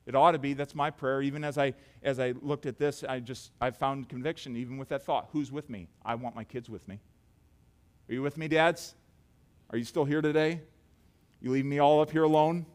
It 0.06 0.14
ought 0.14 0.32
to 0.32 0.38
be. 0.38 0.54
That's 0.54 0.74
my 0.74 0.90
prayer. 0.90 1.20
Even 1.20 1.44
as 1.44 1.58
I 1.58 1.74
as 2.02 2.20
I 2.20 2.32
looked 2.40 2.66
at 2.66 2.78
this, 2.78 3.02
I 3.02 3.18
just 3.18 3.50
I 3.60 3.70
found 3.70 4.08
conviction 4.08 4.56
even 4.56 4.78
with 4.78 4.88
that 4.90 5.02
thought. 5.02 5.28
Who's 5.32 5.50
with 5.50 5.68
me? 5.68 5.88
I 6.04 6.14
want 6.14 6.36
my 6.36 6.44
kids 6.44 6.70
with 6.70 6.86
me. 6.86 7.00
Are 8.08 8.14
you 8.14 8.22
with 8.22 8.38
me, 8.38 8.46
dads? 8.46 8.94
Are 9.70 9.76
you 9.76 9.84
still 9.84 10.04
here 10.04 10.22
today? 10.22 10.60
You 11.40 11.50
leave 11.50 11.64
me 11.64 11.80
all 11.80 12.00
up 12.00 12.10
here 12.10 12.22
alone? 12.22 12.66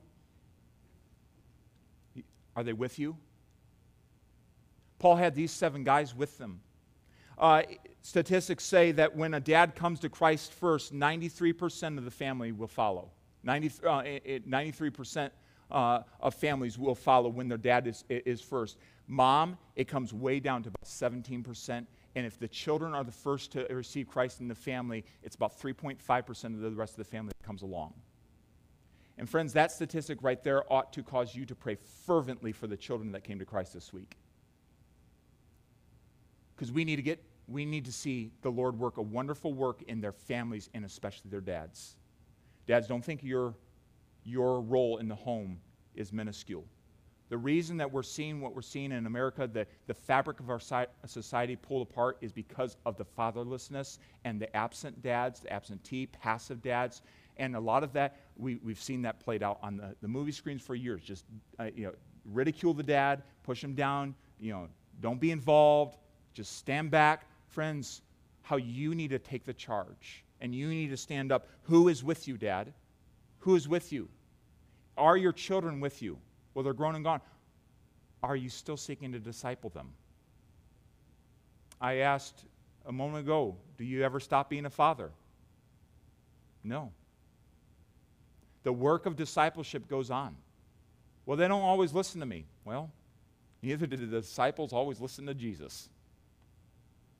Are 2.55 2.63
they 2.63 2.73
with 2.73 2.99
you? 2.99 3.15
Paul 4.99 5.15
had 5.15 5.33
these 5.33 5.51
seven 5.51 5.85
guys 5.85 6.13
with 6.13 6.37
them. 6.37 6.59
Uh, 7.37 7.63
statistics 8.01 8.63
say 8.63 8.91
that 8.93 9.15
when 9.15 9.33
a 9.33 9.39
dad 9.39 9.75
comes 9.75 9.99
to 10.01 10.09
Christ 10.09 10.53
first, 10.53 10.93
93% 10.93 11.97
of 11.97 12.05
the 12.05 12.11
family 12.11 12.51
will 12.51 12.67
follow. 12.67 13.11
90, 13.43 13.67
uh, 13.85 14.01
93% 14.47 15.31
uh, 15.71 16.01
of 16.19 16.35
families 16.35 16.77
will 16.77 16.95
follow 16.95 17.29
when 17.29 17.47
their 17.47 17.57
dad 17.57 17.87
is, 17.87 18.03
is 18.09 18.41
first. 18.41 18.77
Mom, 19.07 19.57
it 19.75 19.87
comes 19.87 20.13
way 20.13 20.39
down 20.39 20.63
to 20.63 20.69
about 20.69 20.85
17%. 20.85 21.85
And 22.15 22.25
if 22.25 22.37
the 22.37 22.47
children 22.47 22.93
are 22.93 23.03
the 23.03 23.11
first 23.11 23.51
to 23.53 23.65
receive 23.69 24.07
Christ 24.07 24.41
in 24.41 24.47
the 24.47 24.55
family, 24.55 25.05
it's 25.23 25.35
about 25.35 25.59
3.5% 25.59 26.43
of 26.45 26.59
the 26.59 26.71
rest 26.71 26.93
of 26.93 26.97
the 26.97 27.03
family 27.05 27.31
that 27.39 27.45
comes 27.45 27.61
along. 27.61 27.93
And 29.17 29.29
friends, 29.29 29.53
that 29.53 29.71
statistic 29.71 30.19
right 30.21 30.43
there 30.43 30.71
ought 30.71 30.91
to 30.93 31.03
cause 31.03 31.35
you 31.35 31.45
to 31.45 31.55
pray 31.55 31.77
fervently 32.05 32.51
for 32.51 32.67
the 32.67 32.77
children 32.77 33.11
that 33.11 33.23
came 33.23 33.39
to 33.39 33.45
Christ 33.45 33.73
this 33.73 33.93
week. 33.93 34.17
Because 36.55 36.71
we 36.71 36.83
need 36.85 36.97
to 36.97 37.01
get 37.01 37.23
we 37.51 37.65
need 37.65 37.85
to 37.85 37.91
see 37.91 38.31
the 38.41 38.49
Lord 38.49 38.77
work 38.77 38.97
a 38.97 39.01
wonderful 39.01 39.53
work 39.53 39.81
in 39.83 40.01
their 40.01 40.11
families 40.11 40.69
and 40.73 40.85
especially 40.85 41.29
their 41.29 41.41
dads. 41.41 41.95
Dads, 42.67 42.87
don't 42.87 43.03
think 43.03 43.23
your, 43.23 43.55
your 44.23 44.61
role 44.61 44.97
in 44.97 45.07
the 45.07 45.15
home 45.15 45.59
is 45.95 46.13
minuscule. 46.13 46.65
The 47.29 47.37
reason 47.37 47.77
that 47.77 47.89
we're 47.89 48.03
seeing 48.03 48.41
what 48.41 48.53
we're 48.53 48.61
seeing 48.61 48.91
in 48.91 49.05
America, 49.05 49.47
the, 49.47 49.65
the 49.87 49.93
fabric 49.93 50.41
of 50.41 50.49
our 50.49 50.59
society 51.05 51.55
pulled 51.55 51.87
apart, 51.87 52.17
is 52.19 52.33
because 52.33 52.75
of 52.85 52.97
the 52.97 53.05
fatherlessness 53.05 53.99
and 54.25 54.39
the 54.39 54.53
absent 54.55 55.01
dads, 55.01 55.39
the 55.39 55.51
absentee, 55.51 56.07
passive 56.07 56.61
dads. 56.61 57.01
And 57.37 57.55
a 57.55 57.59
lot 57.59 57.83
of 57.83 57.93
that, 57.93 58.17
we, 58.35 58.59
we've 58.63 58.81
seen 58.81 59.01
that 59.03 59.21
played 59.21 59.43
out 59.43 59.59
on 59.63 59.77
the, 59.77 59.95
the 60.01 60.09
movie 60.09 60.33
screens 60.33 60.61
for 60.61 60.75
years. 60.75 61.01
Just, 61.03 61.23
uh, 61.57 61.69
you 61.73 61.85
know, 61.85 61.93
ridicule 62.25 62.73
the 62.73 62.83
dad, 62.83 63.23
push 63.43 63.63
him 63.63 63.75
down, 63.75 64.13
you 64.37 64.51
know, 64.51 64.67
don't 64.99 65.19
be 65.19 65.31
involved, 65.31 65.97
just 66.33 66.57
stand 66.57 66.91
back, 66.91 67.25
friends, 67.51 68.01
how 68.41 68.55
you 68.55 68.95
need 68.95 69.09
to 69.09 69.19
take 69.19 69.45
the 69.45 69.53
charge 69.53 70.23
and 70.39 70.55
you 70.55 70.67
need 70.67 70.89
to 70.89 70.97
stand 70.97 71.31
up. 71.31 71.47
Who 71.63 71.87
is 71.87 72.03
with 72.03 72.27
you, 72.27 72.37
Dad? 72.37 72.73
Who 73.39 73.55
is 73.55 73.67
with 73.67 73.93
you? 73.93 74.09
Are 74.97 75.15
your 75.15 75.31
children 75.31 75.79
with 75.79 76.01
you? 76.01 76.17
Well, 76.53 76.63
they're 76.63 76.73
grown 76.73 76.95
and 76.95 77.03
gone. 77.03 77.21
Are 78.23 78.35
you 78.35 78.49
still 78.49 78.77
seeking 78.77 79.11
to 79.13 79.19
disciple 79.19 79.69
them? 79.69 79.89
I 81.79 81.97
asked 81.97 82.45
a 82.85 82.91
moment 82.91 83.25
ago, 83.25 83.55
do 83.77 83.83
you 83.83 84.03
ever 84.03 84.19
stop 84.19 84.49
being 84.49 84.65
a 84.65 84.69
father? 84.69 85.11
No. 86.63 86.91
The 88.63 88.73
work 88.73 89.05
of 89.05 89.15
discipleship 89.15 89.87
goes 89.87 90.11
on. 90.11 90.35
Well, 91.25 91.37
they 91.37 91.47
don't 91.47 91.61
always 91.61 91.93
listen 91.93 92.19
to 92.19 92.25
me. 92.25 92.45
Well, 92.65 92.91
neither 93.61 93.87
did 93.87 94.01
the 94.01 94.21
disciples 94.21 94.73
always 94.73 94.99
listen 94.99 95.25
to 95.27 95.33
Jesus 95.33 95.89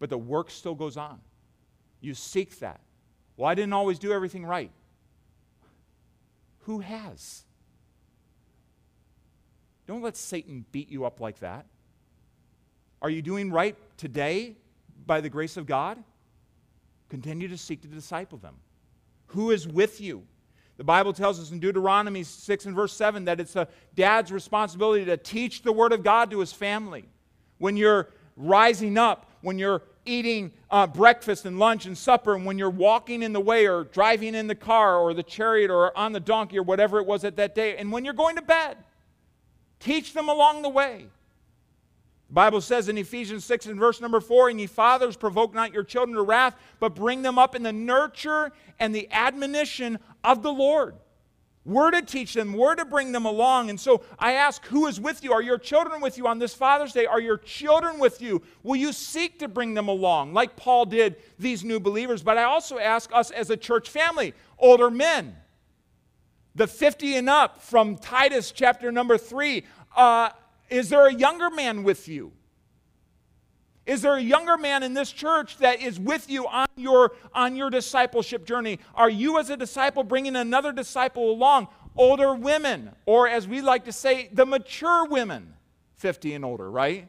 but 0.02 0.10
the 0.10 0.18
work 0.18 0.50
still 0.50 0.74
goes 0.74 0.98
on. 0.98 1.22
You 2.02 2.16
seek 2.16 2.58
that. 2.60 2.82
Well, 3.38 3.48
I 3.48 3.54
didn't 3.54 3.74
always 3.74 4.00
do 4.00 4.12
everything 4.12 4.44
right. 4.44 4.72
Who 6.62 6.80
has? 6.80 7.44
Don't 9.86 10.02
let 10.02 10.18
Satan 10.18 10.66
beat 10.72 10.90
you 10.90 11.06
up 11.06 11.20
like 11.20 11.40
that. 11.40 11.68
Are 13.00 13.12
you 13.12 13.22
doing 13.22 13.52
right 13.52 13.76
today 13.96 14.56
by 15.06 15.22
the 15.22 15.30
grace 15.30 15.56
of 15.56 15.68
God? 15.68 16.04
Continue 17.10 17.48
to 17.50 17.58
seek 17.58 17.82
to 17.84 17.88
disciple 17.88 18.40
them. 18.40 18.56
Who 19.28 19.52
is 19.52 19.68
with 19.68 20.02
you? 20.02 20.24
The 20.78 20.84
Bible 20.84 21.14
tells 21.14 21.40
us 21.40 21.52
in 21.52 21.60
Deuteronomy 21.60 22.24
6 22.24 22.66
and 22.66 22.76
verse 22.76 22.94
7 22.94 23.26
that 23.26 23.40
it's 23.40 23.56
a 23.56 23.68
dad's 23.94 24.32
responsibility 24.32 25.06
to 25.06 25.18
teach 25.18 25.62
the 25.62 25.72
Word 25.72 25.94
of 25.94 26.04
God 26.04 26.32
to 26.32 26.40
his 26.40 26.52
family. 26.52 27.08
When 27.60 27.78
you're 27.78 28.10
rising 28.36 28.98
up, 28.98 29.30
when 29.42 29.60
you're 29.60 29.84
eating 30.06 30.52
uh, 30.70 30.88
breakfast 30.88 31.46
and 31.46 31.60
lunch 31.60 31.86
and 31.86 31.98
supper, 31.98 32.36
and 32.36 32.46
when 32.46 32.58
you're 32.58 32.70
walking 32.70 33.24
in 33.24 33.34
the 33.34 33.40
way 33.40 33.68
or 33.68 33.84
driving 33.86 34.36
in 34.36 34.48
the 34.48 34.56
car 34.56 34.98
or 34.98 35.14
the 35.14 35.24
chariot 35.24 35.70
or 35.70 35.98
on 35.98 36.12
the 36.12 36.20
donkey 36.20 36.58
or 36.58 36.64
whatever 36.64 37.00
it 37.00 37.06
was 37.06 37.24
at 37.24 37.36
that 37.38 37.56
day, 37.56 37.78
and 37.78 37.92
when 37.92 38.04
you're 38.06 38.14
going 38.14 38.36
to 38.36 38.42
bed, 38.42 38.78
Teach 39.82 40.14
them 40.14 40.30
along 40.30 40.62
the 40.62 40.70
way. 40.70 41.08
The 42.30 42.34
Bible 42.34 42.62
says 42.62 42.88
in 42.88 42.98
Ephesians 42.98 43.44
6 43.44 43.66
and 43.66 43.80
verse 43.80 44.00
number 44.00 44.22
4, 44.22 44.50
And 44.50 44.62
ye 44.62 44.68
fathers, 44.68 45.18
provoke 45.18 45.54
not 45.54 45.74
your 45.74 45.84
children 45.84 46.16
to 46.16 46.22
wrath, 46.22 46.56
but 46.80 46.96
bring 46.96 47.24
them 47.24 47.38
up 47.38 47.56
in 47.56 47.64
the 47.64 47.74
nurture 47.74 48.52
and 48.80 48.96
the 48.96 49.10
admonition 49.12 50.00
of 50.24 50.44
the 50.44 50.54
Lord. 50.54 50.96
We're 51.64 51.92
to 51.92 52.02
teach 52.02 52.34
them, 52.34 52.54
we're 52.54 52.74
to 52.74 52.86
bring 52.86 53.12
them 53.12 53.26
along. 53.26 53.70
And 53.70 53.80
so 53.80 54.04
I 54.18 54.34
ask, 54.34 54.66
who 54.66 54.88
is 54.88 55.00
with 55.00 55.24
you? 55.24 55.32
Are 55.32 55.44
your 55.44 55.60
children 55.60 56.02
with 56.02 56.18
you 56.18 56.26
on 56.28 56.40
this 56.40 56.56
Father's 56.56 56.92
Day? 56.92 57.06
Are 57.06 57.22
your 57.22 57.38
children 57.38 58.00
with 58.00 58.20
you? 58.20 58.42
Will 58.64 58.78
you 58.78 58.92
seek 58.92 59.38
to 59.40 59.48
bring 59.48 59.76
them 59.76 59.88
along, 59.88 60.34
like 60.34 60.56
Paul 60.56 60.86
did 60.86 61.18
these 61.38 61.64
new 61.64 61.80
believers? 61.80 62.24
But 62.24 62.40
I 62.40 62.44
also 62.44 62.80
ask 62.80 63.12
us 63.14 63.30
as 63.30 63.52
a 63.52 63.58
church 63.58 63.90
family, 63.90 64.34
older 64.58 64.90
men, 64.90 65.36
the 66.56 66.66
50 66.66 67.16
and 67.18 67.30
up 67.30 67.62
from 67.62 67.96
Titus 67.96 68.52
chapter 68.52 68.92
number 68.92 69.18
3, 69.18 69.64
uh, 69.96 70.30
is 70.70 70.90
there 70.90 71.06
a 71.06 71.14
younger 71.14 71.52
man 71.52 71.84
with 71.84 72.08
you? 72.08 72.32
Is 73.86 74.02
there 74.02 74.16
a 74.16 74.22
younger 74.22 74.58
man 74.58 74.84
in 74.84 74.94
this 74.94 75.12
church 75.12 75.58
that 75.58 75.82
is 75.82 76.00
with 76.00 76.30
you 76.30 76.48
on 76.48 76.68
your, 76.76 77.14
on 77.34 77.56
your 77.56 77.70
discipleship 77.70 78.46
journey? 78.46 78.80
Are 78.94 79.10
you, 79.10 79.40
as 79.40 79.50
a 79.50 79.58
disciple, 79.58 80.04
bringing 80.04 80.36
another 80.36 80.72
disciple 80.72 81.32
along? 81.32 81.68
Older 81.96 82.36
women, 82.36 82.92
or 83.06 83.28
as 83.28 83.48
we 83.48 83.60
like 83.62 83.86
to 83.86 83.92
say, 83.92 84.30
the 84.32 84.46
mature 84.46 85.06
women, 85.08 85.54
50 85.96 86.36
and 86.36 86.46
older, 86.46 86.70
right? 86.70 87.08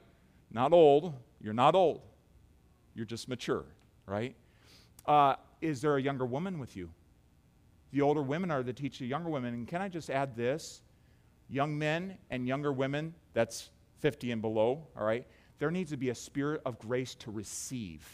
Not 0.50 0.72
old. 0.72 1.14
You're 1.40 1.54
not 1.54 1.74
old. 1.74 2.00
You're 2.94 3.06
just 3.06 3.28
mature, 3.28 3.64
right? 4.06 4.34
Uh, 5.06 5.34
is 5.60 5.80
there 5.80 5.96
a 5.96 6.02
younger 6.02 6.26
woman 6.26 6.58
with 6.58 6.76
you? 6.76 6.90
The 7.92 8.00
older 8.00 8.22
women 8.22 8.50
are 8.50 8.62
to 8.62 8.72
teach 8.72 8.98
the 8.98 9.06
younger 9.06 9.28
women. 9.28 9.54
And 9.54 9.68
can 9.68 9.82
I 9.82 9.88
just 9.88 10.10
add 10.10 10.34
this? 10.36 10.82
Young 11.48 11.78
men 11.78 12.16
and 12.30 12.46
younger 12.46 12.72
women, 12.72 13.14
that's 13.34 13.70
50 14.00 14.32
and 14.32 14.42
below, 14.42 14.86
all 14.96 15.04
right? 15.04 15.26
There 15.62 15.70
needs 15.70 15.92
to 15.92 15.96
be 15.96 16.10
a 16.10 16.14
spirit 16.16 16.60
of 16.66 16.76
grace 16.80 17.14
to 17.14 17.30
receive 17.30 18.04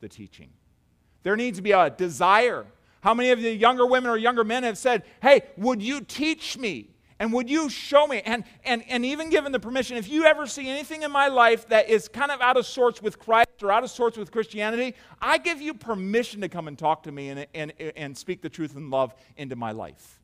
the 0.00 0.08
teaching. 0.10 0.50
There 1.22 1.36
needs 1.36 1.56
to 1.56 1.62
be 1.62 1.72
a 1.72 1.88
desire. 1.88 2.66
How 3.00 3.14
many 3.14 3.30
of 3.30 3.40
the 3.40 3.50
younger 3.50 3.86
women 3.86 4.10
or 4.10 4.18
younger 4.18 4.44
men 4.44 4.62
have 4.64 4.76
said, 4.76 5.04
Hey, 5.22 5.40
would 5.56 5.82
you 5.82 6.02
teach 6.02 6.58
me? 6.58 6.90
And 7.18 7.32
would 7.32 7.48
you 7.48 7.70
show 7.70 8.06
me? 8.06 8.20
And, 8.26 8.44
and, 8.62 8.84
and 8.90 9.06
even 9.06 9.30
given 9.30 9.52
the 9.52 9.58
permission, 9.58 9.96
if 9.96 10.06
you 10.06 10.26
ever 10.26 10.46
see 10.46 10.68
anything 10.68 11.00
in 11.00 11.10
my 11.10 11.28
life 11.28 11.66
that 11.68 11.88
is 11.88 12.08
kind 12.08 12.30
of 12.30 12.42
out 12.42 12.58
of 12.58 12.66
sorts 12.66 13.00
with 13.00 13.18
Christ 13.18 13.62
or 13.62 13.72
out 13.72 13.84
of 13.84 13.90
sorts 13.90 14.18
with 14.18 14.30
Christianity, 14.30 14.94
I 15.18 15.38
give 15.38 15.62
you 15.62 15.72
permission 15.72 16.42
to 16.42 16.48
come 16.50 16.68
and 16.68 16.78
talk 16.78 17.04
to 17.04 17.10
me 17.10 17.30
and, 17.30 17.46
and, 17.54 17.72
and 17.96 18.18
speak 18.18 18.42
the 18.42 18.50
truth 18.50 18.76
and 18.76 18.90
love 18.90 19.14
into 19.38 19.56
my 19.56 19.72
life. 19.72 20.20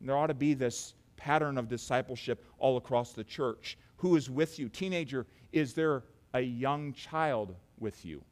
And 0.00 0.08
there 0.08 0.16
ought 0.16 0.26
to 0.26 0.34
be 0.34 0.54
this 0.54 0.94
pattern 1.16 1.58
of 1.58 1.68
discipleship 1.68 2.44
all 2.58 2.76
across 2.76 3.12
the 3.12 3.22
church. 3.22 3.78
Who 3.98 4.16
is 4.16 4.30
with 4.30 4.58
you? 4.58 4.68
Teenager, 4.68 5.26
is 5.52 5.74
there 5.74 6.04
a 6.34 6.40
young 6.40 6.92
child 6.92 7.54
with 7.78 8.04
you? 8.04 8.22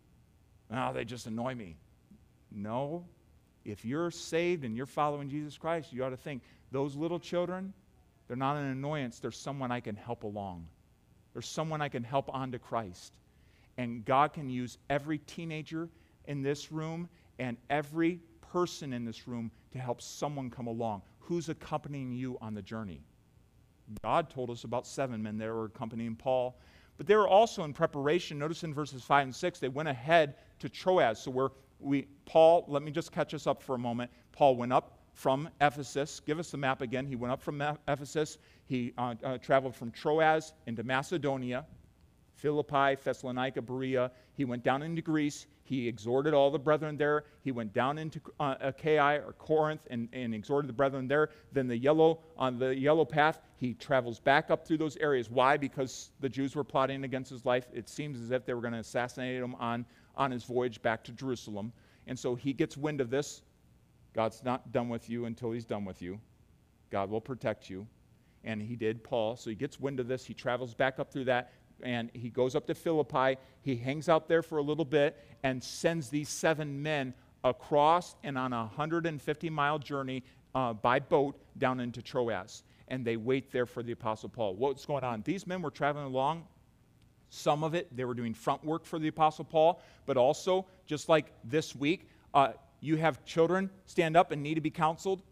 Oh, 0.72 0.92
they 0.92 1.04
just 1.04 1.26
annoy 1.26 1.54
me. 1.54 1.76
No. 2.50 3.04
If 3.64 3.84
you're 3.84 4.10
saved 4.10 4.64
and 4.64 4.76
you're 4.76 4.86
following 4.86 5.28
Jesus 5.28 5.56
Christ, 5.56 5.92
you 5.92 6.04
ought 6.04 6.10
to 6.10 6.16
think 6.16 6.42
those 6.72 6.96
little 6.96 7.18
children, 7.18 7.72
they're 8.26 8.36
not 8.36 8.56
an 8.56 8.66
annoyance. 8.66 9.18
There's 9.18 9.38
someone 9.38 9.70
I 9.70 9.80
can 9.80 9.96
help 9.96 10.24
along. 10.24 10.66
There's 11.32 11.48
someone 11.48 11.82
I 11.82 11.88
can 11.88 12.02
help 12.02 12.32
onto 12.32 12.58
Christ. 12.58 13.12
And 13.76 14.04
God 14.04 14.32
can 14.32 14.48
use 14.48 14.78
every 14.88 15.18
teenager 15.18 15.88
in 16.26 16.42
this 16.42 16.72
room 16.72 17.08
and 17.38 17.56
every 17.68 18.20
person 18.52 18.92
in 18.92 19.04
this 19.04 19.28
room 19.28 19.50
to 19.72 19.78
help 19.78 20.00
someone 20.00 20.50
come 20.50 20.66
along. 20.66 21.02
Who's 21.20 21.48
accompanying 21.48 22.12
you 22.12 22.38
on 22.40 22.54
the 22.54 22.62
journey? 22.62 23.02
God 24.02 24.30
told 24.30 24.50
us 24.50 24.64
about 24.64 24.86
seven 24.86 25.22
men 25.22 25.38
that 25.38 25.48
were 25.48 25.66
accompanying 25.66 26.16
Paul 26.16 26.58
but 26.96 27.06
they 27.06 27.16
were 27.16 27.28
also 27.28 27.64
in 27.64 27.72
preparation. 27.72 28.38
Notice 28.38 28.64
in 28.64 28.72
verses 28.72 29.02
5 29.02 29.24
and 29.24 29.34
6, 29.34 29.58
they 29.58 29.68
went 29.68 29.88
ahead 29.88 30.36
to 30.58 30.68
Troas. 30.68 31.20
So 31.20 31.30
where 31.30 31.50
we, 31.78 32.06
Paul, 32.24 32.64
let 32.68 32.82
me 32.82 32.90
just 32.90 33.12
catch 33.12 33.34
us 33.34 33.46
up 33.46 33.62
for 33.62 33.74
a 33.74 33.78
moment. 33.78 34.10
Paul 34.32 34.56
went 34.56 34.72
up 34.72 34.98
from 35.12 35.48
Ephesus. 35.60 36.20
Give 36.20 36.38
us 36.38 36.50
the 36.50 36.56
map 36.56 36.82
again. 36.82 37.06
He 37.06 37.16
went 37.16 37.32
up 37.32 37.42
from 37.42 37.60
Ephesus. 37.88 38.38
He 38.66 38.92
uh, 38.98 39.14
uh, 39.22 39.38
traveled 39.38 39.74
from 39.74 39.90
Troas 39.90 40.52
into 40.66 40.82
Macedonia, 40.82 41.64
Philippi, 42.34 42.96
Thessalonica, 43.02 43.62
Berea. 43.62 44.10
He 44.34 44.44
went 44.44 44.62
down 44.62 44.82
into 44.82 45.02
Greece. 45.02 45.46
He 45.66 45.88
exhorted 45.88 46.32
all 46.32 46.52
the 46.52 46.60
brethren 46.60 46.96
there. 46.96 47.24
He 47.42 47.50
went 47.50 47.72
down 47.72 47.98
into 47.98 48.20
uh, 48.38 48.54
Achaia 48.60 49.20
or 49.26 49.32
Corinth 49.32 49.80
and, 49.90 50.08
and 50.12 50.32
exhorted 50.32 50.68
the 50.68 50.72
brethren 50.72 51.08
there. 51.08 51.30
Then 51.50 51.66
the 51.66 51.76
yellow 51.76 52.20
on 52.38 52.56
the 52.56 52.72
yellow 52.72 53.04
path, 53.04 53.40
he 53.56 53.74
travels 53.74 54.20
back 54.20 54.48
up 54.48 54.64
through 54.64 54.78
those 54.78 54.96
areas. 54.98 55.28
Why? 55.28 55.56
Because 55.56 56.12
the 56.20 56.28
Jews 56.28 56.54
were 56.54 56.62
plotting 56.62 57.02
against 57.02 57.30
his 57.30 57.44
life. 57.44 57.66
It 57.74 57.88
seems 57.88 58.20
as 58.20 58.30
if 58.30 58.46
they 58.46 58.54
were 58.54 58.60
going 58.60 58.74
to 58.74 58.78
assassinate 58.78 59.42
him 59.42 59.56
on, 59.56 59.84
on 60.14 60.30
his 60.30 60.44
voyage 60.44 60.80
back 60.82 61.02
to 61.04 61.12
Jerusalem. 61.12 61.72
And 62.06 62.16
so 62.16 62.36
he 62.36 62.52
gets 62.52 62.76
wind 62.76 63.00
of 63.00 63.10
this. 63.10 63.42
God's 64.14 64.44
not 64.44 64.70
done 64.70 64.88
with 64.88 65.10
you 65.10 65.24
until 65.24 65.50
he's 65.50 65.64
done 65.64 65.84
with 65.84 66.00
you. 66.00 66.20
God 66.90 67.10
will 67.10 67.20
protect 67.20 67.68
you. 67.68 67.88
And 68.44 68.62
he 68.62 68.76
did, 68.76 69.02
Paul. 69.02 69.34
So 69.36 69.50
he 69.50 69.56
gets 69.56 69.80
wind 69.80 69.98
of 69.98 70.06
this. 70.06 70.24
He 70.24 70.32
travels 70.32 70.74
back 70.74 71.00
up 71.00 71.12
through 71.12 71.24
that 71.24 71.50
and 71.82 72.10
he 72.14 72.30
goes 72.30 72.54
up 72.54 72.66
to 72.66 72.74
Philippi. 72.74 73.36
He 73.62 73.76
hangs 73.76 74.08
out 74.08 74.28
there 74.28 74.42
for 74.42 74.58
a 74.58 74.62
little 74.62 74.84
bit 74.84 75.22
and 75.42 75.62
sends 75.62 76.08
these 76.08 76.28
seven 76.28 76.82
men 76.82 77.14
across 77.44 78.16
and 78.24 78.36
on 78.36 78.52
a 78.52 78.60
150 78.60 79.50
mile 79.50 79.78
journey 79.78 80.22
uh, 80.54 80.72
by 80.72 80.98
boat 80.98 81.38
down 81.58 81.80
into 81.80 82.02
Troas. 82.02 82.62
And 82.88 83.04
they 83.04 83.16
wait 83.16 83.50
there 83.52 83.66
for 83.66 83.82
the 83.82 83.92
Apostle 83.92 84.28
Paul. 84.28 84.54
What's 84.54 84.86
going 84.86 85.04
on? 85.04 85.22
These 85.24 85.46
men 85.46 85.60
were 85.62 85.70
traveling 85.70 86.06
along. 86.06 86.44
Some 87.28 87.64
of 87.64 87.74
it, 87.74 87.94
they 87.94 88.04
were 88.04 88.14
doing 88.14 88.34
front 88.34 88.64
work 88.64 88.84
for 88.84 88.98
the 88.98 89.08
Apostle 89.08 89.44
Paul, 89.44 89.82
but 90.06 90.16
also, 90.16 90.66
just 90.86 91.08
like 91.08 91.32
this 91.44 91.74
week, 91.74 92.08
uh, 92.32 92.52
you 92.80 92.96
have 92.96 93.24
children 93.24 93.68
stand 93.86 94.16
up 94.16 94.30
and 94.30 94.42
need 94.42 94.54
to 94.54 94.60
be 94.60 94.70
counseled. 94.70 95.22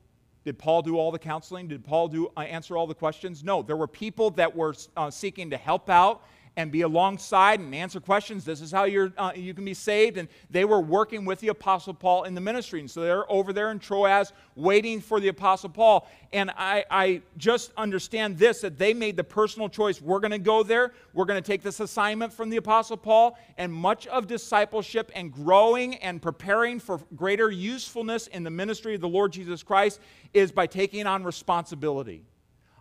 Did 0.44 0.58
Paul 0.58 0.82
do 0.82 0.98
all 0.98 1.10
the 1.10 1.18
counseling? 1.18 1.68
Did 1.68 1.84
Paul 1.84 2.08
do, 2.08 2.30
uh, 2.36 2.40
answer 2.40 2.76
all 2.76 2.86
the 2.86 2.94
questions? 2.94 3.42
No. 3.42 3.62
There 3.62 3.76
were 3.76 3.86
people 3.86 4.30
that 4.32 4.54
were 4.54 4.74
uh, 4.96 5.10
seeking 5.10 5.50
to 5.50 5.56
help 5.56 5.88
out 5.88 6.22
and 6.56 6.70
be 6.70 6.82
alongside 6.82 7.58
and 7.58 7.74
answer 7.74 8.00
questions. 8.00 8.44
This 8.44 8.60
is 8.60 8.70
how 8.70 8.84
you're, 8.84 9.12
uh, 9.18 9.32
you 9.34 9.54
can 9.54 9.64
be 9.64 9.74
saved. 9.74 10.18
And 10.18 10.28
they 10.50 10.64
were 10.64 10.80
working 10.80 11.24
with 11.24 11.40
the 11.40 11.48
Apostle 11.48 11.94
Paul 11.94 12.24
in 12.24 12.34
the 12.34 12.40
ministry. 12.40 12.80
And 12.80 12.90
so 12.90 13.00
they're 13.00 13.30
over 13.30 13.52
there 13.52 13.70
in 13.70 13.80
Troas 13.80 14.32
waiting 14.54 15.00
for 15.00 15.18
the 15.18 15.28
Apostle 15.28 15.70
Paul. 15.70 16.08
And 16.32 16.50
I, 16.56 16.84
I 16.90 17.22
just 17.36 17.72
understand 17.76 18.38
this 18.38 18.60
that 18.60 18.78
they 18.78 18.94
made 18.94 19.16
the 19.16 19.24
personal 19.24 19.68
choice 19.68 20.00
we're 20.00 20.20
going 20.20 20.30
to 20.30 20.38
go 20.38 20.62
there, 20.62 20.92
we're 21.12 21.24
going 21.24 21.42
to 21.42 21.46
take 21.46 21.62
this 21.62 21.80
assignment 21.80 22.32
from 22.32 22.50
the 22.50 22.56
Apostle 22.56 22.96
Paul. 22.96 23.36
And 23.58 23.72
much 23.72 24.06
of 24.06 24.28
discipleship 24.28 25.10
and 25.14 25.32
growing 25.32 25.96
and 25.96 26.22
preparing 26.22 26.78
for 26.78 27.00
greater 27.16 27.50
usefulness 27.50 28.28
in 28.28 28.44
the 28.44 28.50
ministry 28.50 28.94
of 28.94 29.00
the 29.00 29.08
Lord 29.08 29.32
Jesus 29.32 29.62
Christ 29.62 29.98
is 30.32 30.52
by 30.52 30.66
taking 30.66 31.06
on 31.06 31.24
responsibility. 31.24 32.24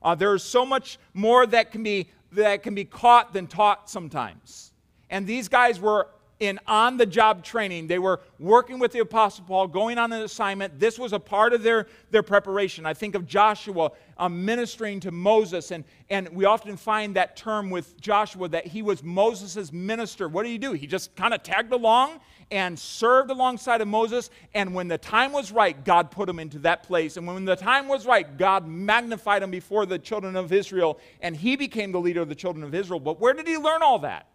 Uh, 0.04 0.14
there 0.14 0.36
is 0.36 0.44
so 0.44 0.66
much 0.66 1.00
more 1.14 1.48
that 1.48 1.72
can 1.72 1.82
be 1.82 2.10
that 2.36 2.64
can 2.64 2.76
be 2.76 2.86
caught 2.86 3.34
than 3.34 3.48
taught 3.48 3.90
sometimes. 3.90 4.72
And 5.10 5.28
these 5.28 5.48
guys 5.48 5.80
were 5.80 6.08
in 6.40 6.60
on 6.68 6.98
the 6.98 7.06
job 7.06 7.44
training. 7.44 7.88
They 7.88 8.00
were 8.00 8.20
working 8.40 8.80
with 8.80 8.92
the 8.92 9.00
Apostle 9.00 9.46
Paul, 9.46 9.68
going 9.68 9.98
on 9.98 10.12
an 10.12 10.22
assignment. 10.22 10.80
This 10.80 11.00
was 11.00 11.14
a 11.14 11.20
part 11.20 11.54
of 11.54 11.64
their, 11.64 11.88
their 12.12 12.24
preparation. 12.24 12.86
I 12.86 12.94
think 12.94 13.16
of 13.16 13.26
Joshua 13.26 13.92
um, 14.18 14.44
ministering 14.44 15.00
to 15.02 15.12
Moses, 15.12 15.72
and, 15.72 15.84
and 16.10 16.30
we 16.30 16.46
often 16.46 16.76
find 16.76 17.16
that 17.16 17.36
term 17.36 17.70
with 17.70 18.00
Joshua 18.00 18.48
that 18.50 18.68
he 18.68 18.82
was 18.82 19.04
Moses' 19.04 19.72
minister. 19.72 20.28
What 20.28 20.44
did 20.44 20.50
he 20.50 20.58
do? 20.58 20.74
He 20.74 20.88
just 20.88 21.16
kind 21.16 21.34
of 21.34 21.44
tagged 21.44 21.72
along 21.72 22.20
and 22.52 22.78
served 22.78 23.30
alongside 23.32 23.82
of 23.82 23.88
Moses. 23.88 24.30
And 24.54 24.74
when 24.74 24.88
the 24.88 24.98
time 24.98 25.32
was 25.32 25.52
right, 25.52 25.84
God 25.84 26.12
put 26.12 26.30
him 26.30 26.40
into 26.40 26.60
that 26.60 26.84
place. 26.84 27.18
And 27.18 27.26
when 27.28 27.46
the 27.46 27.56
time 27.56 27.88
was 27.88 28.06
right, 28.06 28.38
God 28.38 28.68
magnified 28.68 29.44
him 29.44 29.52
before 29.52 29.86
the 29.86 30.00
children 30.00 30.36
of 30.36 30.52
Israel, 30.52 31.00
and 31.22 31.36
he 31.36 31.56
became 31.56 31.92
the 31.92 32.00
leader 32.00 32.22
of 32.22 32.30
the 32.30 32.36
children 32.36 32.64
of 32.64 32.74
Israel. 32.74 33.00
But 33.00 33.20
where 33.20 33.34
did 33.34 33.48
he 33.48 33.58
learn 33.58 33.82
all 33.82 34.00
that? 34.00 34.28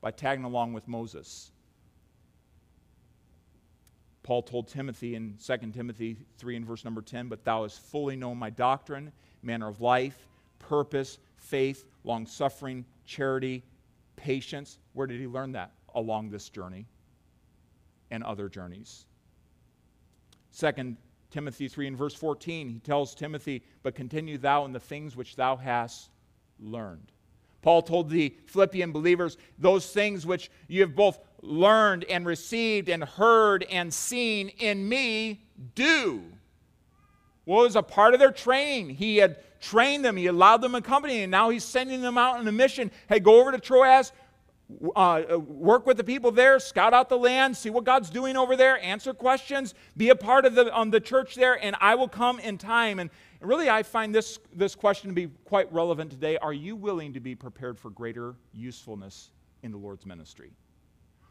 by 0.00 0.10
tagging 0.10 0.44
along 0.44 0.72
with 0.72 0.86
Moses. 0.88 1.50
Paul 4.22 4.42
told 4.42 4.68
Timothy 4.68 5.14
in 5.14 5.36
2 5.44 5.56
Timothy 5.72 6.18
3 6.36 6.56
and 6.56 6.66
verse 6.66 6.84
number 6.84 7.00
10, 7.00 7.28
But 7.28 7.44
thou 7.44 7.62
hast 7.62 7.80
fully 7.80 8.14
known 8.14 8.36
my 8.36 8.50
doctrine, 8.50 9.10
manner 9.42 9.68
of 9.68 9.80
life, 9.80 10.28
purpose, 10.58 11.18
faith, 11.36 11.84
long 12.04 12.26
suffering, 12.26 12.84
charity, 13.06 13.64
patience. 14.16 14.78
Where 14.92 15.06
did 15.06 15.20
he 15.20 15.26
learn 15.26 15.52
that? 15.52 15.72
Along 15.94 16.30
this 16.30 16.48
journey 16.50 16.86
and 18.10 18.22
other 18.24 18.48
journeys. 18.48 19.06
Second, 20.50 20.96
Timothy 21.30 21.68
3 21.68 21.88
and 21.88 21.96
verse 21.96 22.14
14, 22.14 22.68
he 22.68 22.78
tells 22.78 23.14
Timothy, 23.14 23.62
But 23.82 23.94
continue 23.94 24.38
thou 24.38 24.64
in 24.64 24.72
the 24.72 24.80
things 24.80 25.16
which 25.16 25.36
thou 25.36 25.56
hast 25.56 26.10
learned. 26.58 27.12
Paul 27.60 27.82
told 27.82 28.08
the 28.08 28.34
Philippian 28.46 28.92
believers, 28.92 29.36
Those 29.58 29.90
things 29.90 30.24
which 30.24 30.50
you 30.68 30.80
have 30.82 30.94
both 30.94 31.18
learned 31.42 32.04
and 32.04 32.24
received 32.26 32.88
and 32.88 33.04
heard 33.04 33.64
and 33.64 33.92
seen 33.92 34.48
in 34.48 34.88
me, 34.88 35.42
do. 35.74 36.24
What 37.44 37.64
was 37.64 37.76
a 37.76 37.82
part 37.82 38.14
of 38.14 38.20
their 38.20 38.32
training? 38.32 38.90
He 38.90 39.16
had 39.16 39.38
trained 39.60 40.04
them. 40.04 40.16
He 40.16 40.26
allowed 40.26 40.60
them 40.60 40.74
a 40.74 40.82
company, 40.82 41.22
and 41.22 41.30
now 41.30 41.50
he's 41.50 41.64
sending 41.64 42.00
them 42.00 42.18
out 42.18 42.38
on 42.38 42.46
a 42.46 42.52
mission. 42.52 42.90
Hey, 43.08 43.20
go 43.20 43.40
over 43.40 43.52
to 43.52 43.58
Troas, 43.58 44.12
uh, 44.94 45.38
work 45.38 45.86
with 45.86 45.96
the 45.96 46.04
people 46.04 46.30
there, 46.30 46.58
scout 46.58 46.92
out 46.92 47.08
the 47.08 47.18
land, 47.18 47.56
see 47.56 47.70
what 47.70 47.84
God's 47.84 48.10
doing 48.10 48.36
over 48.36 48.56
there, 48.56 48.78
answer 48.82 49.14
questions, 49.14 49.74
be 49.96 50.10
a 50.10 50.16
part 50.16 50.44
of 50.44 50.54
the, 50.54 50.76
um, 50.76 50.90
the 50.90 51.00
church 51.00 51.34
there, 51.34 51.62
and 51.62 51.74
I 51.80 51.94
will 51.94 52.08
come 52.08 52.38
in 52.38 52.58
time. 52.58 52.98
And 52.98 53.10
really, 53.40 53.70
I 53.70 53.82
find 53.82 54.14
this, 54.14 54.38
this 54.54 54.74
question 54.74 55.08
to 55.08 55.14
be 55.14 55.28
quite 55.44 55.72
relevant 55.72 56.10
today. 56.10 56.36
Are 56.38 56.52
you 56.52 56.76
willing 56.76 57.14
to 57.14 57.20
be 57.20 57.34
prepared 57.34 57.78
for 57.78 57.90
greater 57.90 58.34
usefulness 58.52 59.30
in 59.62 59.72
the 59.72 59.78
Lord's 59.78 60.04
ministry? 60.04 60.52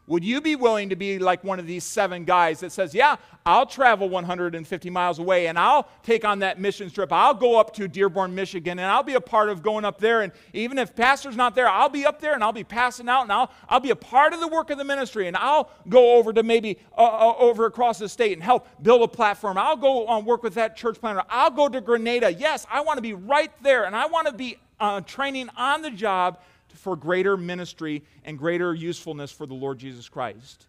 Would 0.08 0.24
you 0.24 0.39
be 0.39 0.55
willing 0.55 0.88
to 0.89 0.95
be 0.95 1.20
like 1.20 1.43
one 1.43 1.60
of 1.60 1.68
these 1.68 1.84
seven 1.84 2.24
guys 2.24 2.62
that 2.62 2.72
says, 2.72 2.93
Yeah, 2.93 3.18
I'll 3.45 3.66
travel 3.66 4.08
150 4.08 4.89
miles 4.89 5.20
away 5.20 5.47
and 5.47 5.60
I'll 5.60 5.89
take 6.01 6.24
on 6.24 6.39
that 6.39 6.62
mission 6.62 6.89
trip. 6.89 7.12
I'll 7.12 7.34
go 7.34 7.60
up 7.60 7.74
to 7.76 7.89
Dearborn, 7.89 8.34
Michigan, 8.34 8.80
and 8.80 8.89
I'll 8.89 9.03
be 9.03 9.16
a 9.16 9.22
part 9.22 9.49
of 9.49 9.62
going 9.62 9.84
up 9.84 9.99
there. 9.99 10.22
And 10.22 10.32
even 10.53 10.78
if 10.78 10.95
pastor's 10.95 11.36
not 11.36 11.55
there, 11.55 11.68
I'll 11.68 11.89
be 11.89 12.05
up 12.05 12.22
there 12.22 12.34
and 12.34 12.43
I'll 12.43 12.53
be 12.53 12.64
passing 12.64 13.10
out 13.10 13.24
and 13.24 13.32
I'll, 13.34 13.51
I'll 13.68 13.82
be 13.82 13.89
a 13.89 13.97
part 13.97 14.34
of 14.34 14.39
the 14.39 14.47
work 14.47 14.70
of 14.70 14.78
the 14.78 14.86
ministry. 14.86 15.28
And 15.28 15.36
I'll 15.36 15.70
go 15.89 16.16
over 16.16 16.32
to 16.32 16.41
maybe 16.41 16.80
uh, 16.97 17.03
uh, 17.03 17.36
over 17.38 17.66
across 17.66 17.99
the 17.99 18.08
state 18.08 18.32
and 18.32 18.41
help 18.41 18.66
build 18.82 19.01
a 19.01 19.08
platform. 19.10 19.58
I'll 19.58 19.76
go 19.76 20.08
on 20.08 20.24
work 20.24 20.41
with 20.41 20.53
that 20.53 20.78
church 20.78 21.01
planner. 21.01 21.24
I'll 21.30 21.51
go 21.51 21.68
to 21.68 21.82
Grenada. 21.82 22.32
Yes, 22.32 22.66
I 22.72 22.80
want 22.80 22.97
to 22.97 23.01
be 23.01 23.14
right 23.14 23.51
there 23.62 23.84
and 23.84 23.93
I 23.93 24.05
want 24.05 24.28
to 24.28 24.34
be 24.34 24.58
uh, 24.80 25.01
training 25.01 25.49
on 25.58 25.82
the 25.82 25.91
job 25.91 26.39
for 26.78 26.95
greater 26.95 27.38
ministry 27.38 28.03
and 28.23 28.38
greater 28.38 28.73
usefulness 28.73 29.32
for 29.32 29.45
the 29.45 29.53
Lord 29.53 29.80
Jesus 29.80 30.07
Christ. 30.09 30.67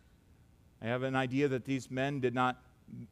I 0.82 0.86
have 0.86 1.02
an 1.02 1.16
idea 1.16 1.48
that 1.48 1.64
these 1.64 1.90
men 1.90 2.20
did 2.20 2.34
not, 2.34 2.62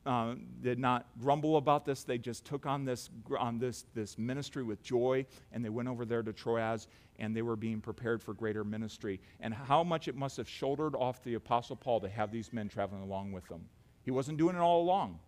uh, 0.04 0.34
did 0.62 0.78
not 0.78 1.06
grumble 1.20 1.56
about 1.56 1.84
this. 1.84 2.04
They 2.04 2.18
just 2.18 2.44
took 2.44 2.64
on 2.64 2.84
this, 2.84 3.10
on 3.38 3.58
this, 3.58 3.84
this 3.94 4.16
ministry 4.18 4.62
with 4.62 4.82
joy, 4.82 5.26
and 5.52 5.64
they 5.64 5.68
went 5.68 5.88
over 5.88 6.04
there 6.04 6.22
to 6.22 6.32
Troas, 6.32 6.86
and 7.18 7.36
they 7.36 7.42
were 7.42 7.56
being 7.56 7.80
prepared 7.80 8.22
for 8.22 8.34
greater 8.34 8.64
ministry. 8.64 9.20
And 9.40 9.52
how 9.52 9.82
much 9.82 10.06
it 10.06 10.16
must 10.16 10.36
have 10.36 10.48
shouldered 10.48 10.94
off 10.94 11.22
the 11.24 11.34
Apostle 11.34 11.76
Paul 11.76 12.00
to 12.00 12.08
have 12.08 12.30
these 12.30 12.52
men 12.52 12.68
traveling 12.68 13.02
along 13.02 13.32
with 13.32 13.46
them. 13.48 13.64
He 14.04 14.10
wasn't 14.12 14.38
doing 14.38 14.54
it 14.54 14.60
all 14.60 14.82
along. 14.82 15.18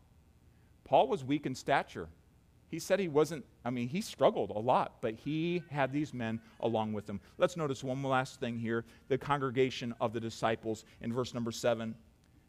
Paul 0.85 1.09
was 1.09 1.25
weak 1.25 1.45
in 1.45 1.55
stature. 1.55 2.09
He 2.71 2.79
said 2.79 3.01
he 3.01 3.09
wasn't, 3.09 3.45
I 3.65 3.71
mean, 3.71 3.89
he 3.89 4.01
struggled 4.01 4.51
a 4.51 4.59
lot, 4.59 5.01
but 5.01 5.15
he 5.15 5.63
had 5.71 5.93
these 5.93 6.13
men 6.13 6.41
along 6.61 6.93
with 6.93 7.09
him. 7.09 7.21
Let's 7.39 7.57
notice 7.57 7.83
one 7.83 8.03
last 8.03 8.41
thing 8.41 8.59
here 8.59 8.85
the 9.09 9.17
congregation 9.17 9.95
of 10.01 10.13
the 10.13 10.21
disciples 10.21 10.85
in 11.01 11.13
verse 11.13 11.33
number 11.33 11.51
seven. 11.51 11.95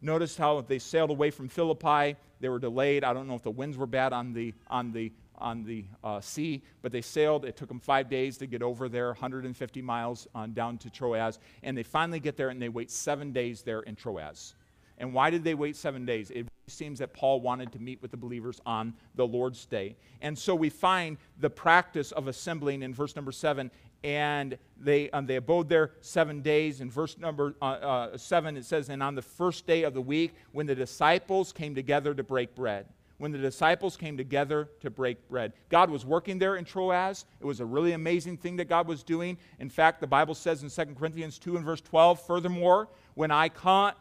Notice 0.01 0.38
how 0.38 0.61
they 0.61 0.80
sailed 0.80 1.09
away 1.09 1.30
from 1.30 1.47
Philippi. 1.47 2.17
They 2.39 2.49
were 2.49 2.59
delayed. 2.59 3.03
I 3.03 3.13
don't 3.13 3.28
know 3.28 3.36
if 3.36 3.43
the 3.43 3.51
winds 3.51 3.78
were 3.78 3.88
bad 3.88 4.13
on 4.13 4.34
the, 4.34 4.53
on 4.67 4.91
the, 4.91 5.11
on 5.38 5.63
the 5.63 5.86
uh, 6.03 6.22
sea, 6.22 6.63
but 6.82 6.91
they 6.91 7.01
sailed. 7.01 7.43
It 7.45 7.57
took 7.57 7.67
them 7.67 7.80
five 7.80 8.09
days 8.09 8.38
to 8.38 8.47
get 8.47 8.61
over 8.61 8.88
there, 8.88 9.07
150 9.07 9.82
miles 9.82 10.28
on 10.34 10.53
down 10.53 10.78
to 10.80 10.89
Troas. 10.89 11.39
And 11.63 11.78
they 11.78 11.84
finally 11.84 12.20
get 12.20 12.38
there 12.38 12.49
and 12.49 12.61
they 12.61 12.70
wait 12.70 12.91
seven 12.91 13.32
days 13.34 13.61
there 13.61 13.82
in 13.82 13.95
Troas. 13.95 14.55
And 14.97 15.13
why 15.13 15.30
did 15.30 15.43
they 15.43 15.53
wait 15.53 15.76
seven 15.76 16.05
days? 16.05 16.30
It 16.30 16.49
seems 16.70 16.99
that 16.99 17.13
Paul 17.13 17.41
wanted 17.41 17.72
to 17.74 17.80
meet 17.80 18.01
with 18.01 18.11
the 18.11 18.17
believers 18.17 18.61
on 18.65 18.93
the 19.15 19.28
Lord's 19.28 19.65
Day. 19.65 19.95
And 20.22 20.38
so 20.38 20.55
we 20.55 20.70
find 20.70 21.17
the 21.39 21.49
practice 21.49 22.11
of 22.11 22.28
assembling 22.28 22.84
in 22.84 22.93
verse 22.93 23.15
number 23.15 23.32
seven. 23.32 23.72
And 24.03 24.57
they, 24.80 25.09
um, 25.09 25.26
they 25.26 25.36
abode 25.36 25.67
there 25.67 25.91
seven 25.99 26.41
days. 26.41 26.80
In 26.80 26.89
verse 26.89 27.17
number 27.17 27.55
uh, 27.61 27.65
uh, 27.65 28.17
seven, 28.17 28.55
it 28.55 28.65
says, 28.65 28.89
And 28.89 29.03
on 29.03 29.15
the 29.15 29.22
first 29.22 29.67
day 29.67 29.84
of 29.84 29.93
the 29.93 30.01
week, 30.01 30.34
when 30.53 30.67
the 30.67 30.76
disciples 30.76 31.51
came 31.51 31.76
together 31.76 32.13
to 32.13 32.24
break 32.24 32.55
bread 32.55 32.86
when 33.20 33.34
the 33.34 33.38
disciples 33.38 33.95
came 33.95 34.17
together 34.17 34.70
to 34.80 34.89
break 34.89 35.28
bread. 35.28 35.53
God 35.67 35.89
was 35.89 36.05
working 36.05 36.39
there 36.39 36.55
in 36.55 36.65
Troas. 36.65 37.26
It 37.39 37.45
was 37.45 37.59
a 37.59 37.65
really 37.65 37.91
amazing 37.91 38.38
thing 38.38 38.55
that 38.55 38.70
God 38.70 38.88
was 38.88 39.03
doing. 39.03 39.38
In 39.59 39.70
fact, 39.70 39.99
the 39.99 40.07
Bible 40.07 40.34
says 40.34 40.63
in 40.63 40.70
2 40.70 40.95
Corinthians 40.95 41.38
2 41.38 41.57
and 41.57 41.65
verse 41.65 41.82
12, 41.82 42.26
furthermore, 42.26 42.88
when 43.15 43.30
I 43.30 43.49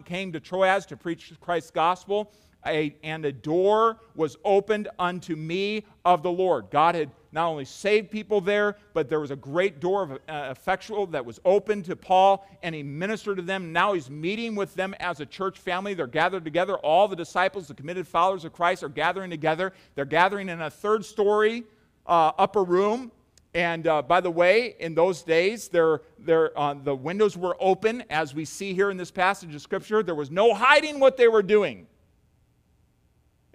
came 0.04 0.32
to 0.32 0.40
Troas 0.40 0.86
to 0.86 0.96
preach 0.96 1.32
Christ's 1.40 1.72
gospel, 1.72 2.32
a, 2.66 2.94
and 3.02 3.24
a 3.24 3.32
door 3.32 3.98
was 4.14 4.36
opened 4.44 4.88
unto 4.98 5.36
me 5.36 5.84
of 6.04 6.22
the 6.22 6.30
Lord. 6.30 6.70
God 6.70 6.94
had 6.94 7.10
not 7.30 7.46
only 7.46 7.64
saved 7.64 8.10
people 8.10 8.40
there, 8.40 8.76
but 8.94 9.08
there 9.08 9.20
was 9.20 9.30
a 9.30 9.36
great 9.36 9.80
door 9.80 10.02
of 10.02 10.12
uh, 10.12 10.48
effectual 10.50 11.06
that 11.08 11.24
was 11.24 11.40
open 11.44 11.82
to 11.82 11.94
Paul, 11.94 12.46
and 12.62 12.74
he 12.74 12.82
ministered 12.82 13.36
to 13.36 13.42
them. 13.42 13.72
Now 13.72 13.92
he's 13.92 14.10
meeting 14.10 14.54
with 14.54 14.74
them 14.74 14.94
as 14.98 15.20
a 15.20 15.26
church 15.26 15.58
family. 15.58 15.94
They're 15.94 16.06
gathered 16.06 16.44
together. 16.44 16.76
All 16.78 17.06
the 17.06 17.16
disciples, 17.16 17.68
the 17.68 17.74
committed 17.74 18.08
followers 18.08 18.44
of 18.44 18.52
Christ, 18.52 18.82
are 18.82 18.88
gathering 18.88 19.30
together. 19.30 19.72
They're 19.94 20.04
gathering 20.04 20.48
in 20.48 20.60
a 20.62 20.70
third 20.70 21.04
story 21.04 21.64
uh, 22.06 22.32
upper 22.38 22.64
room. 22.64 23.12
And 23.54 23.86
uh, 23.86 24.02
by 24.02 24.20
the 24.20 24.30
way, 24.30 24.76
in 24.78 24.94
those 24.94 25.22
days, 25.22 25.68
they're, 25.68 26.02
they're, 26.18 26.58
uh, 26.58 26.74
the 26.74 26.94
windows 26.94 27.36
were 27.36 27.56
open, 27.60 28.04
as 28.10 28.34
we 28.34 28.44
see 28.44 28.72
here 28.74 28.90
in 28.90 28.96
this 28.96 29.10
passage 29.10 29.54
of 29.54 29.60
Scripture. 29.60 30.02
There 30.02 30.14
was 30.14 30.30
no 30.30 30.54
hiding 30.54 31.00
what 31.00 31.16
they 31.16 31.28
were 31.28 31.42
doing. 31.42 31.86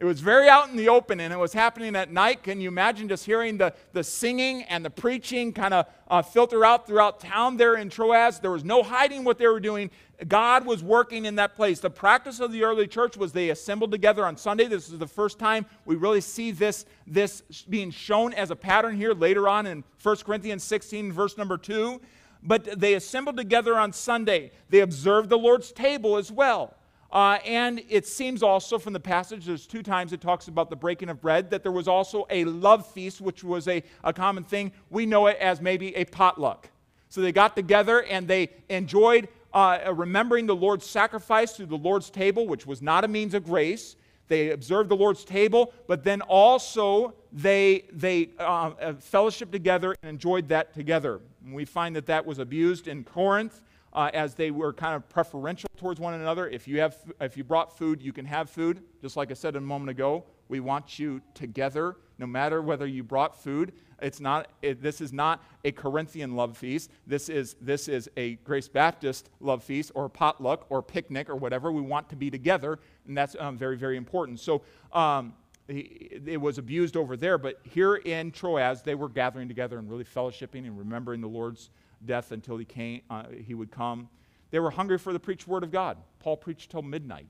It 0.04 0.06
was 0.06 0.20
very 0.20 0.50
out 0.50 0.70
in 0.70 0.76
the 0.76 0.90
open 0.90 1.22
and 1.22 1.32
it 1.32 1.40
was 1.40 1.54
happening 1.54 1.96
at 1.96 2.12
night. 2.12 2.44
Can 2.44 2.60
you 2.60 2.68
imagine 2.68 3.08
just 3.08 3.26
hearing 3.26 3.58
the, 3.58 3.74
the 3.94 4.04
singing 4.04 4.64
and 4.64 4.84
the 4.84 4.90
preaching 4.90 5.54
kind 5.54 5.74
of 5.74 5.86
uh, 6.10 6.22
filter 6.22 6.66
out 6.66 6.86
throughout 6.86 7.22
town 7.22 7.56
there 7.56 7.76
in 7.76 7.90
Troas? 7.90 8.42
There 8.42 8.52
was 8.52 8.66
no 8.66 8.84
hiding 8.84 9.24
what 9.24 9.38
they 9.38 9.48
were 9.48 9.62
doing. 9.62 9.90
God 10.28 10.66
was 10.66 10.84
working 10.84 11.24
in 11.24 11.36
that 11.36 11.56
place. 11.56 11.80
The 11.80 11.90
practice 11.90 12.42
of 12.42 12.52
the 12.52 12.64
early 12.64 12.86
church 12.86 13.16
was 13.16 13.32
they 13.32 13.50
assembled 13.50 13.92
together 13.92 14.26
on 14.26 14.36
Sunday. 14.36 14.66
This 14.66 14.90
is 14.90 15.00
the 15.00 15.08
first 15.08 15.40
time 15.40 15.66
we 15.86 15.96
really 15.96 16.20
see 16.20 16.52
this, 16.52 16.86
this 17.08 17.42
being 17.70 17.90
shown 17.90 18.34
as 18.34 18.52
a 18.52 18.58
pattern 18.58 18.98
here 18.98 19.14
later 19.14 19.48
on 19.48 19.66
in 19.66 19.86
1 20.02 20.16
Corinthians 20.18 20.66
16, 20.66 21.14
verse 21.14 21.38
number 21.38 21.58
2. 21.58 22.02
But 22.44 22.78
they 22.78 22.96
assembled 22.96 23.38
together 23.38 23.80
on 23.80 23.94
Sunday. 23.94 24.52
They 24.70 24.82
observed 24.82 25.30
the 25.30 25.38
Lord's 25.38 25.72
table 25.72 26.18
as 26.18 26.30
well. 26.30 26.76
Uh, 27.14 27.38
and 27.46 27.84
it 27.90 28.08
seems 28.08 28.42
also 28.42 28.80
from 28.80 28.92
the 28.92 29.00
passage, 29.00 29.46
there's 29.46 29.68
two 29.68 29.84
times 29.84 30.14
it 30.14 30.20
talks 30.20 30.48
about 30.48 30.72
the 30.72 30.76
breaking 30.76 31.10
of 31.10 31.22
bread, 31.22 31.48
that 31.52 31.62
there 31.62 31.72
was 31.72 31.88
also 31.88 32.26
a 32.32 32.44
love 32.46 32.88
feast, 32.88 33.22
which 33.22 33.44
was 33.44 33.68
a, 33.68 33.84
a 34.04 34.12
common 34.12 34.44
thing. 34.44 34.72
We 34.90 35.06
know 35.06 35.28
it 35.28 35.38
as 35.38 35.62
maybe 35.62 35.96
a 35.96 36.06
potluck. 36.06 36.70
So 37.10 37.22
they 37.22 37.32
got 37.32 37.56
together 37.56 38.02
and 38.02 38.28
they 38.28 38.50
enjoyed 38.68 39.28
uh, 39.54 39.94
remembering 39.94 40.48
the 40.48 40.56
Lord's 40.56 40.88
sacrifice 40.88 41.56
through 41.56 41.68
the 41.68 41.78
Lord's 41.78 42.10
table, 42.10 42.48
which 42.48 42.66
was 42.66 42.82
not 42.82 43.04
a 43.04 43.08
means 43.08 43.36
of 43.36 43.44
grace. 43.44 43.96
They 44.28 44.50
observed 44.50 44.90
the 44.90 44.96
Lord's 44.96 45.24
table, 45.24 45.72
but 45.86 46.04
then 46.04 46.22
also 46.22 47.14
they, 47.32 47.86
they 47.92 48.30
uh, 48.40 48.72
uh 48.82 48.94
fellowship 48.94 49.52
together 49.52 49.96
and 50.02 50.10
enjoyed 50.10 50.48
that 50.48 50.74
together. 50.74 51.22
And 51.46 51.54
we 51.54 51.66
find 51.66 51.96
that 51.96 52.08
that 52.08 52.26
was 52.26 52.40
abused 52.40 52.88
in 52.88 53.04
Corinth 53.04 53.62
uh, 53.94 54.10
as 54.14 54.36
they 54.36 54.52
were 54.52 54.74
kind 54.74 54.96
of 54.96 55.08
preferential 55.10 55.70
towards 55.78 56.00
one 56.00 56.14
another. 56.14 56.50
If 56.50 56.68
you, 56.68 56.80
have, 56.80 56.98
if 57.22 57.38
you 57.38 57.44
brought 57.44 57.78
food, 57.78 58.02
you 58.02 58.12
can 58.12 58.26
have 58.26 58.50
food. 58.50 58.82
Just 59.02 59.16
like 59.16 59.32
I 59.32 59.34
said 59.36 59.56
a 59.56 59.62
moment 59.62 59.92
ago, 59.92 60.26
we 60.50 60.60
want 60.60 61.00
you 61.00 61.22
together, 61.34 61.98
no 62.18 62.28
matter 62.28 62.62
whether 62.62 62.86
you 62.88 63.04
brought 63.04 63.42
food. 63.42 63.74
It's 64.02 64.20
not, 64.20 64.50
it, 64.62 64.82
this 64.82 65.00
is 65.00 65.14
not 65.14 65.44
a 65.64 65.72
Corinthian 65.72 66.36
love 66.36 66.58
feast. 66.58 66.92
This 67.08 67.30
is, 67.30 67.56
this 67.62 67.88
is 67.88 68.10
a 68.18 68.36
Grace 68.36 68.68
Baptist 68.68 69.30
love 69.40 69.64
feast 69.64 69.92
or 69.96 70.10
potluck 70.10 70.66
or 70.70 70.82
picnic 70.82 71.30
or 71.30 71.36
whatever. 71.36 71.72
We 71.72 71.82
want 71.82 72.10
to 72.10 72.16
be 72.16 72.30
together, 72.30 72.80
and 73.08 73.18
that's 73.18 73.36
um, 73.40 73.58
very, 73.58 73.78
very 73.78 73.96
important. 73.96 74.40
So, 74.40 74.64
um, 74.92 75.34
it 75.70 76.42
was 76.42 76.58
abused 76.58 76.98
over 76.98 77.16
there, 77.16 77.38
but 77.38 77.62
here 77.64 77.96
in 77.96 78.32
Troas, 78.32 78.82
they 78.82 78.96
were 78.96 79.08
gathering 79.08 79.48
together 79.48 79.80
and 79.80 79.90
really 79.90 80.04
fellowshipping 80.04 80.68
and 80.68 80.78
remembering 80.78 81.22
the 81.22 81.28
Lord's 81.28 81.70
death 82.06 82.32
until 82.32 82.58
he, 82.58 82.66
came, 82.66 83.02
uh, 83.10 83.24
he 83.46 83.54
would 83.54 83.72
come. 83.72 84.10
They 84.52 84.60
were 84.60 84.72
hungry 84.72 84.98
for 84.98 85.14
the 85.14 85.20
preached 85.20 85.48
word 85.48 85.64
of 85.64 85.72
God. 85.72 85.98
Paul 86.20 86.38
preached 86.38 86.72
till 86.72 86.82
midnight. 86.82 87.28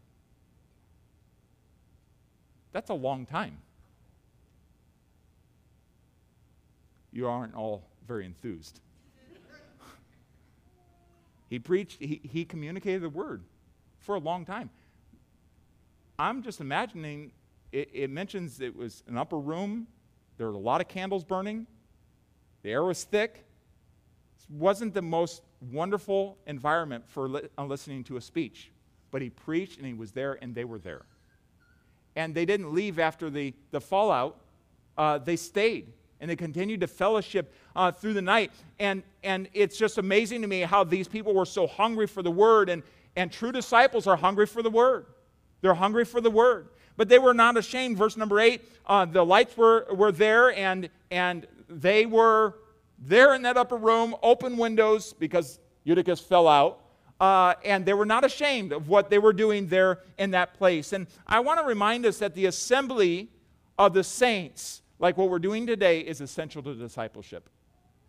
That's 2.71 2.89
a 2.89 2.95
long 2.95 3.25
time. 3.25 3.57
You 7.11 7.27
aren't 7.27 7.53
all 7.53 7.83
very 8.07 8.25
enthused. 8.25 8.79
he 11.49 11.59
preached, 11.59 12.01
he, 12.01 12.19
he 12.23 12.43
communicated 12.43 13.03
the 13.03 13.09
word 13.09 13.43
for 13.99 14.15
a 14.15 14.19
long 14.19 14.45
time. 14.45 14.71
I'm 16.17 16.41
just 16.41 16.59
imagining, 16.59 17.31
it, 17.71 17.89
it 17.93 18.09
mentions 18.09 18.59
it 18.59 18.75
was 18.75 19.03
an 19.07 19.17
upper 19.17 19.39
room, 19.39 19.87
there 20.37 20.47
were 20.47 20.53
a 20.53 20.57
lot 20.57 20.81
of 20.81 20.87
candles 20.87 21.23
burning, 21.23 21.67
the 22.63 22.71
air 22.71 22.83
was 22.83 23.03
thick 23.03 23.45
wasn't 24.49 24.93
the 24.93 25.01
most 25.01 25.41
wonderful 25.71 26.37
environment 26.47 27.03
for 27.07 27.27
li- 27.27 27.49
uh, 27.57 27.65
listening 27.65 28.03
to 28.05 28.17
a 28.17 28.21
speech, 28.21 28.71
but 29.11 29.21
he 29.21 29.29
preached 29.29 29.77
and 29.77 29.87
he 29.87 29.93
was 29.93 30.11
there 30.11 30.37
and 30.41 30.53
they 30.53 30.65
were 30.65 30.79
there. 30.79 31.03
And 32.15 32.35
they 32.35 32.45
didn't 32.45 32.73
leave 32.73 32.99
after 32.99 33.29
the, 33.29 33.53
the 33.71 33.81
fallout, 33.81 34.39
uh, 34.97 35.17
they 35.17 35.35
stayed 35.35 35.91
and 36.19 36.29
they 36.29 36.35
continued 36.35 36.79
to 36.79 36.87
fellowship 36.87 37.53
uh, 37.75 37.91
through 37.91 38.13
the 38.13 38.21
night. 38.21 38.51
And, 38.79 39.03
and 39.23 39.49
it's 39.53 39.77
just 39.77 39.97
amazing 39.97 40.41
to 40.41 40.47
me 40.47 40.61
how 40.61 40.83
these 40.83 41.07
people 41.07 41.33
were 41.33 41.45
so 41.45 41.67
hungry 41.67 42.07
for 42.07 42.21
the 42.21 42.31
word, 42.31 42.69
and, 42.69 42.81
and 43.17 43.29
true 43.29 43.51
disciples 43.51 44.07
are 44.07 44.15
hungry 44.15 44.45
for 44.45 44.61
the 44.61 44.69
word. 44.69 45.05
They're 45.59 45.73
hungry 45.73 46.05
for 46.05 46.21
the 46.21 46.31
word. 46.31 46.69
But 46.95 47.09
they 47.09 47.19
were 47.19 47.33
not 47.33 47.57
ashamed. 47.57 47.97
Verse 47.97 48.15
number 48.15 48.39
eight 48.39 48.61
uh, 48.85 49.03
the 49.05 49.25
lights 49.25 49.57
were, 49.57 49.87
were 49.93 50.11
there, 50.13 50.55
and, 50.55 50.89
and 51.11 51.47
they 51.67 52.05
were 52.05 52.55
there 53.05 53.33
in 53.33 53.41
that 53.43 53.57
upper 53.57 53.77
room, 53.77 54.15
open 54.23 54.57
windows 54.57 55.13
because 55.13 55.59
Eutychus 55.83 56.19
fell 56.19 56.47
out. 56.47 56.79
Uh, 57.19 57.53
and 57.63 57.85
they 57.85 57.93
were 57.93 58.05
not 58.05 58.25
ashamed 58.25 58.73
of 58.73 58.89
what 58.89 59.09
they 59.09 59.19
were 59.19 59.31
doing 59.31 59.67
there 59.67 59.99
in 60.17 60.31
that 60.31 60.55
place. 60.55 60.91
And 60.91 61.07
I 61.25 61.39
want 61.39 61.59
to 61.59 61.65
remind 61.65 62.05
us 62.05 62.17
that 62.17 62.35
the 62.35 62.47
assembly 62.47 63.29
of 63.77 63.93
the 63.93 64.03
saints, 64.03 64.81
like 64.99 65.15
what 65.15 65.29
we're 65.29 65.39
doing 65.39 65.65
today, 65.65 66.01
is 66.01 66.19
essential 66.19 66.61
to 66.63 66.73
discipleship. 66.73 67.49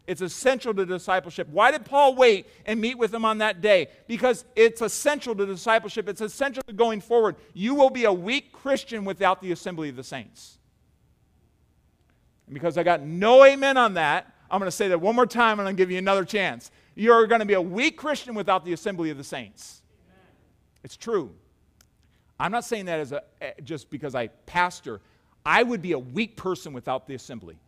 It's 0.06 0.20
essential 0.20 0.74
to 0.74 0.84
discipleship. 0.84 1.48
Why 1.48 1.70
did 1.70 1.84
Paul 1.84 2.14
wait 2.14 2.46
and 2.66 2.80
meet 2.80 2.98
with 2.98 3.10
them 3.10 3.24
on 3.24 3.38
that 3.38 3.60
day? 3.60 3.88
Because 4.06 4.44
it's 4.56 4.82
essential 4.82 5.34
to 5.34 5.46
discipleship. 5.46 6.08
It's 6.08 6.20
essential 6.20 6.62
to 6.66 6.72
going 6.72 7.00
forward. 7.00 7.36
You 7.52 7.74
will 7.74 7.90
be 7.90 8.04
a 8.04 8.12
weak 8.12 8.52
Christian 8.52 9.04
without 9.04 9.40
the 9.40 9.52
assembly 9.52 9.88
of 9.90 9.96
the 9.96 10.04
saints. 10.04 10.58
And 12.46 12.54
because 12.54 12.76
I 12.76 12.82
got 12.82 13.02
no 13.02 13.44
amen 13.44 13.76
on 13.76 13.94
that, 13.94 14.33
I'm 14.50 14.58
going 14.58 14.68
to 14.68 14.76
say 14.76 14.88
that 14.88 15.00
one 15.00 15.14
more 15.16 15.26
time 15.26 15.58
and 15.58 15.68
to 15.68 15.74
give 15.74 15.90
you 15.90 15.98
another 15.98 16.24
chance. 16.24 16.70
You're 16.94 17.26
going 17.26 17.40
to 17.40 17.46
be 17.46 17.54
a 17.54 17.60
weak 17.60 17.96
Christian 17.96 18.34
without 18.34 18.64
the 18.64 18.72
assembly 18.72 19.10
of 19.10 19.16
the 19.16 19.24
saints. 19.24 19.82
It's 20.82 20.96
true. 20.96 21.32
I'm 22.38 22.52
not 22.52 22.64
saying 22.64 22.86
that 22.86 23.00
as 23.00 23.12
a, 23.12 23.22
eh, 23.40 23.52
just 23.64 23.90
because 23.90 24.14
I 24.14 24.28
pastor. 24.46 25.00
I 25.46 25.62
would 25.62 25.82
be 25.82 25.92
a 25.92 25.98
weak 25.98 26.36
person 26.36 26.72
without 26.72 27.06
the 27.06 27.14
assembly. 27.14 27.58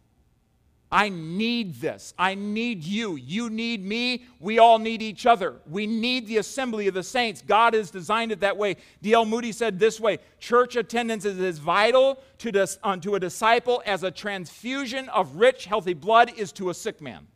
I 0.90 1.08
need 1.08 1.80
this. 1.80 2.14
I 2.16 2.36
need 2.36 2.84
you. 2.84 3.16
You 3.16 3.50
need 3.50 3.84
me. 3.84 4.24
We 4.38 4.58
all 4.60 4.78
need 4.78 5.02
each 5.02 5.26
other. 5.26 5.56
We 5.68 5.86
need 5.86 6.28
the 6.28 6.36
assembly 6.36 6.86
of 6.86 6.94
the 6.94 7.02
saints. 7.02 7.42
God 7.42 7.74
has 7.74 7.90
designed 7.90 8.30
it 8.30 8.40
that 8.40 8.56
way. 8.56 8.76
D.L. 9.02 9.24
Moody 9.24 9.50
said 9.50 9.78
this 9.78 9.98
way 9.98 10.18
Church 10.38 10.76
attendance 10.76 11.24
is 11.24 11.40
as 11.40 11.58
vital 11.58 12.22
to, 12.38 12.52
dis, 12.52 12.78
uh, 12.84 12.96
to 12.98 13.16
a 13.16 13.20
disciple 13.20 13.82
as 13.84 14.04
a 14.04 14.10
transfusion 14.10 15.08
of 15.08 15.36
rich, 15.36 15.66
healthy 15.66 15.94
blood 15.94 16.32
is 16.36 16.52
to 16.52 16.70
a 16.70 16.74
sick 16.74 17.00
man. 17.00 17.26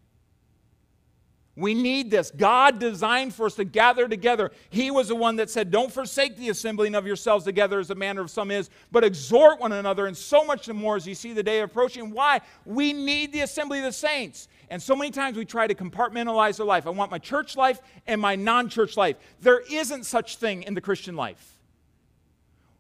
We 1.57 1.75
need 1.75 2.11
this. 2.11 2.31
God 2.31 2.79
designed 2.79 3.35
for 3.35 3.47
us 3.47 3.57
to 3.57 3.65
gather 3.65 4.07
together. 4.07 4.53
He 4.71 4.91
was 4.91 5.09
the 5.09 5.17
one 5.17 5.37
that 5.37 5.51
said, 5.51 5.71
Don't 5.71 5.93
forsake 5.93 6.37
the 6.37 6.49
assembling 6.49 6.95
of 6.95 7.07
yourselves 7.07 7.45
together 7.45 7.81
as 7.81 7.89
the 7.89 7.97
manner 7.97 8.21
of 8.21 8.31
some 8.31 8.51
is, 8.51 8.71
but 8.93 9.03
exhort 9.03 9.59
one 9.61 9.73
another, 9.73 10.07
and 10.07 10.17
so 10.17 10.45
much 10.45 10.67
the 10.67 10.75
more 10.75 10.97
as 10.97 11.07
you 11.07 11.15
see 11.15 11.33
the 11.33 11.43
day 11.43 11.61
approaching. 11.61 12.13
Why? 12.13 12.41
We 12.65 12.93
need 12.93 13.33
the 13.33 13.41
assembly 13.41 13.79
of 13.79 13.85
the 13.85 13.93
saints. 13.93 14.49
And 14.71 14.81
so 14.81 14.95
many 14.95 15.11
times 15.11 15.37
we 15.37 15.45
try 15.45 15.67
to 15.67 15.75
compartmentalize 15.75 16.61
our 16.61 16.67
life. 16.67 16.87
I 16.87 16.91
want 16.91 17.11
my 17.11 17.19
church 17.19 17.57
life 17.57 17.81
and 18.07 18.21
my 18.21 18.37
non 18.37 18.69
church 18.69 18.97
life. 18.97 19.17
There 19.41 19.61
isn't 19.71 20.05
such 20.07 20.37
thing 20.37 20.63
in 20.63 20.75
the 20.75 20.81
Christian 20.81 21.17
life. 21.17 21.59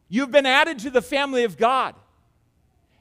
You've 0.08 0.30
been 0.30 0.46
added 0.46 0.78
to 0.80 0.90
the 0.90 1.02
family 1.02 1.44
of 1.44 1.56
God. 1.56 1.96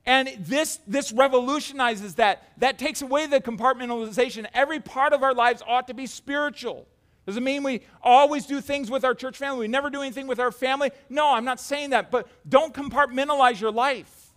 And 0.10 0.28
this, 0.40 0.80
this 0.88 1.12
revolutionizes 1.12 2.16
that. 2.16 2.42
That 2.58 2.80
takes 2.80 3.04
away 3.04 3.28
the 3.28 3.40
compartmentalization. 3.40 4.48
Every 4.56 4.80
part 4.80 5.14
of 5.14 5.22
our 5.22 5.36
lives 5.36 5.62
ought 5.68 5.88
to 5.88 5.94
be 5.94 6.08
spiritual. 6.08 6.88
Does 7.28 7.38
it 7.38 7.44
mean 7.44 7.62
we 7.62 7.82
always 8.02 8.48
do 8.48 8.60
things 8.60 8.90
with 8.90 9.06
our 9.06 9.14
church 9.14 9.38
family? 9.38 9.60
We 9.60 9.68
never 9.68 9.92
do 9.92 10.02
anything 10.02 10.26
with 10.26 10.40
our 10.40 10.52
family? 10.52 10.90
No, 11.10 11.36
I'm 11.36 11.46
not 11.46 11.60
saying 11.60 11.92
that. 11.92 12.10
But 12.10 12.28
don't 12.50 12.74
compartmentalize 12.74 13.62
your 13.62 13.70
life. 13.70 14.32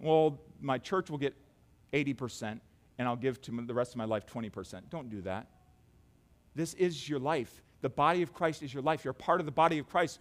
Well, 0.00 0.40
my 0.60 0.78
church 0.78 1.08
will 1.08 1.18
get 1.18 1.36
80%, 1.92 2.58
and 2.98 3.06
I'll 3.06 3.14
give 3.14 3.40
to 3.42 3.52
the 3.64 3.74
rest 3.74 3.92
of 3.92 3.98
my 3.98 4.06
life 4.06 4.26
20%. 4.26 4.90
Don't 4.90 5.08
do 5.08 5.20
that. 5.20 5.46
This 6.56 6.74
is 6.74 7.08
your 7.08 7.20
life. 7.20 7.62
The 7.80 7.90
body 7.90 8.22
of 8.22 8.34
Christ 8.34 8.60
is 8.60 8.74
your 8.74 8.82
life. 8.82 9.04
You're 9.04 9.12
part 9.12 9.38
of 9.38 9.46
the 9.46 9.52
body 9.52 9.78
of 9.78 9.88
Christ. 9.88 10.18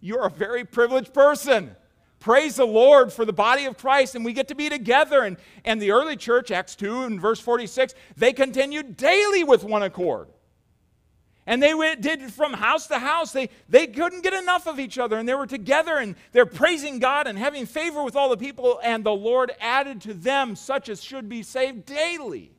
You're 0.00 0.24
a 0.24 0.30
very 0.30 0.64
privileged 0.64 1.12
person 1.12 1.76
praise 2.22 2.56
the 2.56 2.66
Lord 2.66 3.12
for 3.12 3.24
the 3.24 3.32
body 3.32 3.64
of 3.66 3.76
Christ, 3.76 4.14
and 4.14 4.24
we 4.24 4.32
get 4.32 4.48
to 4.48 4.54
be 4.54 4.68
together. 4.68 5.22
And, 5.22 5.36
and 5.64 5.82
the 5.82 5.90
early 5.90 6.16
church, 6.16 6.50
Acts 6.50 6.76
2 6.76 7.02
and 7.02 7.20
verse 7.20 7.40
46, 7.40 7.94
they 8.16 8.32
continued 8.32 8.96
daily 8.96 9.44
with 9.44 9.64
one 9.64 9.82
accord. 9.82 10.28
And 11.44 11.60
they 11.60 11.74
went, 11.74 12.00
did 12.00 12.32
from 12.32 12.52
house 12.52 12.86
to 12.86 13.00
house. 13.00 13.32
They, 13.32 13.48
they 13.68 13.88
couldn't 13.88 14.22
get 14.22 14.32
enough 14.32 14.68
of 14.68 14.78
each 14.78 14.96
other, 14.96 15.18
and 15.18 15.28
they 15.28 15.34
were 15.34 15.48
together, 15.48 15.98
and 15.98 16.14
they're 16.30 16.46
praising 16.46 17.00
God 17.00 17.26
and 17.26 17.36
having 17.36 17.66
favor 17.66 18.04
with 18.04 18.14
all 18.14 18.28
the 18.28 18.36
people. 18.36 18.80
And 18.84 19.02
the 19.02 19.10
Lord 19.10 19.50
added 19.60 20.00
to 20.02 20.14
them 20.14 20.54
such 20.54 20.88
as 20.88 21.02
should 21.02 21.28
be 21.28 21.42
saved 21.42 21.84
daily. 21.84 22.52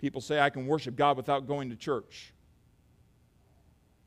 People 0.00 0.20
say, 0.20 0.40
I 0.40 0.50
can 0.50 0.66
worship 0.66 0.96
God 0.96 1.16
without 1.16 1.46
going 1.46 1.70
to 1.70 1.76
church. 1.76 2.32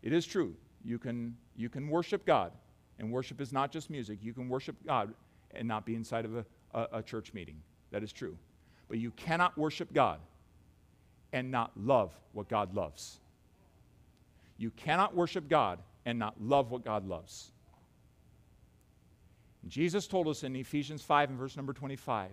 It 0.03 0.11
is 0.11 0.25
true. 0.25 0.53
You 0.83 0.99
can, 0.99 1.37
you 1.55 1.69
can 1.69 1.87
worship 1.87 2.25
God 2.25 2.51
and 2.99 3.11
worship 3.11 3.41
is 3.41 3.51
not 3.51 3.71
just 3.71 3.89
music. 3.89 4.19
You 4.21 4.33
can 4.33 4.49
worship 4.49 4.75
God 4.85 5.13
and 5.51 5.67
not 5.67 5.85
be 5.85 5.95
inside 5.95 6.25
of 6.25 6.35
a, 6.35 6.45
a, 6.73 6.87
a 6.93 7.03
church 7.03 7.33
meeting. 7.33 7.61
That 7.91 8.03
is 8.03 8.11
true. 8.11 8.37
But 8.89 8.97
you 8.97 9.11
cannot 9.11 9.57
worship 9.57 9.93
God 9.93 10.19
and 11.33 11.51
not 11.51 11.71
love 11.75 12.13
what 12.33 12.47
God 12.47 12.73
loves. 12.73 13.19
You 14.57 14.71
cannot 14.71 15.15
worship 15.15 15.47
God 15.47 15.79
and 16.05 16.17
not 16.17 16.41
love 16.41 16.71
what 16.71 16.83
God 16.83 17.07
loves. 17.07 17.51
And 19.61 19.71
Jesus 19.71 20.07
told 20.07 20.27
us 20.27 20.43
in 20.43 20.55
Ephesians 20.55 21.01
5 21.01 21.29
and 21.29 21.37
verse 21.37 21.55
number 21.55 21.73
25 21.73 22.31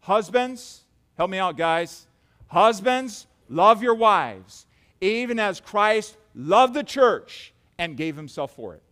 Husbands, 0.00 0.84
help 1.16 1.30
me 1.30 1.38
out, 1.38 1.56
guys. 1.58 2.06
Husbands, 2.46 3.26
love 3.48 3.82
your 3.82 3.94
wives, 3.94 4.66
even 5.00 5.38
as 5.38 5.60
Christ 5.60 6.16
loved 6.34 6.74
the 6.74 6.82
church 6.82 7.52
and 7.78 7.96
gave 7.96 8.16
himself 8.16 8.54
for 8.54 8.74
it. 8.74 8.82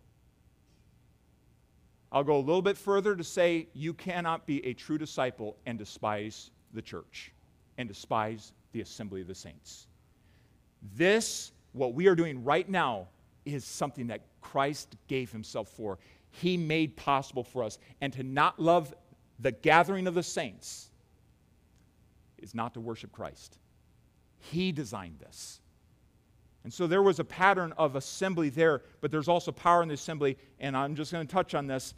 I'll 2.11 2.23
go 2.23 2.37
a 2.37 2.39
little 2.39 2.61
bit 2.61 2.77
further 2.77 3.15
to 3.15 3.23
say 3.23 3.67
you 3.73 3.93
cannot 3.93 4.47
be 4.47 4.65
a 4.65 4.73
true 4.73 4.97
disciple 4.97 5.57
and 5.65 5.77
despise 5.77 6.51
the 6.73 6.81
church 6.81 7.31
and 7.77 7.87
despise 7.87 8.53
the 8.71 8.81
assembly 8.81 9.21
of 9.21 9.27
the 9.27 9.35
saints. 9.35 9.87
This, 10.95 11.51
what 11.73 11.93
we 11.93 12.07
are 12.07 12.15
doing 12.15 12.43
right 12.43 12.67
now, 12.67 13.07
is 13.45 13.63
something 13.63 14.07
that 14.07 14.21
Christ 14.41 14.95
gave 15.07 15.31
himself 15.31 15.69
for. 15.69 15.97
He 16.31 16.57
made 16.57 16.95
possible 16.95 17.43
for 17.43 17.63
us. 17.63 17.77
And 18.01 18.13
to 18.13 18.23
not 18.23 18.59
love 18.59 18.93
the 19.39 19.51
gathering 19.51 20.07
of 20.07 20.13
the 20.13 20.23
saints 20.23 20.89
is 22.37 22.55
not 22.55 22.73
to 22.73 22.79
worship 22.79 23.11
Christ. 23.11 23.57
He 24.39 24.71
designed 24.71 25.19
this. 25.19 25.61
And 26.63 26.73
so 26.73 26.87
there 26.87 27.01
was 27.01 27.19
a 27.19 27.23
pattern 27.23 27.73
of 27.77 27.95
assembly 27.95 28.49
there, 28.49 28.81
but 29.01 29.11
there's 29.11 29.27
also 29.27 29.51
power 29.51 29.81
in 29.81 29.87
the 29.87 29.93
assembly. 29.93 30.37
And 30.59 30.75
I'm 30.75 30.95
just 30.95 31.11
going 31.11 31.25
to 31.25 31.31
touch 31.31 31.55
on 31.55 31.67
this. 31.67 31.93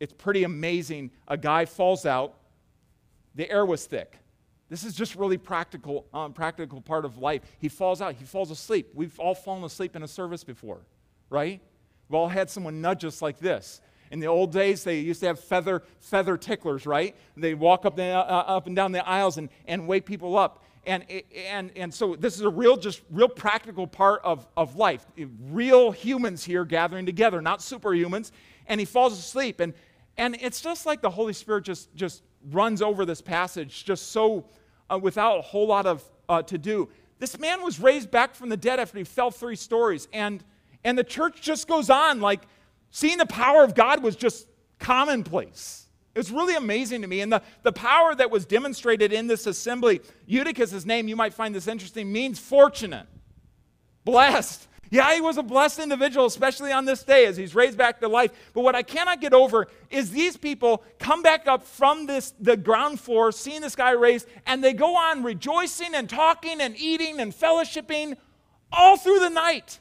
It's 0.00 0.12
pretty 0.12 0.44
amazing. 0.44 1.10
A 1.28 1.36
guy 1.36 1.64
falls 1.64 2.04
out, 2.04 2.34
the 3.34 3.50
air 3.50 3.64
was 3.64 3.86
thick. 3.86 4.18
This 4.68 4.82
is 4.82 4.94
just 4.94 5.14
really 5.14 5.38
practical, 5.38 6.06
um, 6.12 6.32
practical 6.32 6.80
part 6.80 7.04
of 7.04 7.18
life. 7.18 7.42
He 7.58 7.68
falls 7.68 8.02
out, 8.02 8.16
he 8.16 8.24
falls 8.24 8.50
asleep. 8.50 8.88
We've 8.94 9.18
all 9.20 9.34
fallen 9.34 9.62
asleep 9.62 9.94
in 9.94 10.02
a 10.02 10.08
service 10.08 10.42
before, 10.42 10.80
right? 11.30 11.60
We've 12.08 12.14
all 12.14 12.28
had 12.28 12.50
someone 12.50 12.80
nudge 12.80 13.04
us 13.04 13.22
like 13.22 13.38
this. 13.38 13.80
In 14.10 14.20
the 14.20 14.26
old 14.26 14.52
days, 14.52 14.84
they 14.84 14.98
used 14.98 15.20
to 15.20 15.26
have 15.26 15.40
feather, 15.40 15.82
feather 16.00 16.36
ticklers, 16.36 16.86
right? 16.86 17.14
They 17.36 17.54
walk 17.54 17.84
up, 17.84 17.96
the, 17.96 18.04
uh, 18.04 18.22
up 18.22 18.66
and 18.66 18.74
down 18.74 18.92
the 18.92 19.06
aisles 19.06 19.38
and, 19.38 19.48
and 19.66 19.86
wake 19.86 20.06
people 20.06 20.36
up 20.36 20.64
and, 20.86 21.04
and, 21.34 21.72
and 21.74 21.92
so 21.92 22.14
this 22.14 22.36
is 22.36 22.42
a 22.42 22.48
real, 22.48 22.76
just 22.76 23.02
real 23.10 23.28
practical 23.28 23.88
part 23.88 24.20
of, 24.22 24.46
of 24.56 24.76
life. 24.76 25.04
Real 25.50 25.90
humans 25.90 26.44
here 26.44 26.64
gathering 26.64 27.04
together, 27.04 27.42
not 27.42 27.58
superhumans. 27.58 28.30
And 28.68 28.78
he 28.78 28.86
falls 28.86 29.18
asleep. 29.18 29.58
And, 29.58 29.74
and 30.16 30.36
it's 30.40 30.60
just 30.60 30.86
like 30.86 31.02
the 31.02 31.10
Holy 31.10 31.32
Spirit 31.32 31.64
just, 31.64 31.92
just 31.96 32.22
runs 32.50 32.82
over 32.82 33.04
this 33.04 33.20
passage, 33.20 33.84
just 33.84 34.12
so 34.12 34.46
uh, 34.88 34.98
without 35.02 35.38
a 35.38 35.42
whole 35.42 35.66
lot 35.66 35.86
of 35.86 36.04
uh, 36.28 36.42
to 36.42 36.56
do. 36.56 36.88
This 37.18 37.36
man 37.38 37.62
was 37.62 37.80
raised 37.80 38.12
back 38.12 38.34
from 38.34 38.48
the 38.48 38.56
dead 38.56 38.78
after 38.78 38.98
he 38.98 39.04
fell 39.04 39.32
three 39.32 39.56
stories. 39.56 40.06
And, 40.12 40.44
and 40.84 40.96
the 40.96 41.04
church 41.04 41.42
just 41.42 41.66
goes 41.66 41.90
on. 41.90 42.20
Like 42.20 42.42
seeing 42.92 43.18
the 43.18 43.26
power 43.26 43.64
of 43.64 43.74
God 43.74 44.04
was 44.04 44.14
just 44.14 44.46
commonplace. 44.78 45.85
It's 46.16 46.30
really 46.30 46.56
amazing 46.56 47.02
to 47.02 47.06
me. 47.06 47.20
And 47.20 47.30
the, 47.30 47.42
the 47.62 47.72
power 47.72 48.14
that 48.14 48.30
was 48.30 48.46
demonstrated 48.46 49.12
in 49.12 49.26
this 49.26 49.46
assembly, 49.46 50.00
Eutychus' 50.26 50.86
name, 50.86 51.08
you 51.08 51.14
might 51.14 51.34
find 51.34 51.54
this 51.54 51.68
interesting, 51.68 52.10
means 52.10 52.38
fortunate, 52.38 53.06
blessed. 54.04 54.66
Yeah, 54.90 55.14
he 55.14 55.20
was 55.20 55.36
a 55.36 55.42
blessed 55.42 55.80
individual, 55.80 56.26
especially 56.26 56.72
on 56.72 56.86
this 56.86 57.02
day 57.02 57.26
as 57.26 57.36
he's 57.36 57.54
raised 57.54 57.76
back 57.76 58.00
to 58.00 58.08
life. 58.08 58.30
But 58.54 58.62
what 58.62 58.74
I 58.74 58.82
cannot 58.82 59.20
get 59.20 59.34
over 59.34 59.66
is 59.90 60.10
these 60.10 60.36
people 60.36 60.84
come 60.98 61.22
back 61.22 61.46
up 61.46 61.64
from 61.64 62.06
this 62.06 62.32
the 62.40 62.56
ground 62.56 62.98
floor, 62.98 63.30
seeing 63.30 63.60
this 63.60 63.76
guy 63.76 63.90
raised, 63.90 64.26
and 64.46 64.64
they 64.64 64.72
go 64.72 64.96
on 64.96 65.22
rejoicing 65.22 65.94
and 65.94 66.08
talking 66.08 66.60
and 66.60 66.76
eating 66.78 67.20
and 67.20 67.32
fellowshipping 67.32 68.16
all 68.72 68.96
through 68.96 69.18
the 69.18 69.28
night 69.28 69.80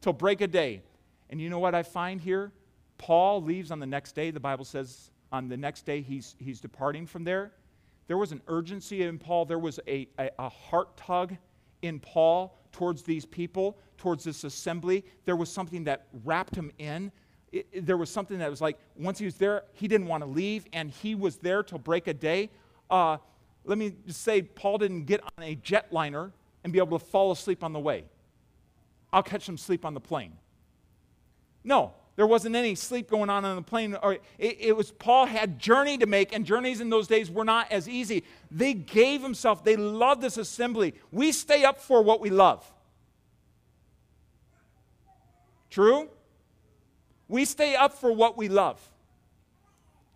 till 0.00 0.12
break 0.12 0.40
of 0.40 0.50
day. 0.50 0.82
And 1.30 1.40
you 1.40 1.48
know 1.48 1.60
what 1.60 1.74
I 1.74 1.82
find 1.82 2.20
here? 2.20 2.52
Paul 2.98 3.42
leaves 3.42 3.70
on 3.70 3.80
the 3.80 3.86
next 3.86 4.14
day. 4.14 4.30
The 4.30 4.40
Bible 4.40 4.64
says 4.64 5.10
on 5.32 5.48
the 5.48 5.56
next 5.56 5.86
day 5.86 6.00
he's, 6.00 6.34
he's 6.38 6.60
departing 6.60 7.06
from 7.06 7.24
there. 7.24 7.52
There 8.06 8.16
was 8.16 8.32
an 8.32 8.40
urgency 8.46 9.02
in 9.02 9.18
Paul, 9.18 9.44
there 9.44 9.58
was 9.58 9.80
a, 9.88 10.08
a, 10.18 10.30
a 10.38 10.48
heart 10.48 10.96
tug 10.96 11.36
in 11.82 11.98
Paul 11.98 12.56
towards 12.72 13.02
these 13.02 13.26
people, 13.26 13.76
towards 13.98 14.24
this 14.24 14.44
assembly. 14.44 15.04
There 15.24 15.36
was 15.36 15.50
something 15.50 15.84
that 15.84 16.06
wrapped 16.24 16.54
him 16.54 16.70
in. 16.78 17.10
it, 17.52 17.66
it, 17.72 17.86
there 17.86 17.96
was 17.96 18.10
something 18.10 18.38
that 18.38 18.50
was 18.50 18.60
like, 18.60 18.78
once 18.96 19.18
he 19.18 19.24
was 19.24 19.36
there, 19.36 19.64
he 19.72 19.88
didn't 19.88 20.06
want 20.06 20.22
to 20.22 20.28
leave, 20.28 20.66
and 20.72 20.90
he 20.90 21.14
was 21.14 21.36
there 21.36 21.62
till 21.62 21.78
break 21.78 22.06
a 22.06 22.14
day. 22.14 22.50
Uh, 22.90 23.18
let 23.64 23.78
me 23.78 23.94
just 24.06 24.22
say, 24.22 24.42
Paul 24.42 24.78
didn't 24.78 25.04
get 25.04 25.20
on 25.20 25.44
a 25.44 25.56
jetliner 25.56 26.32
and 26.62 26.72
be 26.72 26.78
able 26.78 26.98
to 26.98 27.04
fall 27.04 27.32
asleep 27.32 27.64
on 27.64 27.72
the 27.72 27.80
way. 27.80 28.04
I'll 29.12 29.22
catch 29.22 29.44
some 29.44 29.58
sleep 29.58 29.84
on 29.84 29.94
the 29.94 30.00
plane. 30.00 30.32
No, 31.64 31.94
there 32.16 32.26
wasn't 32.26 32.56
any 32.56 32.74
sleep 32.74 33.10
going 33.10 33.28
on 33.28 33.44
on 33.44 33.56
the 33.56 33.62
plane. 33.62 33.96
It, 34.38 34.56
it, 34.58 34.76
was 34.76 34.90
Paul 34.90 35.26
had 35.26 35.58
journey 35.58 35.98
to 35.98 36.06
make, 36.06 36.34
and 36.34 36.46
journeys 36.46 36.80
in 36.80 36.88
those 36.88 37.06
days 37.06 37.30
were 37.30 37.44
not 37.44 37.70
as 37.70 37.88
easy. 37.88 38.24
They 38.50 38.72
gave 38.72 39.22
himself. 39.22 39.62
They 39.62 39.76
loved 39.76 40.22
this 40.22 40.38
assembly. 40.38 40.94
We 41.12 41.30
stay 41.30 41.64
up 41.64 41.78
for 41.78 42.02
what 42.02 42.20
we 42.20 42.30
love. 42.30 42.70
True? 45.68 46.08
We 47.28 47.44
stay 47.44 47.76
up 47.76 47.92
for 47.92 48.10
what 48.10 48.38
we 48.38 48.48
love. 48.48 48.80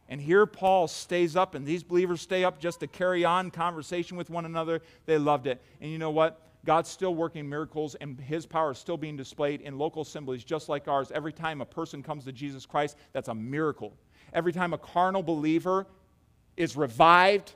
And 0.08 0.20
here 0.20 0.46
Paul 0.46 0.88
stays 0.88 1.36
up, 1.36 1.54
and 1.54 1.66
these 1.66 1.82
believers 1.82 2.22
stay 2.22 2.44
up 2.44 2.58
just 2.58 2.80
to 2.80 2.86
carry 2.86 3.26
on 3.26 3.50
conversation 3.50 4.16
with 4.16 4.30
one 4.30 4.46
another. 4.46 4.80
They 5.04 5.18
loved 5.18 5.46
it. 5.46 5.60
And 5.82 5.90
you 5.90 5.98
know 5.98 6.10
what? 6.10 6.40
God's 6.64 6.90
still 6.90 7.14
working 7.14 7.48
miracles, 7.48 7.94
and 7.96 8.20
his 8.20 8.44
power 8.46 8.72
is 8.72 8.78
still 8.78 8.96
being 8.96 9.16
displayed 9.16 9.62
in 9.62 9.78
local 9.78 10.02
assemblies 10.02 10.44
just 10.44 10.68
like 10.68 10.88
ours. 10.88 11.10
Every 11.12 11.32
time 11.32 11.60
a 11.60 11.66
person 11.66 12.02
comes 12.02 12.24
to 12.24 12.32
Jesus 12.32 12.66
Christ, 12.66 12.96
that's 13.12 13.28
a 13.28 13.34
miracle. 13.34 13.94
Every 14.32 14.52
time 14.52 14.74
a 14.74 14.78
carnal 14.78 15.22
believer 15.22 15.86
is 16.56 16.76
revived, 16.76 17.54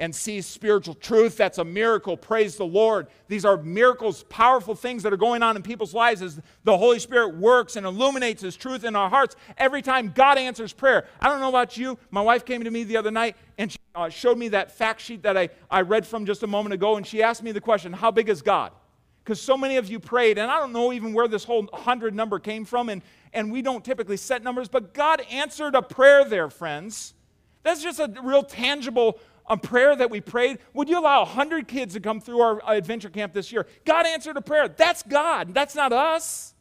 and 0.00 0.14
sees 0.14 0.46
spiritual 0.46 0.94
truth, 0.94 1.36
that's 1.36 1.58
a 1.58 1.64
miracle. 1.64 2.16
Praise 2.16 2.56
the 2.56 2.64
Lord. 2.64 3.06
These 3.28 3.44
are 3.44 3.58
miracles, 3.58 4.24
powerful 4.24 4.74
things 4.74 5.02
that 5.02 5.12
are 5.12 5.18
going 5.18 5.42
on 5.42 5.56
in 5.56 5.62
people's 5.62 5.92
lives 5.92 6.22
as 6.22 6.40
the 6.64 6.76
Holy 6.76 6.98
Spirit 6.98 7.36
works 7.36 7.76
and 7.76 7.84
illuminates 7.84 8.42
His 8.42 8.56
truth 8.56 8.82
in 8.82 8.96
our 8.96 9.10
hearts 9.10 9.36
every 9.58 9.82
time 9.82 10.10
God 10.14 10.38
answers 10.38 10.72
prayer. 10.72 11.06
I 11.20 11.28
don't 11.28 11.38
know 11.38 11.50
about 11.50 11.76
you. 11.76 11.98
My 12.10 12.22
wife 12.22 12.46
came 12.46 12.64
to 12.64 12.70
me 12.70 12.82
the 12.82 12.96
other 12.96 13.10
night 13.10 13.36
and 13.58 13.70
she 13.70 13.78
uh, 13.94 14.08
showed 14.08 14.38
me 14.38 14.48
that 14.48 14.72
fact 14.72 15.02
sheet 15.02 15.22
that 15.22 15.36
I, 15.36 15.50
I 15.70 15.82
read 15.82 16.06
from 16.06 16.24
just 16.24 16.42
a 16.42 16.46
moment 16.46 16.72
ago, 16.72 16.96
and 16.96 17.06
she 17.06 17.22
asked 17.22 17.42
me 17.42 17.52
the 17.52 17.60
question 17.60 17.92
How 17.92 18.10
big 18.10 18.30
is 18.30 18.40
God? 18.40 18.72
Because 19.22 19.40
so 19.40 19.56
many 19.56 19.76
of 19.76 19.90
you 19.90 20.00
prayed, 20.00 20.38
and 20.38 20.50
I 20.50 20.58
don't 20.58 20.72
know 20.72 20.94
even 20.94 21.12
where 21.12 21.28
this 21.28 21.44
whole 21.44 21.64
100 21.64 22.14
number 22.14 22.38
came 22.38 22.64
from, 22.64 22.88
and, 22.88 23.02
and 23.34 23.52
we 23.52 23.60
don't 23.60 23.84
typically 23.84 24.16
set 24.16 24.42
numbers, 24.42 24.68
but 24.68 24.94
God 24.94 25.20
answered 25.30 25.74
a 25.74 25.82
prayer 25.82 26.24
there, 26.24 26.48
friends. 26.48 27.12
That's 27.62 27.82
just 27.82 28.00
a 28.00 28.10
real 28.22 28.42
tangible 28.42 29.20
a 29.50 29.56
prayer 29.56 29.94
that 29.96 30.10
we 30.10 30.20
prayed. 30.20 30.58
Would 30.72 30.88
you 30.88 30.98
allow 30.98 31.24
100 31.24 31.68
kids 31.68 31.92
to 31.94 32.00
come 32.00 32.20
through 32.20 32.40
our 32.40 32.62
adventure 32.66 33.10
camp 33.10 33.34
this 33.34 33.52
year? 33.52 33.66
God 33.84 34.06
answered 34.06 34.36
a 34.36 34.40
prayer. 34.40 34.68
That's 34.68 35.02
God. 35.02 35.52
That's 35.52 35.74
not 35.74 35.92
us. 35.92 36.54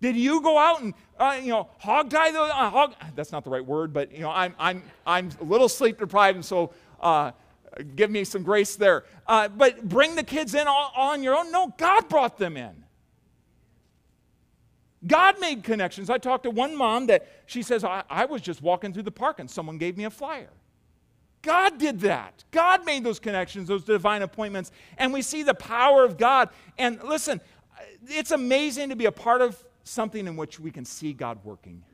Did 0.00 0.16
you 0.16 0.40
go 0.40 0.58
out 0.58 0.82
and 0.82 0.94
uh, 1.18 1.38
you 1.40 1.50
know 1.50 1.68
hog 1.78 2.10
tie 2.10 2.30
the 2.30 2.40
uh, 2.40 2.70
hog? 2.70 2.94
That's 3.14 3.32
not 3.32 3.44
the 3.44 3.50
right 3.50 3.64
word, 3.64 3.92
but 3.92 4.12
you 4.12 4.20
know 4.20 4.30
I'm 4.30 4.54
I'm 4.58 4.82
I'm 5.06 5.30
a 5.40 5.44
little 5.44 5.68
sleep 5.68 5.98
deprived, 5.98 6.36
and 6.36 6.44
so 6.44 6.74
uh, 7.00 7.30
give 7.94 8.10
me 8.10 8.24
some 8.24 8.42
grace 8.42 8.76
there. 8.76 9.04
Uh, 9.26 9.48
but 9.48 9.88
bring 9.88 10.14
the 10.14 10.22
kids 10.22 10.54
in 10.54 10.66
all, 10.66 10.92
all 10.94 11.12
on 11.12 11.22
your 11.22 11.34
own. 11.34 11.50
No, 11.50 11.72
God 11.78 12.08
brought 12.08 12.36
them 12.36 12.56
in. 12.56 12.84
God 15.06 15.38
made 15.40 15.62
connections. 15.62 16.10
I 16.10 16.18
talked 16.18 16.44
to 16.44 16.50
one 16.50 16.76
mom 16.76 17.06
that 17.06 17.26
she 17.46 17.62
says 17.62 17.84
I, 17.84 18.02
I 18.10 18.24
was 18.24 18.42
just 18.42 18.62
walking 18.62 18.92
through 18.92 19.02
the 19.04 19.10
park 19.10 19.38
and 19.38 19.50
someone 19.50 19.78
gave 19.78 19.96
me 19.96 20.04
a 20.04 20.10
flyer. 20.10 20.50
God 21.44 21.78
did 21.78 22.00
that. 22.00 22.42
God 22.50 22.84
made 22.86 23.04
those 23.04 23.20
connections, 23.20 23.68
those 23.68 23.84
divine 23.84 24.22
appointments, 24.22 24.72
and 24.96 25.12
we 25.12 25.22
see 25.22 25.42
the 25.42 25.54
power 25.54 26.04
of 26.04 26.16
God. 26.16 26.48
And 26.78 27.00
listen, 27.04 27.40
it's 28.08 28.30
amazing 28.30 28.88
to 28.88 28.96
be 28.96 29.04
a 29.04 29.12
part 29.12 29.42
of 29.42 29.62
something 29.84 30.26
in 30.26 30.36
which 30.36 30.58
we 30.58 30.70
can 30.70 30.86
see 30.86 31.12
God 31.12 31.38
working. 31.44 31.84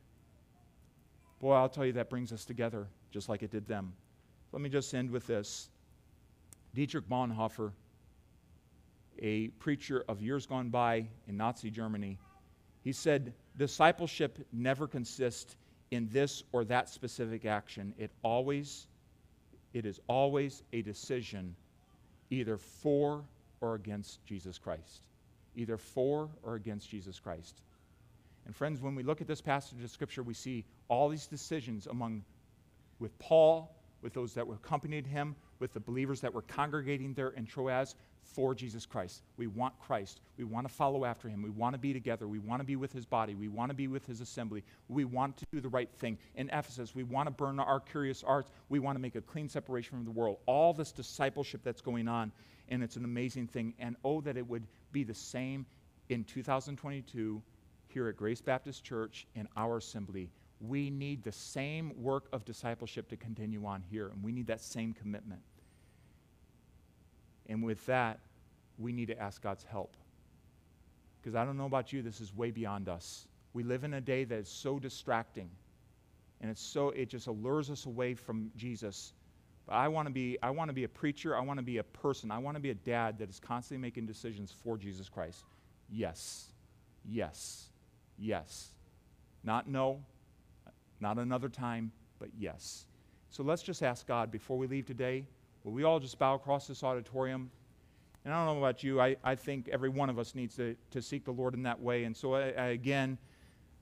Boy, 1.40 1.55
I'll 1.55 1.68
tell 1.68 1.84
you, 1.84 1.92
that 1.94 2.09
brings 2.09 2.32
us 2.32 2.44
together 2.44 2.86
just 3.11 3.28
like 3.28 3.42
it 3.42 3.51
did 3.51 3.66
them. 3.66 3.92
Let 4.53 4.62
me 4.62 4.68
just 4.68 4.94
end 4.94 5.11
with 5.11 5.26
this. 5.26 5.68
Dietrich 6.72 7.09
Bonhoeffer, 7.09 7.72
a 9.18 9.48
preacher 9.48 10.05
of 10.09 10.22
years 10.22 10.46
gone 10.46 10.68
by 10.68 11.09
in 11.26 11.36
Nazi 11.36 11.70
Germany, 11.70 12.18
he 12.82 12.92
said, 12.92 13.34
Discipleship 13.57 14.38
never 14.53 14.86
consists 14.86 15.57
in 15.90 16.09
this 16.12 16.44
or 16.53 16.64
that 16.66 16.88
specific 16.88 17.44
action. 17.44 17.92
It 17.98 18.12
always 18.22 18.86
it 19.72 19.86
is 19.86 20.00
always 20.08 20.62
a 20.72 20.82
decision 20.82 21.54
either 22.30 22.56
for 22.56 23.24
or 23.60 23.74
against 23.74 24.24
Jesus 24.24 24.58
Christ. 24.58 25.06
Either 25.56 25.76
for 25.76 26.28
or 26.42 26.54
against 26.54 26.88
Jesus 26.90 27.18
Christ. 27.18 27.62
And 28.46 28.54
friends, 28.54 28.80
when 28.80 28.94
we 28.94 29.02
look 29.02 29.20
at 29.20 29.26
this 29.26 29.40
passage 29.40 29.82
of 29.82 29.90
Scripture, 29.90 30.22
we 30.22 30.34
see 30.34 30.64
all 30.88 31.08
these 31.08 31.26
decisions 31.26 31.86
among, 31.86 32.24
with 32.98 33.16
Paul, 33.18 33.76
with 34.02 34.14
those 34.14 34.34
that 34.34 34.46
accompanied 34.48 35.06
him, 35.06 35.36
with 35.58 35.72
the 35.72 35.80
believers 35.80 36.20
that 36.22 36.32
were 36.32 36.42
congregating 36.42 37.12
there 37.14 37.30
in 37.30 37.46
Troas 37.46 37.94
for 38.22 38.54
Jesus 38.54 38.86
Christ. 38.86 39.22
We 39.36 39.46
want 39.46 39.78
Christ. 39.80 40.20
We 40.36 40.44
want 40.44 40.68
to 40.68 40.72
follow 40.72 41.04
after 41.04 41.28
him. 41.28 41.42
We 41.42 41.50
want 41.50 41.74
to 41.74 41.78
be 41.78 41.92
together. 41.92 42.28
We 42.28 42.38
want 42.38 42.60
to 42.60 42.64
be 42.64 42.76
with 42.76 42.92
his 42.92 43.04
body. 43.04 43.34
We 43.34 43.48
want 43.48 43.70
to 43.70 43.74
be 43.74 43.88
with 43.88 44.06
his 44.06 44.20
assembly. 44.20 44.62
We 44.88 45.04
want 45.04 45.36
to 45.38 45.46
do 45.52 45.60
the 45.60 45.68
right 45.68 45.90
thing. 45.98 46.18
In 46.36 46.48
Ephesus, 46.50 46.94
we 46.94 47.02
want 47.02 47.26
to 47.26 47.30
burn 47.30 47.58
our 47.58 47.80
curious 47.80 48.22
arts. 48.22 48.50
We 48.68 48.78
want 48.78 48.96
to 48.96 49.00
make 49.00 49.16
a 49.16 49.20
clean 49.20 49.48
separation 49.48 49.96
from 49.96 50.04
the 50.04 50.10
world. 50.10 50.38
All 50.46 50.72
this 50.72 50.92
discipleship 50.92 51.62
that's 51.64 51.80
going 51.80 52.08
on, 52.08 52.32
and 52.68 52.82
it's 52.82 52.96
an 52.96 53.04
amazing 53.04 53.48
thing. 53.48 53.74
And 53.78 53.96
oh, 54.04 54.20
that 54.22 54.36
it 54.36 54.46
would 54.46 54.66
be 54.92 55.02
the 55.02 55.14
same 55.14 55.66
in 56.08 56.24
2022 56.24 57.42
here 57.88 58.08
at 58.08 58.16
Grace 58.16 58.40
Baptist 58.40 58.84
Church 58.84 59.26
in 59.34 59.48
our 59.56 59.78
assembly. 59.78 60.30
We 60.60 60.90
need 60.90 61.22
the 61.22 61.32
same 61.32 61.92
work 61.96 62.28
of 62.32 62.44
discipleship 62.44 63.08
to 63.08 63.16
continue 63.16 63.64
on 63.64 63.82
here, 63.90 64.08
and 64.08 64.22
we 64.22 64.30
need 64.30 64.46
that 64.48 64.60
same 64.60 64.92
commitment. 64.92 65.40
And 67.51 67.64
with 67.64 67.84
that, 67.86 68.20
we 68.78 68.92
need 68.92 69.09
to 69.09 69.18
ask 69.20 69.42
God's 69.42 69.64
help. 69.64 69.96
Because 71.20 71.34
I 71.34 71.44
don't 71.44 71.59
know 71.59 71.66
about 71.66 71.92
you, 71.92 72.01
this 72.01 72.20
is 72.20 72.34
way 72.34 72.51
beyond 72.51 72.88
us. 72.88 73.26
We 73.53 73.64
live 73.64 73.82
in 73.84 73.94
a 73.94 74.01
day 74.01 74.24
that 74.24 74.38
is 74.38 74.48
so 74.48 74.78
distracting. 74.78 75.51
And 76.40 76.51
it's 76.51 76.62
so 76.62 76.90
it 76.90 77.11
just 77.11 77.26
allures 77.26 77.68
us 77.68 77.84
away 77.84 78.14
from 78.14 78.51
Jesus. 78.57 79.12
But 79.66 79.74
I 79.74 79.88
want 79.88 80.07
to 80.07 80.14
be 80.14 80.38
I 80.42 80.51
want 80.51 80.68
to 80.70 80.72
be 80.72 80.84
a 80.84 80.88
preacher, 80.88 81.36
I 81.36 81.40
want 81.40 81.59
to 81.59 81.64
be 81.64 81.78
a 81.78 81.82
person, 81.82 82.30
I 82.30 82.38
want 82.38 82.57
to 82.57 82.61
be 82.61 82.70
a 82.70 82.74
dad 82.74 83.18
that 83.18 83.28
is 83.28 83.40
constantly 83.40 83.82
making 83.82 84.07
decisions 84.07 84.53
for 84.53 84.78
Jesus 84.78 85.09
Christ. 85.09 85.44
Yes. 85.90 86.53
Yes. 87.05 87.68
Yes. 88.16 88.68
Not 89.42 89.68
no, 89.68 90.01
not 91.01 91.18
another 91.18 91.48
time, 91.48 91.90
but 92.20 92.28
yes. 92.38 92.86
So 93.28 93.42
let's 93.42 93.62
just 93.62 93.82
ask 93.82 94.07
God 94.07 94.30
before 94.30 94.57
we 94.57 94.66
leave 94.66 94.86
today 94.86 95.26
Will 95.64 95.72
we 95.72 95.84
all 95.84 96.00
just 96.00 96.18
bow 96.18 96.34
across 96.34 96.66
this 96.66 96.82
auditorium? 96.82 97.50
And 98.24 98.34
I 98.34 98.44
don't 98.44 98.54
know 98.54 98.62
about 98.62 98.82
you, 98.82 99.00
I, 99.00 99.16
I 99.24 99.34
think 99.34 99.68
every 99.68 99.88
one 99.88 100.11
of 100.11 100.18
us 100.18 100.34
needs 100.34 100.54
to, 100.56 100.76
to 100.90 101.00
seek 101.00 101.24
the 101.24 101.30
Lord 101.32 101.54
in 101.54 101.62
that 101.62 101.80
way. 101.80 102.04
And 102.04 102.14
so, 102.16 102.34
I, 102.34 102.50
I, 102.50 102.66
again, 102.68 103.16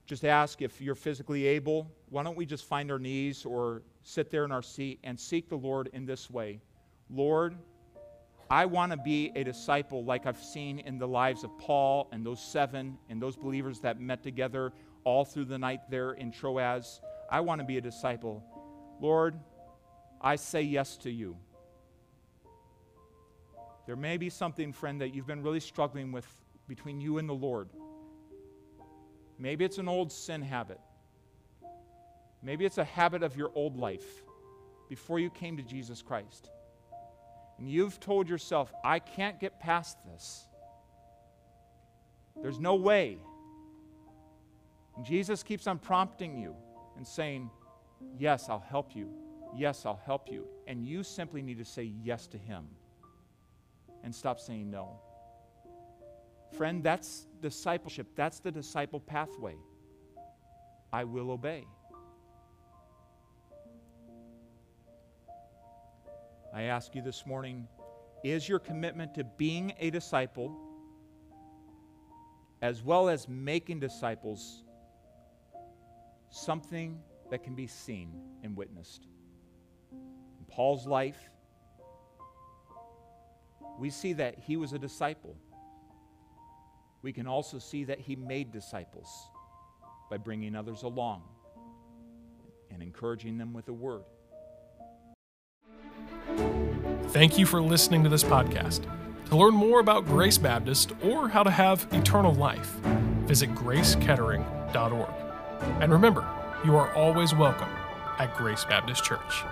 just 0.05 0.25
ask 0.25 0.61
if 0.61 0.81
you're 0.81 0.95
physically 0.95 1.45
able, 1.45 1.91
why 2.09 2.23
don't 2.23 2.37
we 2.37 2.45
just 2.45 2.65
find 2.65 2.91
our 2.91 2.99
knees 2.99 3.45
or 3.45 3.83
sit 4.03 4.31
there 4.31 4.45
in 4.45 4.51
our 4.51 4.61
seat 4.61 4.99
and 5.03 5.19
seek 5.19 5.49
the 5.49 5.57
Lord 5.57 5.89
in 5.93 6.05
this 6.05 6.29
way? 6.29 6.61
Lord, 7.09 7.55
I 8.49 8.65
want 8.65 8.91
to 8.91 8.97
be 8.97 9.31
a 9.35 9.43
disciple 9.43 10.03
like 10.03 10.25
I've 10.25 10.41
seen 10.41 10.79
in 10.79 10.97
the 10.97 11.07
lives 11.07 11.43
of 11.43 11.55
Paul 11.59 12.07
and 12.11 12.25
those 12.25 12.41
seven 12.41 12.97
and 13.09 13.21
those 13.21 13.35
believers 13.35 13.79
that 13.81 13.99
met 13.99 14.23
together 14.23 14.73
all 15.03 15.25
through 15.25 15.45
the 15.45 15.57
night 15.57 15.81
there 15.89 16.13
in 16.13 16.31
Troas. 16.31 17.01
I 17.29 17.41
want 17.41 17.59
to 17.59 17.65
be 17.65 17.77
a 17.77 17.81
disciple. 17.81 18.43
Lord, 18.99 19.39
I 20.21 20.35
say 20.35 20.63
yes 20.63 20.97
to 20.97 21.11
you. 21.11 21.37
There 23.89 23.95
may 23.95 24.17
be 24.17 24.29
something, 24.29 24.71
friend, 24.71 25.01
that 25.01 25.15
you've 25.15 25.25
been 25.25 25.41
really 25.41 25.59
struggling 25.59 26.11
with 26.11 26.27
between 26.67 27.01
you 27.01 27.17
and 27.17 27.27
the 27.27 27.33
Lord. 27.33 27.69
Maybe 29.39 29.65
it's 29.65 29.79
an 29.79 29.87
old 29.87 30.11
sin 30.11 30.43
habit. 30.43 30.79
Maybe 32.43 32.65
it's 32.65 32.77
a 32.77 32.83
habit 32.83 33.23
of 33.23 33.35
your 33.35 33.49
old 33.55 33.77
life 33.77 34.05
before 34.89 35.17
you 35.17 35.31
came 35.31 35.57
to 35.57 35.63
Jesus 35.63 36.03
Christ. 36.03 36.51
And 37.57 37.67
you've 37.67 37.99
told 37.99 38.29
yourself, 38.29 38.71
I 38.83 38.99
can't 38.99 39.39
get 39.39 39.59
past 39.59 39.97
this. 40.05 40.45
There's 42.43 42.59
no 42.59 42.75
way. 42.75 43.17
And 44.97 45.03
Jesus 45.03 45.41
keeps 45.41 45.65
on 45.65 45.79
prompting 45.79 46.37
you 46.37 46.55
and 46.95 47.07
saying, 47.07 47.49
Yes, 48.19 48.49
I'll 48.49 48.59
help 48.69 48.95
you. 48.95 49.09
Yes, 49.57 49.83
I'll 49.83 49.99
help 50.05 50.31
you. 50.31 50.45
And 50.67 50.85
you 50.85 51.01
simply 51.01 51.41
need 51.41 51.57
to 51.57 51.65
say 51.65 51.91
yes 52.03 52.27
to 52.27 52.37
Him 52.37 52.67
and 54.03 54.13
stop 54.13 54.39
saying 54.39 54.69
no. 54.69 54.99
Friend, 56.57 56.83
that's 56.83 57.27
discipleship. 57.41 58.07
That's 58.15 58.39
the 58.39 58.51
disciple 58.51 58.99
pathway. 58.99 59.55
I 60.91 61.03
will 61.03 61.31
obey. 61.31 61.65
I 66.53 66.63
ask 66.63 66.95
you 66.95 67.01
this 67.01 67.25
morning 67.27 67.67
is 68.23 68.49
your 68.49 68.59
commitment 68.59 69.13
to 69.15 69.23
being 69.23 69.73
a 69.79 69.91
disciple, 69.91 70.57
as 72.61 72.83
well 72.83 73.07
as 73.07 73.29
making 73.29 73.79
disciples, 73.79 74.63
something 76.31 76.99
that 77.29 77.43
can 77.43 77.55
be 77.55 77.67
seen 77.67 78.11
and 78.43 78.57
witnessed. 78.57 79.07
In 79.91 80.45
Paul's 80.49 80.87
life, 80.87 81.29
we 83.79 83.89
see 83.89 84.13
that 84.13 84.37
he 84.37 84.57
was 84.57 84.73
a 84.73 84.79
disciple. 84.79 85.35
We 87.01 87.13
can 87.13 87.27
also 87.27 87.59
see 87.59 87.85
that 87.85 87.99
he 87.99 88.15
made 88.15 88.51
disciples 88.51 89.07
by 90.09 90.17
bringing 90.17 90.55
others 90.55 90.83
along 90.83 91.23
and 92.71 92.83
encouraging 92.83 93.37
them 93.37 93.53
with 93.53 93.65
the 93.65 93.73
word. 93.73 94.03
Thank 97.07 97.39
you 97.39 97.45
for 97.45 97.61
listening 97.61 98.03
to 98.03 98.09
this 98.09 98.23
podcast. 98.23 98.85
To 99.29 99.37
learn 99.37 99.53
more 99.53 99.79
about 99.79 100.05
Grace 100.05 100.37
Baptist 100.37 100.91
or 101.03 101.29
how 101.29 101.43
to 101.43 101.51
have 101.51 101.87
eternal 101.91 102.33
life, 102.33 102.71
visit 103.25 103.53
gracekettering.org. 103.55 105.09
And 105.81 105.91
remember, 105.91 106.27
you 106.65 106.75
are 106.75 106.93
always 106.93 107.33
welcome 107.33 107.69
at 108.17 108.35
Grace 108.35 108.65
Baptist 108.65 109.03
Church. 109.03 109.43